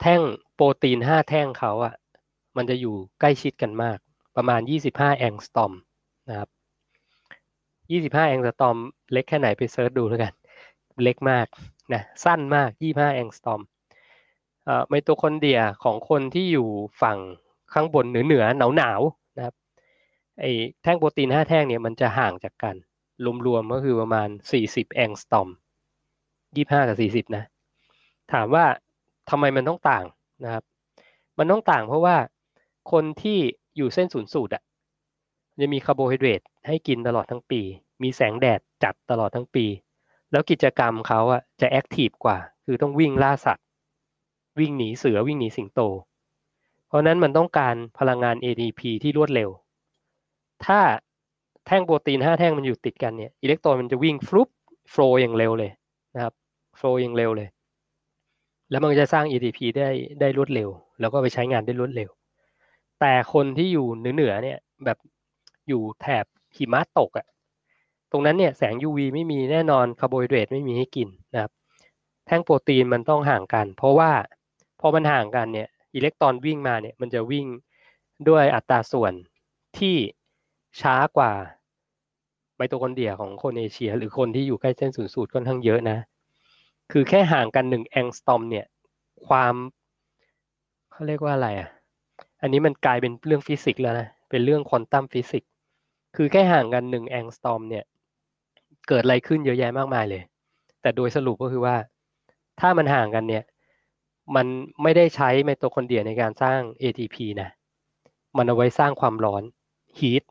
[0.00, 0.20] แท่ง
[0.54, 1.94] โปรตีนห้าแท่งเขาอะ
[2.56, 3.98] มันจะอยู่ใกล้ชิดกันมาก
[4.36, 5.72] ประมาณยี่สิบห้า angstrom
[6.28, 6.48] นะครับ
[7.90, 8.76] ยี่สิบห้า angstrom
[9.12, 10.32] เล็กแค่ไหนไป search ดูแล้วกัน
[11.02, 11.46] เล็กมาก
[11.92, 13.60] นะสั้นมากยี่ห้า angstrom
[14.88, 16.68] ไมโตคอนเดรียของคนที่อยู่
[17.02, 17.18] ฝั่ง
[17.74, 19.00] ข้างบนเหนือเหนือหนาวหนาว
[19.36, 19.54] นะครับ
[20.40, 20.44] ไอ้
[20.82, 22.76] แท่งโปรตีนห้าแท่งเนี่ยมันจะห่างจากกัน
[23.46, 25.48] รวมๆก็คือประมาณสี่สิบ angstrom
[26.56, 27.44] ยี่ห้ากับสี่สิบนะ
[28.32, 28.64] ถามว่า
[29.30, 30.04] ทำไมมันต้องต่าง
[30.44, 30.64] นะครับ
[31.38, 32.16] มันต้องต่างเพราะว่า
[32.92, 33.38] คนที่
[33.76, 34.62] อยู่เส้นศูนย์สูตรอะ
[35.60, 37.60] จะมีคาร์โบไฮเดรตให้กินตลอดทั้งปี
[38.02, 39.66] มีแสงแดดจัดตลอดทั้งปี
[40.30, 43.66] แล้วกิจกรรมเขาอะจะ active กว่า คือต้องวิ่งล่าสัตว์
[44.58, 45.80] วิ่งหนีเสือวิ่งหนีสิงโต
[46.90, 49.50] เพราะนั้นมันต้องการพลังงาน ATP ที่รวดเร็ว
[50.66, 50.80] ถ้า
[51.66, 54.48] แท่งโปรตีนห้าแท่งมันอยู่ติดกันเนี่ยอิเล็กตรอนมันจะวิ่งฟลุป
[54.90, 55.70] flow อย่างเร็วเลย
[56.14, 56.34] นะครับ
[56.76, 57.48] flow อย่างเร็วเลย
[58.70, 60.68] แล้วมันจะสร้าง ATP ได้ได้รวดเร็ว
[61.00, 62.10] แล้วก็ไปใช้งานได้รวดเร็ว
[63.00, 64.98] แต่คนที่อยู่เหนือๆเนี่ยแบบ
[65.68, 66.24] อยู่แถบ
[66.56, 67.26] หิมะตกอะ่ะ
[68.12, 71.52] ตรงนั้นเนี่ยแสง UV ไม่มีแน่นอนคาร์โบไฮเดรตไม่มีให้กินนะครับ
[72.26, 74.10] แท่งโปรตีนมันต้องห่างกัน เพราะว่า
[74.80, 77.46] พอมันห่างกันเนี่ย อิเล็กตรอนวิ่งมาเนี่ยมันจะวิ่ง
[78.28, 79.12] ด้วยอัตราส่วน
[79.78, 79.96] ที่
[80.80, 81.32] ช้ากว่า
[82.56, 85.98] ไมโตคอนเดรียของคนเอเชีย หรือคนที่อยู่ใกล้เส้นศูนย์สูตรค่อนข้างเยอะนะ
[86.92, 88.66] คือแค่ห่างกันหนึ่ง angstrom เนี่ย
[89.26, 89.54] ความ
[90.92, 91.68] เขาเรียกว่าอะไรอะ
[92.42, 95.50] อันนี้มันกลายเป็นเรื่องฟิสิกส์แล้วนะ เป็นเรื่อง quantum physics
[96.16, 97.84] คือแค่ห่างกันหนึ่ง angstrom เนี่ย
[98.88, 100.22] เกิดอะไรขึ้นเยอะแยะมากมายเลย
[100.82, 101.76] แต่โดยสรุปก็คือว่า
[102.60, 103.44] ถ้ามันห่างกันเนี่ย
[104.36, 104.46] มัน
[104.82, 107.50] ไม่ได้ใช้ไมโตคอนเดรียในการสร้าง ATP นะ
[108.36, 109.42] มันเอาไว้สร้างความร้อน
[109.98, 110.22] heat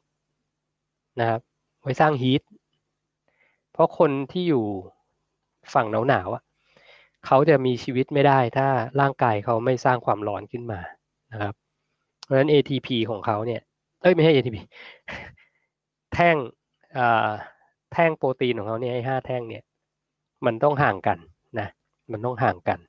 [1.20, 1.42] นะครับ
[1.82, 2.42] ไว้สร้างฮีท
[3.72, 4.66] เพราะคนที่อยู่
[5.74, 8.68] ฝั่งหนาวๆเขาจะมีชีวิตไม่ได้ถ้า
[9.00, 10.80] ร่างกายเขาไม่สร้างความร้อนขึ้นมา
[11.32, 11.54] นะครับ
[12.24, 13.62] เพราะฉะนั้น ATP ของเขาเนี่ย
[14.02, 14.58] เอ้ยไม่ใช่ ATP
[16.14, 16.36] แท่ง
[17.94, 19.64] แท่งโปรตีนของเขาเนี่ยไอ้ห้าแท่งเนี่ย
[20.46, 21.18] มันต้องห่างกัน
[21.60, 21.68] นะ
[22.12, 22.80] มันต้องห่างกัน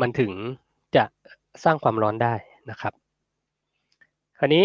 [0.00, 0.32] มันถึง
[0.96, 1.04] จะ
[1.64, 2.34] สร้างความร้อนได้
[2.70, 2.92] นะครับ
[4.38, 4.64] คราวนี้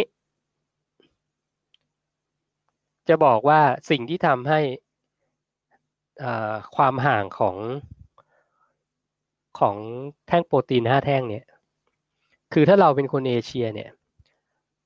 [3.09, 4.59] จะบอกว่าสิ่งที่ทำให้
[6.75, 7.57] ความห่างของ
[9.59, 9.75] ของ
[10.27, 11.45] แท่งโปรตีนห้าแท่งเนี่ย
[12.53, 13.89] คือถ้าเราเป็นคนเอเชียเนี่ย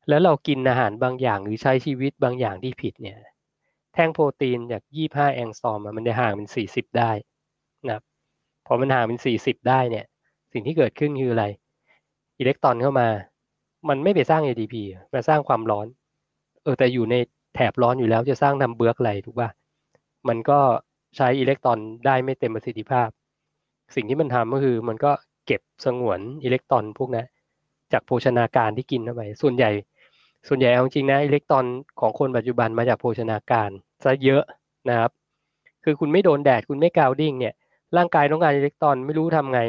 [0.10, 3.18] แล้วเรากินอาหารบางอย่างหรือใช้ชีวิตบางอย่างที่ผิดเนี่ย
[3.94, 7.12] แท่งโปรตีนจากยี่ห้าแองสตอมมันจะห่างเป็นสี่สิบได้
[7.90, 8.00] นะ
[8.66, 10.06] พอมันห่างเป็นสี่สิบได้เนี่ย
[10.54, 11.46] สิ่งที่เกิดขึ้นคืออะไร
[12.40, 13.08] อิเล็กตรอนเข้ามา
[13.90, 14.76] มันไม่ไปสร้าง ATP
[15.14, 15.88] มาสร้างความร้อน
[16.64, 17.16] เออแต่อยู่ใน
[17.56, 19.50] แถบร้อนอยู่แล้วจะสร้างทำเบือกอะไรถูกป่ะ
[20.28, 20.60] มันก็
[21.18, 23.10] ใช้อิเล็กตรอนได้ไม่เต็มประสิทธิภาพ
[23.96, 25.12] สิ่งที่มันทำก็คือมันก็
[25.46, 27.26] เก็บสงวนอิเล็กตรอนพวกนั้น
[27.94, 29.72] จากโภชนาการที่กินเข้าไป ส่วนใหญ่
[30.48, 31.66] ส่วนใหญ่เอาจริงนะอิเล็กตรอน
[32.00, 33.70] ของคนปัจจุบันมาจากโภชนาการ
[34.04, 34.44] ซะเยอะ
[34.90, 35.12] นะครับ
[35.84, 37.54] คือคุณไม่โดนแดดคุณไม่ grounding เนี่ย
[37.98, 39.62] ร่างกายต้องการอิเล็กตรอนไม่รู้ทำไง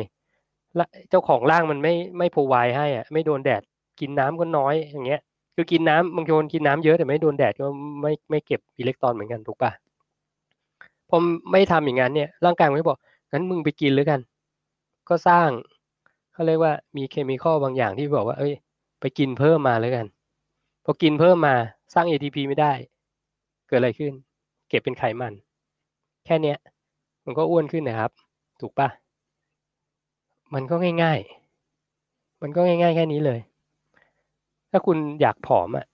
[1.11, 3.63] เจ้าของร่างมันไม่ไม่ provide ให้อะไม่โดนแดด
[4.01, 5.21] กินน้ำก็น้อยอย่างเงี้ย
[5.55, 7.67] คือกินน้ำบางคนกินน้ำเยอะแต่ไม่โดนแดดก็
[8.03, 9.71] ไม่ไม่เก็บอิเล็กตรอนเหมือนกันถูกปะ
[11.09, 11.17] พอ
[11.53, 12.99] ไม่ทำอย่างนั้นเนี่ยร่างกายมันก็บอก
[13.33, 14.21] งั้นมึงไปกินหรือกัน
[15.09, 15.49] ก็สร้าง
[16.33, 18.55] เขาเรียกว่ามี chemical บางอย่างที่บอกว่า เอ้ย
[19.01, 20.07] ไปกินเพิ่มมาแล้วกัน
[20.85, 21.55] พอกินเพิ่มมา
[21.95, 22.73] สร้าง ATP ไม่ได้
[23.69, 24.13] เกิดอะไรขึ้น
[24.69, 25.33] เก็บเป็นไขมัน
[26.27, 26.59] แค่เนี้ย
[27.25, 28.11] มันก็อ้วนขึ้นนะครับ
[28.61, 28.89] ถูกปะ
[30.55, 31.21] มันก็ง่าย
[31.81, 33.41] ๆ มันก็ง่าย ๆ แค่นี้เลย
[34.71, 35.87] ถ้าคุณอยากผอมอะ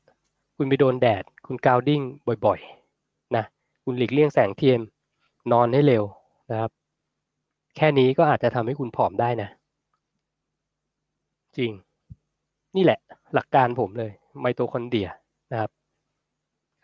[0.57, 2.03] คุณไปโดนแดด คุณกาวดิ้ง
[2.47, 3.45] บ่อยๆ นะ
[3.85, 4.81] คุณหลีกเลี่ยงแสงเทียม
[5.53, 6.05] นอนให้เร็ว
[6.51, 6.71] นะครับ
[7.77, 9.49] แค่นี้ก็อาจจะทำให้คุณผอมได้นะ
[11.57, 11.73] จริง
[12.77, 12.99] นี่แหละ
[13.35, 15.09] หลักการผมเลย ไมโตคอนเดรีย
[15.53, 15.71] นะครับ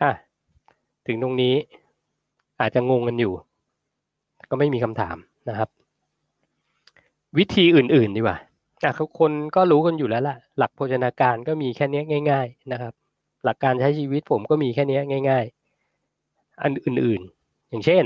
[0.03, 0.13] อะ
[1.07, 1.55] ถึงตรงนี้
[2.61, 3.33] อาจจะงงกันอยู่
[4.51, 5.17] ก็ไม่มีคำถาม
[5.49, 5.69] นะครับ
[7.39, 8.39] วิธีอื่น ๆ ดีกว่า
[8.85, 12.93] อะคนก็รู้กันอยู่แล้วล่ะ หลักโภชนาการก็มีแค่นี้ง่าย ๆ นะครับ
[13.45, 14.99] หลักการใช้ชีวิตผมก็มีแค่นี้
[15.31, 15.45] ง่าย
[16.03, 18.05] ๆ อันอื่น ๆ อย่างเช่น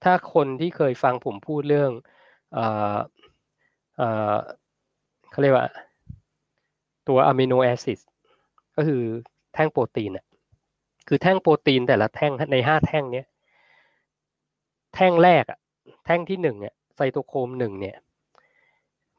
[0.04, 1.92] ถ้าคนที่เคยฟังผมพูดเรื่อง
[2.54, 2.66] เอ่
[2.96, 2.98] อ
[3.98, 4.36] เอ่อ
[5.32, 5.68] เขาเรียกว่า
[7.08, 8.00] ตัวอะมิโนแอซิด
[8.76, 9.04] ก็คือ
[9.54, 10.26] แท่งโปรตีนอะ
[11.08, 13.28] คือแท่งโปรตีนแต่ละแท่งในห้าแท่งเนี้ย
[14.96, 15.60] แท่งแรกอะ
[16.06, 17.98] แท่งที่หนึ่งเนี่ยไซโตโครมหนึ่งเนี่ย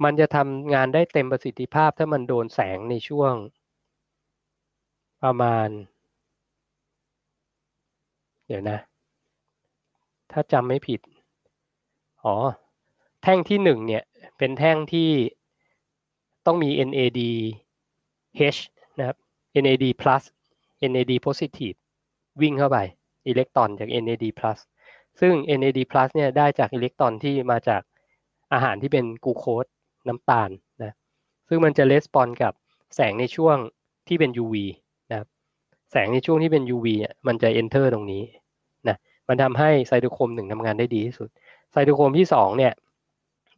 [0.04, 3.34] มันจะทำงานได้เต็มประสิทธิภาพถ้ามันโดนแสงในช่วง
[5.22, 5.68] ประมาณ
[8.46, 8.78] เดี๋ยวนะ
[10.32, 11.00] ถ้าจำไม่ผิด
[12.24, 12.34] อ๋อ
[13.22, 14.02] แท่งที่หนึ่งเนี่ย
[14.38, 15.10] เป็นแท่งที่
[16.46, 17.20] ต้องมี NAD
[18.54, 18.60] H
[18.98, 19.16] นะครับ
[19.62, 20.22] NAD plus
[20.90, 21.76] NAD positive
[22.40, 22.78] วิ่งเข้าไป
[23.28, 24.58] อิเล็กตรอนจาก NAD plus
[25.20, 27.82] ซึ่ง NAD plus เนี่ยได้จากอิเล็กตรอนที่มาจาก
[28.52, 29.64] อาหารที่เป็นกูโคส
[30.08, 30.50] น้ำตาล
[30.82, 30.94] นะ
[31.48, 32.52] ซึ่งมันจะレスปอนกับ
[32.96, 33.56] แสงในช่วง
[34.08, 34.54] ที่เป็น UV
[35.10, 35.28] นะครับ
[35.92, 38.22] แสงในช่วงที่เป็น UV อะมันจะ enter ตรงนี้
[39.30, 41.28] มันทำให้ไซโตโครมหนึ่งทำงานได้ดีที่สุด
[41.72, 42.72] ไซโตโครมที่สองเนี่ย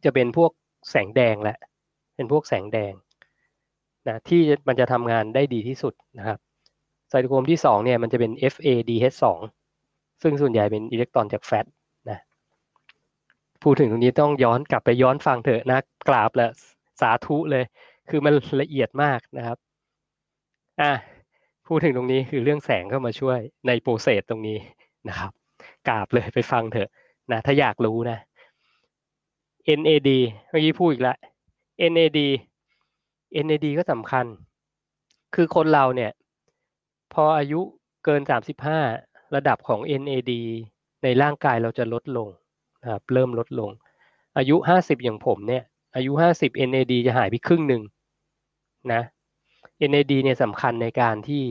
[0.05, 0.51] จะเป็นพวก
[0.89, 1.57] แสงแดงแหละ
[2.15, 2.93] เป็นพวกแสงแดง
[4.07, 6.39] นะที่มันจะทำงานได้ดีที่สุดนะครับ
[7.09, 9.23] ไซโตโครมที่สองเนี่ยมันจะเป็น FADH2
[10.21, 11.65] ซึ่งส่วนใหญ่เป็นอิเล็กตรอนจากแฟต
[12.09, 12.19] นะ
[13.63, 16.47] พูดถึงตรงนี้ต้องย้อนกลับไปย้อนฟังเถอะนะกราบและ
[17.01, 17.63] สาธุเลย
[18.09, 19.57] คือมันละเอียดมากนะครับ
[20.81, 20.93] อะ
[21.67, 24.57] พูดถึงตรงนี้คือเรื่องแสงเข้ามาช่วยในโปรเซสตรงนี้
[25.09, 25.31] นะครับ
[25.87, 26.89] กราบเลยไปฟังเถอะ
[27.31, 28.17] นะถ้าอยากรู้นะ
[29.79, 30.09] NAD
[30.49, 31.17] เมื่อกี้พูดอีกแล้ว
[31.91, 32.19] NAD
[33.45, 34.25] NAD ก็สำคัญ
[35.35, 36.11] คือคนเราเนี่ย
[37.13, 37.61] พออายุ
[38.05, 38.21] เกิน
[38.77, 40.31] 35 ระดับของ NAD
[41.03, 42.27] ในร่างกายเราจะลดลง
[42.81, 43.69] นะครับเริ่มลดลง
[44.37, 45.63] อายุ 50 อย่างผมเนี่ย
[45.95, 47.81] อายุ 50 NAD จะหายไปครึ่งหนึ่ง
[48.93, 49.01] นะ
[49.89, 51.43] NAD เนี่ยสำคัญในการที่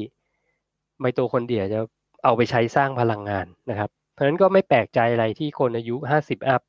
[1.00, 1.80] ไมโตคอนเดรียจะ
[2.24, 6.62] เอาไปใช้สร้างพลังงานนะครับ เพราะฉะนั้นก็ไม่แปลกใจอะไรที่คนอายุ 50 อัพ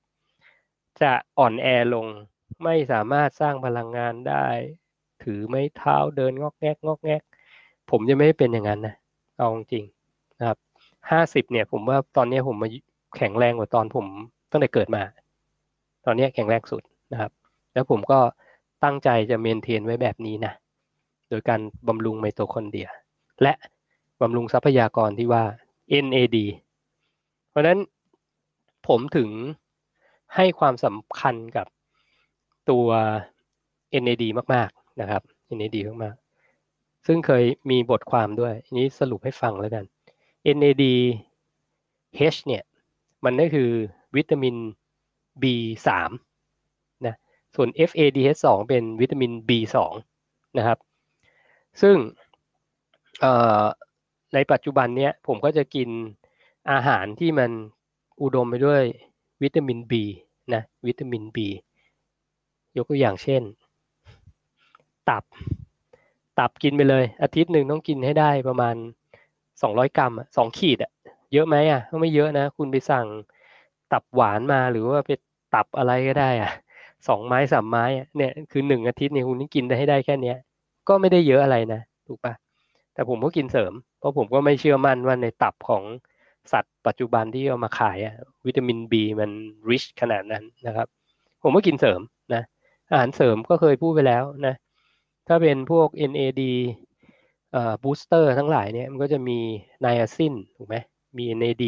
[1.02, 2.08] จะอ่อนแอลง
[2.64, 4.48] ไม่สามารถสร้างพลังงานได้
[5.24, 7.22] ถือไม้เท้าเดินงอกแงกงอกแงก
[7.92, 8.96] ผมจะไม่เป็นอย่างนั้นนะ
[9.38, 9.86] เอาจริง
[10.40, 10.58] นะครับ
[11.12, 12.70] 50 เนี่ย ผมว่าตอนนี้ผมมา
[13.18, 14.06] แข็งแรงกว่าตอนผม
[14.52, 15.04] ตั้งแต่เกิดมา
[16.06, 17.32] ตอนนี้แข็งแรงสุดนะครับ
[17.74, 18.20] แล้วผมก็
[18.84, 20.54] ตั้งใจจะเมนเทนไว้แบบนี้นะ
[21.30, 22.90] โดยการบำรุงไมโตคอนเดรีย
[23.42, 23.54] และ
[24.22, 25.44] บำรุงทรัพยากรที่ว่า
[26.06, 26.38] NAD
[27.54, 27.80] เพราะฉะนั้น
[28.88, 29.30] ผมถึง
[30.36, 31.68] ให้ความสำคัญกับ
[32.70, 32.88] ตัว
[34.04, 34.24] NAD
[34.54, 35.22] มาก ๆ นะครับ
[35.58, 39.84] NAD มากๆซึ่งเคยมีบทความด้วยอันนี้สรุปให้ฟังแล้วกัน
[40.58, 40.84] NAD
[42.34, 42.64] H เนี่ย
[43.26, 43.70] มันก็คือ
[44.16, 44.56] วิตามิน
[45.42, 45.90] B3
[47.06, 47.16] นะ
[47.56, 49.76] ส่วน FADH2 เป็นวิตามิน B2
[50.58, 50.78] นะครับ
[51.82, 51.96] ซึ่ง
[54.34, 55.90] ในปัจจุบันเนี้ยผมก็จะกิน
[56.72, 57.52] อาหารที่มัน
[58.22, 58.84] อุดมไปด้วย
[59.42, 59.94] วิตามิน B
[60.54, 61.38] นะวิตามิน B
[62.78, 63.42] ยกตัวอย่างเช่น
[65.10, 65.24] ตับ
[66.40, 68.76] ตับกินไปเลย อาทิตย์หนึ่งต้องกินให้ได้ประมาณ
[69.62, 70.92] สองร้อยกรัมสองขีดอะ
[71.34, 73.08] เยอะไหมอะก็ไม่เยอะนะ คุณไปสั่ง
[73.92, 75.12] ตับหวานมาหรือว่าไป
[75.56, 76.52] ตับอะไรก็ได้อะ
[77.08, 80.38] สองไม้สามไม้อะเนี่ยคือหนึ่งอาทิตย์เนี่ยคุณนี่กินได้ให้ได้แค่เนี้ย
[80.88, 82.34] ก็ไม่ได้เยอะอะไรนะถูกปะ
[82.94, 85.84] แต่ผมก็กินเสริม เพราะผมก็ไม่เชื่อมั่นว่าในตับของ
[86.52, 88.16] สัตว์ปัจจุบันที่เอามาขายอะ
[88.46, 89.32] วิตามิน B มัน
[89.70, 90.88] rich ขนาดนั้นนะครับ
[91.44, 92.00] ผมก็กินเสริม
[92.34, 92.44] นะ
[92.92, 94.56] อาหารเสริมก็เคยพูดไปแล้วนะ
[95.28, 96.44] ถ้าเป็นพวก NAD
[97.52, 99.40] เอ่อ booster ทั้งหลายเนี่ยมันก็จะมี
[99.82, 100.76] ไนอาซินถูกไหม
[101.18, 101.66] มี NAD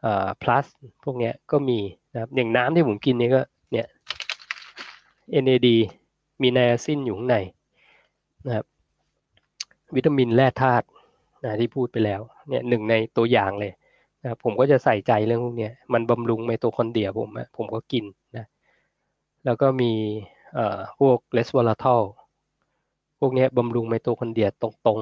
[0.00, 0.66] เอ่อ plus
[1.04, 1.78] พวกเนี้ยก็มี
[2.12, 3.40] นะครับอย่างน้ำที่ผมกินเนี่ยก็
[3.72, 3.86] เนี่ย
[5.44, 5.68] NAD
[6.42, 7.36] มีไนอาซินอยู่ข้างใน
[8.46, 8.66] นะครับ
[9.94, 10.86] วิตามินแร่ธาตุ
[11.44, 13.72] นะที่พูดไปแล้ว เนี่ยหนึ่งในตัวอย่างเลย
[14.22, 18.04] นะผมก็จะใส่ใจเรื่องพวกนี้มันบำรุงไมโตคอนเดรียผมผมก็กิน
[18.36, 18.46] นะ
[19.44, 19.92] แล้วก็มี
[20.54, 22.02] เอ่อพวก resveratrol
[23.20, 24.98] พวกนี้บำรุงไมโตคอนเดรียตรง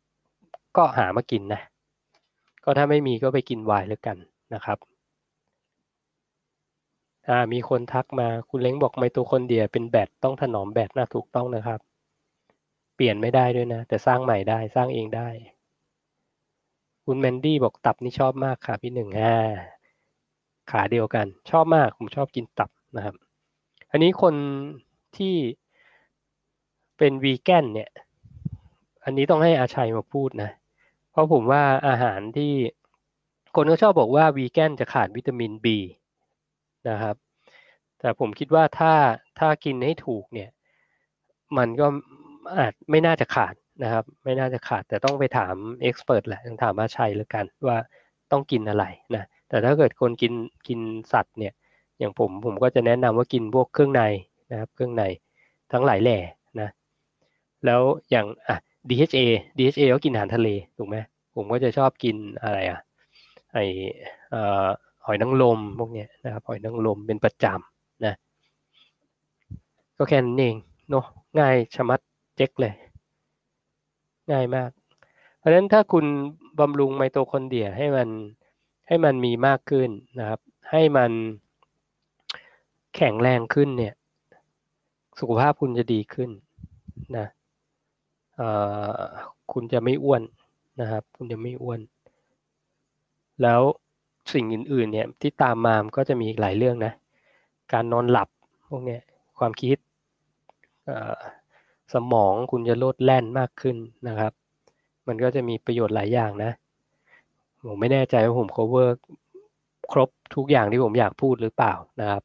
[0.00, 1.60] ๆ ก็หามากินนะ
[2.64, 4.16] ก็ถ้าไม่มีก็ไปกินไวน์แล้วกัน
[4.54, 4.78] นะครับ
[7.28, 11.80] อ่ามีคนทักมาคุณเล้งบอกไมโตคอนเดรียเป็นแบตต้องถนอมแบตน่าถูกต้องนะครับ
[12.94, 15.28] เปลี่ยนไม่ได้ด้วยนะ แต่สร้างใหม่ได้สร้างเองได้
[17.10, 19.36] คุณแมนดี้บอกตับนี่ชอบมากค่ะพี่หนึ่งอ่า
[20.70, 23.14] ขาเดียวกัน ชอบมากผมชอบกินตับนะครับ
[23.90, 24.34] อันนี้คน
[25.16, 25.34] ที่
[26.98, 27.90] เป็นวีแกนเนี่ย
[29.04, 30.50] อันนี้ต้องให้อาชัยมาพูดนะ
[31.10, 32.52] เพราะผมว่าอาหารที่
[33.56, 35.66] คนก็ชอบบอกว่าวีแกนจะขาดวิตามิน B
[36.88, 37.16] นะครับ
[37.98, 38.92] แต่ผมคิดว่าถ้า
[39.38, 40.50] ถ้ากินให้ถูกเนี่ย
[41.56, 41.86] มันก็
[42.58, 47.78] อาจไม่น่าจะขาด นะครับ ไม่น่าจะขาดแต่ต้องไปถามเอ็กซ์เพรสแหละต้องถามอาชัยแล้วกันว่า
[48.32, 48.84] ต้องกินอะไร
[49.14, 50.32] นะแต่ถ้าเกิดคนกิน
[50.68, 50.80] กิน
[51.12, 51.52] สัตว์เนี่ย
[51.98, 54.02] อย่างผมผมก็จะแนะนำว่ากินพวกเครื่องใน
[54.50, 55.04] นะครับเครื่องใน
[55.72, 56.18] ทั้งหลายแหล่
[56.60, 56.68] นะ
[57.64, 57.80] แล้ว
[58.10, 58.56] อย่างอะ
[58.88, 59.18] DHA
[59.58, 60.48] DHA ก็กินอาหารทะเล
[60.78, 60.96] ถูกไหม
[61.34, 62.80] ผมก็จะชอบกินอะไรอะ
[63.52, 63.58] ไอ
[64.30, 64.66] เอ่อ
[65.06, 68.14] หอยนางรมพวกเนี้ยนะครับหอยนางรมเป็นประจำนะ
[69.98, 70.56] ก็แค่นั้นเอง
[70.90, 71.04] เนาะ
[71.38, 72.00] ง่ายชะมัด
[72.36, 72.74] เจ๊กเลย
[74.32, 74.70] ง่ายมาก
[75.38, 76.04] เพราะฉะนั้นถ้าคุณ
[76.60, 78.08] บำรุงไมโตคอนเดรียให้มัน
[78.88, 80.40] ให้มันมีมากขึ้นนะครับ
[80.70, 81.10] ให้มัน
[82.96, 83.94] แข็งแรงขึ้นเนี่ย
[85.18, 86.30] สุขภาพคุณจะดีขึ้น
[87.16, 87.26] นะ
[89.52, 90.22] คุณจะไม่อ้วน
[90.80, 91.80] นะครับ คุณจะไม่อ้วน
[93.42, 93.60] แล้ว
[94.32, 96.92] สิ่งอื่นๆ เนี่ยที่ตามมามก็จะมีอีกหลายเรื่องนะ
[97.72, 98.28] การนอนหลับ
[98.68, 99.00] พวกเนี้ย
[99.38, 99.76] ความคิด
[101.94, 103.76] สมองคุณจะโลดแล่นมากขึ้น
[104.08, 104.32] นะครับ
[105.08, 106.52] มันก็จะมีประโยชน์หลายอย่างนะ
[107.68, 108.88] ผมไม่แน่ใจว่าผม cover
[109.92, 112.22] ครบทุกอย่างที่ผมอยากพูดหรือเปล่านะครับ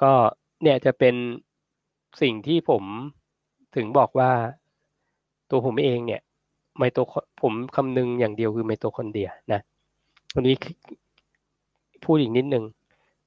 [0.00, 0.12] ก็
[0.62, 1.14] เนี่ยจะเป็น
[2.22, 2.82] สิ่งที่ผม
[3.76, 4.30] ถึงบอกว่า
[5.50, 6.20] ตัวผมเองเนี่ย
[6.78, 6.98] ไมโต
[7.42, 9.60] ผมคำนึงอย่างเดียวคือไมโตคอนเดียนะ
[10.34, 10.54] วันนี้
[12.04, 12.64] พูดอีกนิดนึง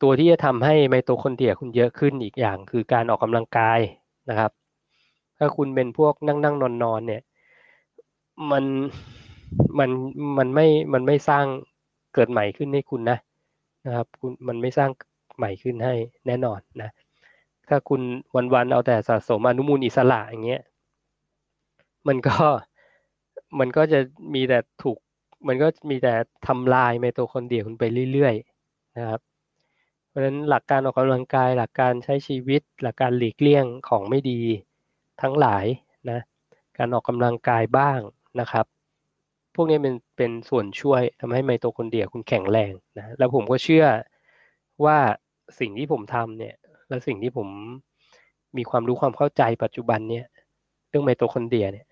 [0.01, 3.79] ตัวที่จะทำให้ไมโตคอนเดียคุณเยอะขึ้นอีกอย่าง คือการออกกำลังกาย
[4.29, 4.51] นะครับ
[5.39, 7.21] ถ้าคุณเป็นพวกนั่งนั่งนอนนอนเนี่ย
[8.51, 8.65] มัน
[9.79, 9.89] มัน
[10.37, 11.45] มันไม่มันไม่สร้าง
[12.13, 13.17] เกิดใหม่ขึ้นให้คุณนะ
[13.85, 14.89] นะครับ คุณมันไม่สร้าง
[15.37, 15.93] ใหม่ขึ้นให้
[16.27, 16.89] แน่นอนนะ
[17.69, 18.01] ถ้าคุณ
[18.53, 20.63] วันๆเอาแต่สะสมอนุมูลอิสระอย่างเงี้ย
[22.07, 22.35] มันก็
[23.59, 23.99] มันก็จะ
[24.33, 24.97] มีแต่ถูก
[25.47, 26.13] มันก็มีแต่
[26.47, 27.83] ทำลายไมโตคอนเดรียคุณไป
[28.13, 29.21] เรื่อยๆนะครับ
[30.07, 34.41] เพราะฉะนั้นหลักการออกกำลังกายหลักการใช้ชีวิต หลักการหลีกเลี่ยงของไม่ดี
[35.21, 35.65] ทั้งหลาย
[36.09, 36.19] นะ
[36.77, 37.99] การออกกำลังกายบ้าง
[38.39, 38.65] นะครับ
[39.55, 43.85] พวกนี้เป็นเป็นส่วนช่วยทำให้ไมโตคอนเดรียคุณแข็งแรงนะแล้วผมก็เชื่อ
[44.85, 44.97] ว่า
[45.59, 46.55] สิ่งที่ผมทำเนี่ย
[46.89, 47.47] และสิ่งที่ผม
[48.57, 50.25] มีความรู้ความเข้าใจปัจจุบันเนี่ย
[50.89, 51.87] เรื่องไมโตคอนเดรียเนี่ย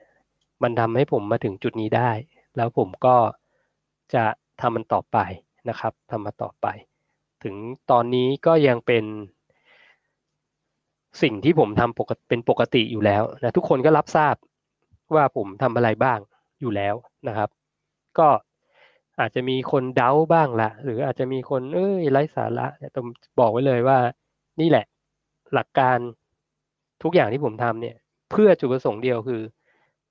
[0.64, 2.12] มันทำให้ผมมาถึงจุดนี้ได้
[2.58, 3.16] แล้วผมก็
[4.14, 4.24] จะ
[4.62, 5.18] ทำมันต่อไป
[5.70, 6.68] นะครับทำมาต่อไป
[7.44, 7.56] ถึง
[7.92, 9.06] ตอนนี้ก็ยังเป็น
[11.22, 14.36] สิ่งที่ผมทำปกติเป็นปกติอยู่แล้วนะทุกคนก็รับทราบ
[15.16, 16.20] ว่าผมทำอะไรบ้าง
[16.62, 16.96] อยู่แล้ว
[17.28, 17.50] นะครับ
[18.20, 18.28] ก็
[19.20, 23.08] อาจจะมีคนเดาบ้างละหรืออาจจะมีคนเอ้ยไร้สาระเนี่ยต้อง
[23.40, 24.00] บอกไว้เลยว่า
[24.62, 24.86] นี่แหละ
[25.54, 25.98] หลักการ
[27.04, 27.96] ทุกอย่างที่ผมทำเนี่ย
[28.32, 29.42] เพื่อจุดประสงค์เดียวคือ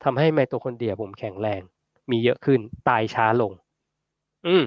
[0.04, 1.60] ทำให้ไมโตคอนเดรียผมแข็งแรง
[2.10, 3.52] มีเยอะขึ้น ตายช้าลง
[4.46, 4.64] อืม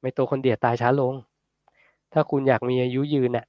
[0.00, 1.14] ไมโตคอนเดรียตายช้าลง
[2.12, 3.46] ถ้าคุณอยากมีอายุยืนเนี่ย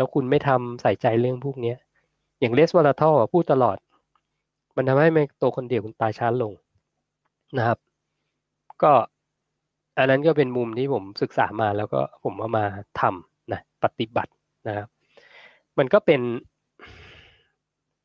[0.00, 1.74] แล้วคุณไม่ทำใส่ใจเรื่องพวกนี้
[2.40, 3.76] อย่าง resveratrol พูดตลอด
[4.76, 6.52] มันทำให้ไมโตคนเดียวคุณตายช้าลง
[7.58, 7.78] นะครับ
[8.82, 8.92] ก็
[9.98, 12.64] อันนั้นก็เป็นมุมที่ผมศึกษามาแล้วก็ผมเอามา
[13.00, 14.32] ทำนะปฏิบัติ
[14.68, 14.88] นะครับ
[15.78, 16.20] มันก็เป็น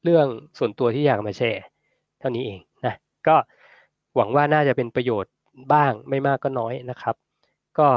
[0.03, 0.27] เรื่อง
[0.57, 1.63] ส่วนตัวที่อยากมาแชร์
[2.19, 2.93] เท่านี้เองนะ
[3.27, 3.35] ก็
[4.15, 5.33] หวังว่าน่าจะเป็นประโยชน์
[5.73, 7.15] บ้างไม่มากก็น้อยนะครับ
[7.77, 7.87] ก็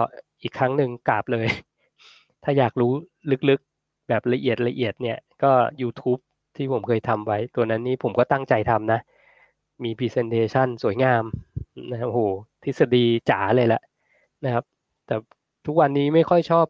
[0.43, 1.49] อีกครั้งหนึ่งกราบเลย
[2.45, 2.93] ถ้าอยากรู้
[3.51, 3.68] ลึกๆ
[4.09, 5.53] แบบละเอียดละเอียดเนี่ยก็
[5.83, 6.21] YouTube
[6.57, 9.01] ที่ผมเคยทำไว้ ตัวนั้นนี่ผมก็ตั้งใจทำนะ
[9.85, 11.25] มี Presentation สวยงาม
[11.91, 12.21] นะโอ้โห
[12.65, 13.83] ทฤษฎีจ๋าเลยแหละ
[14.45, 14.65] นะครับ
[15.07, 15.15] แต่
[15.67, 16.67] ทุกวันนี้ไม่ค่อยชอบ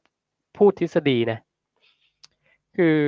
[0.59, 1.39] พูดทฤษฎีนะ
[2.77, 2.99] คือ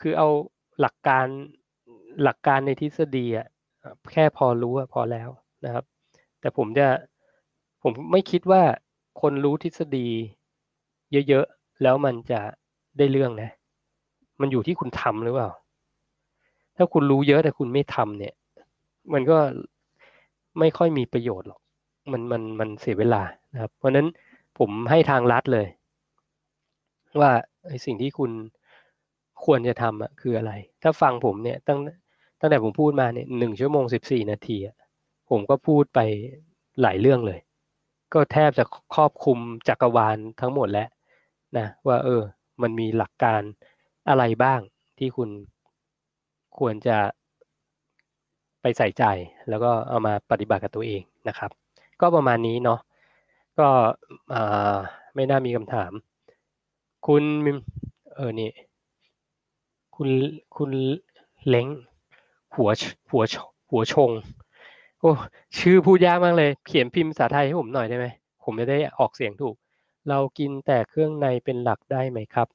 [0.00, 0.28] คือเอา
[0.80, 1.26] หลักการ
[2.22, 3.46] หลักการในทฤษฎีอะ
[4.12, 5.28] แค่พอรู้พอแล้ว
[5.64, 5.84] นะครับ
[6.40, 6.88] แต่ผมจะ
[7.82, 8.62] ผมไม่คิดว่า
[9.20, 10.08] คนรู้ทฤษฎี
[11.28, 12.40] เยอะๆ แล้วมันจะ
[12.98, 13.50] ได้เรื่องนะ
[14.40, 15.50] มันอยู่ที่คุณทำหรือเปล่า
[16.76, 18.34] ถ้าคุณรู้เยอะแต่คุณไม่ทำเนี่ย
[19.12, 19.38] มันก็
[20.58, 21.60] ไม่ค่อยมีประโยชน์หรอก
[22.12, 23.22] มันมันมันเสียเวลา
[23.52, 24.06] นะครับ เพราะนั้น
[24.58, 25.66] ผมให้ทางลัดเลย
[27.20, 27.30] ว่า
[27.86, 28.30] สิ่งที่คุณ
[29.44, 30.52] ควรจะทำอะคืออะไร
[30.82, 31.78] ถ้าฟังผมเนี่ยตั้ง
[32.40, 34.76] ตั้งแต่ผมพูดมาเนี่ยหนึ่งชั่วโมงสิบสี่นาทีอะ
[35.30, 36.00] ผมก็พูดไป
[36.82, 37.40] หลายเรื่องเลย
[38.14, 38.64] ก็แทบจะ
[38.94, 40.88] ครอบคลุมจักรวาลทั้งหมดแล้ว
[41.56, 42.22] นะว่าเออ
[42.62, 43.42] มันมีหลักการ
[44.08, 44.60] อะไรบ้าง
[44.98, 45.30] ที่คุณ
[46.58, 46.98] ควรจะ
[48.60, 49.04] ไปใส่ใจ
[49.48, 51.50] แล้วก็เอามาปฏิบัติกับตัวเองนะครับ
[52.00, 52.80] ก็ประมาณนี้เนาะ
[53.58, 53.68] ก็
[55.14, 55.92] ไม่น่ามีคำถาม
[57.06, 57.22] คุณ
[58.14, 58.50] เออนี่
[59.96, 60.08] คุณ
[60.56, 60.70] คุณ
[61.48, 61.66] เล้ง
[62.56, 62.80] หัวช
[63.10, 63.34] หัวช
[63.70, 64.10] หัวชง
[65.00, 65.12] โอ้
[65.58, 68.06] ชื่อพูดยากมากเลย เขียนพิมพ์ภาษาไทยให้ผมหน่อยได้ไหม
[68.44, 69.54] ผมจะได้ออกเสียงถูก
[70.08, 72.48] เรากินแต่เครื่องในเป็นหลักได้ไหมครับ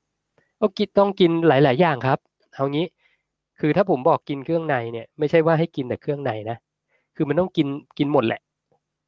[0.59, 2.19] ก็กินต้องกินหลาย ๆ อย่างครับ
[2.53, 2.85] เอางี้
[3.59, 6.57] คือถ้าผมบอกกินเครื่องในเนี่ย ไม่ใช่ว่าให้กินแต่เครื่องในนะ
[7.15, 7.67] คือมันต้องกิน
[7.97, 8.41] กินหมดแหละ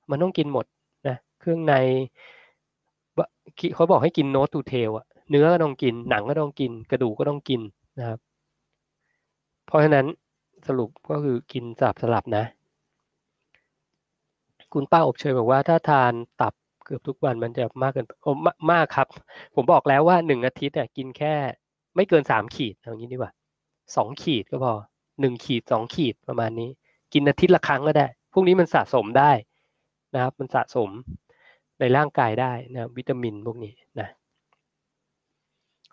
[0.10, 0.66] มันต้องกินหมด
[1.08, 1.74] นะเครื่องใน
[3.76, 7.62] เขาบอกให้กินโนตตูเทลอะเนื้อก็ต้องกิน หนังก็ต้องกิน กระดูกก็ต้องกิน
[8.00, 8.20] นะครับ
[9.68, 10.06] เพราะฉะนั้น
[10.68, 12.46] สรุปก็คือกินสลับสลับนะ
[14.74, 16.54] คุณป้าอบเชยบอกว่าถ้าทานตับ
[16.86, 19.08] เกือบทุกวันมันจะมากเกินโอ้มามากครับ
[19.56, 21.34] ผมบอกแล้วว่าหนึ่งอาทิตย์เนี่ยกินแค่
[21.96, 23.32] ไม่เกินสามขีดเอางี้ดีกว่า
[23.96, 24.74] สองขีดก็พอ
[25.22, 26.70] หนึ่งขีดสองขีดประมาณนี้
[27.14, 29.32] กินอาทิตย์ละครั้งก็ได้ พวกนี้มันสะสมได้
[30.14, 30.90] นะครับ มันสะสม
[31.80, 34.08] ในร่างกายได้นะวิตามินพวกนี้นะ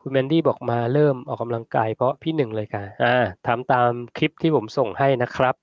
[0.02, 3.16] คุณแมนดี้บอกมาเริ่มออกกำลังกายเพราะพี่หนึ่งเลยค่ะอ่า
[3.46, 5.54] ทำตามคลิปที่ผมส่งให้นะครับ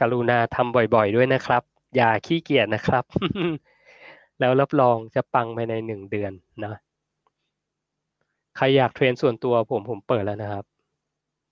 [0.00, 1.62] กรุณาทำบ่อยๆด้วยนะครับ
[1.96, 3.04] อย่าขี้เกียจนะครับ
[4.42, 6.32] แล้วรับรองจะปังภายในหนึ่งเดือน
[6.64, 6.74] นะ
[8.56, 10.64] ใครอยากเทรนส่วนตัวผมผมเปิดแล้วนะครับ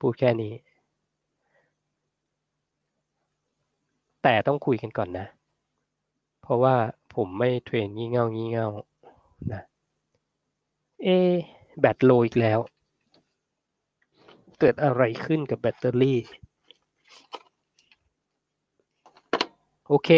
[0.01, 0.53] พูดแค่นี้
[4.23, 5.27] แต่ต้องคุยกันก่อนนะ
[6.43, 6.77] เพราะว่า
[7.15, 8.69] ผมไม่เทรนงี่เง่างี่เง่า
[9.53, 9.63] นะ
[11.03, 11.09] เอ
[11.81, 12.59] แบตโลอีกแล้ว
[14.61, 16.19] เกิดอะไรขึ้นกับแบตเตอรี่
[19.89, 20.11] โอเค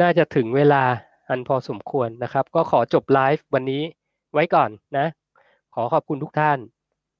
[0.00, 0.82] น่าจะถึงเวลา
[1.28, 3.82] อันพอสมควรนะครับ ก็ขอจบไลฟ์วันนี้
[4.32, 5.06] ไว้ก่อนนะ
[5.74, 6.58] ขอขอบคุณทุกท่าน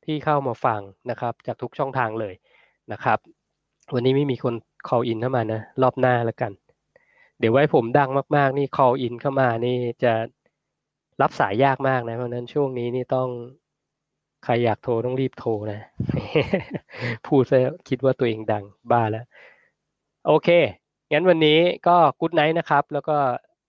[0.05, 0.81] ที่เข้ามาฟัง
[1.11, 2.35] นะครับ จากทุกช่องทางเลย
[2.93, 3.19] นะครับ
[3.95, 4.55] วันนี้ไม่มีคน
[4.89, 6.53] call in เข้ามานะ รอบหน้าแล้วกัน
[7.39, 10.13] เดี๋ยวไว้ผมดังมากๆ นี่ call in เข้ามานี่จะ
[11.23, 13.29] รับสายยากมากนะ เพราะนั้นช่วงนี้นี่ต้อง
[14.45, 15.81] ใครอยากโทรต้องรีบโทรนะ
[17.27, 17.59] พูดซะ
[17.89, 19.25] คิดว่าตัวเองดังบ้าแล้ว
[20.27, 20.49] โอเค
[21.13, 21.59] งั้นวันนี้
[21.89, 23.17] ก็กู๊ดไนท์นะครับ แล้วก็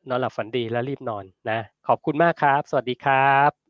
[0.09, 3.68] นอนหลับฝันดีแล้วรีบนอนนะ ขอบคุณมากครับ สวัสดีครับ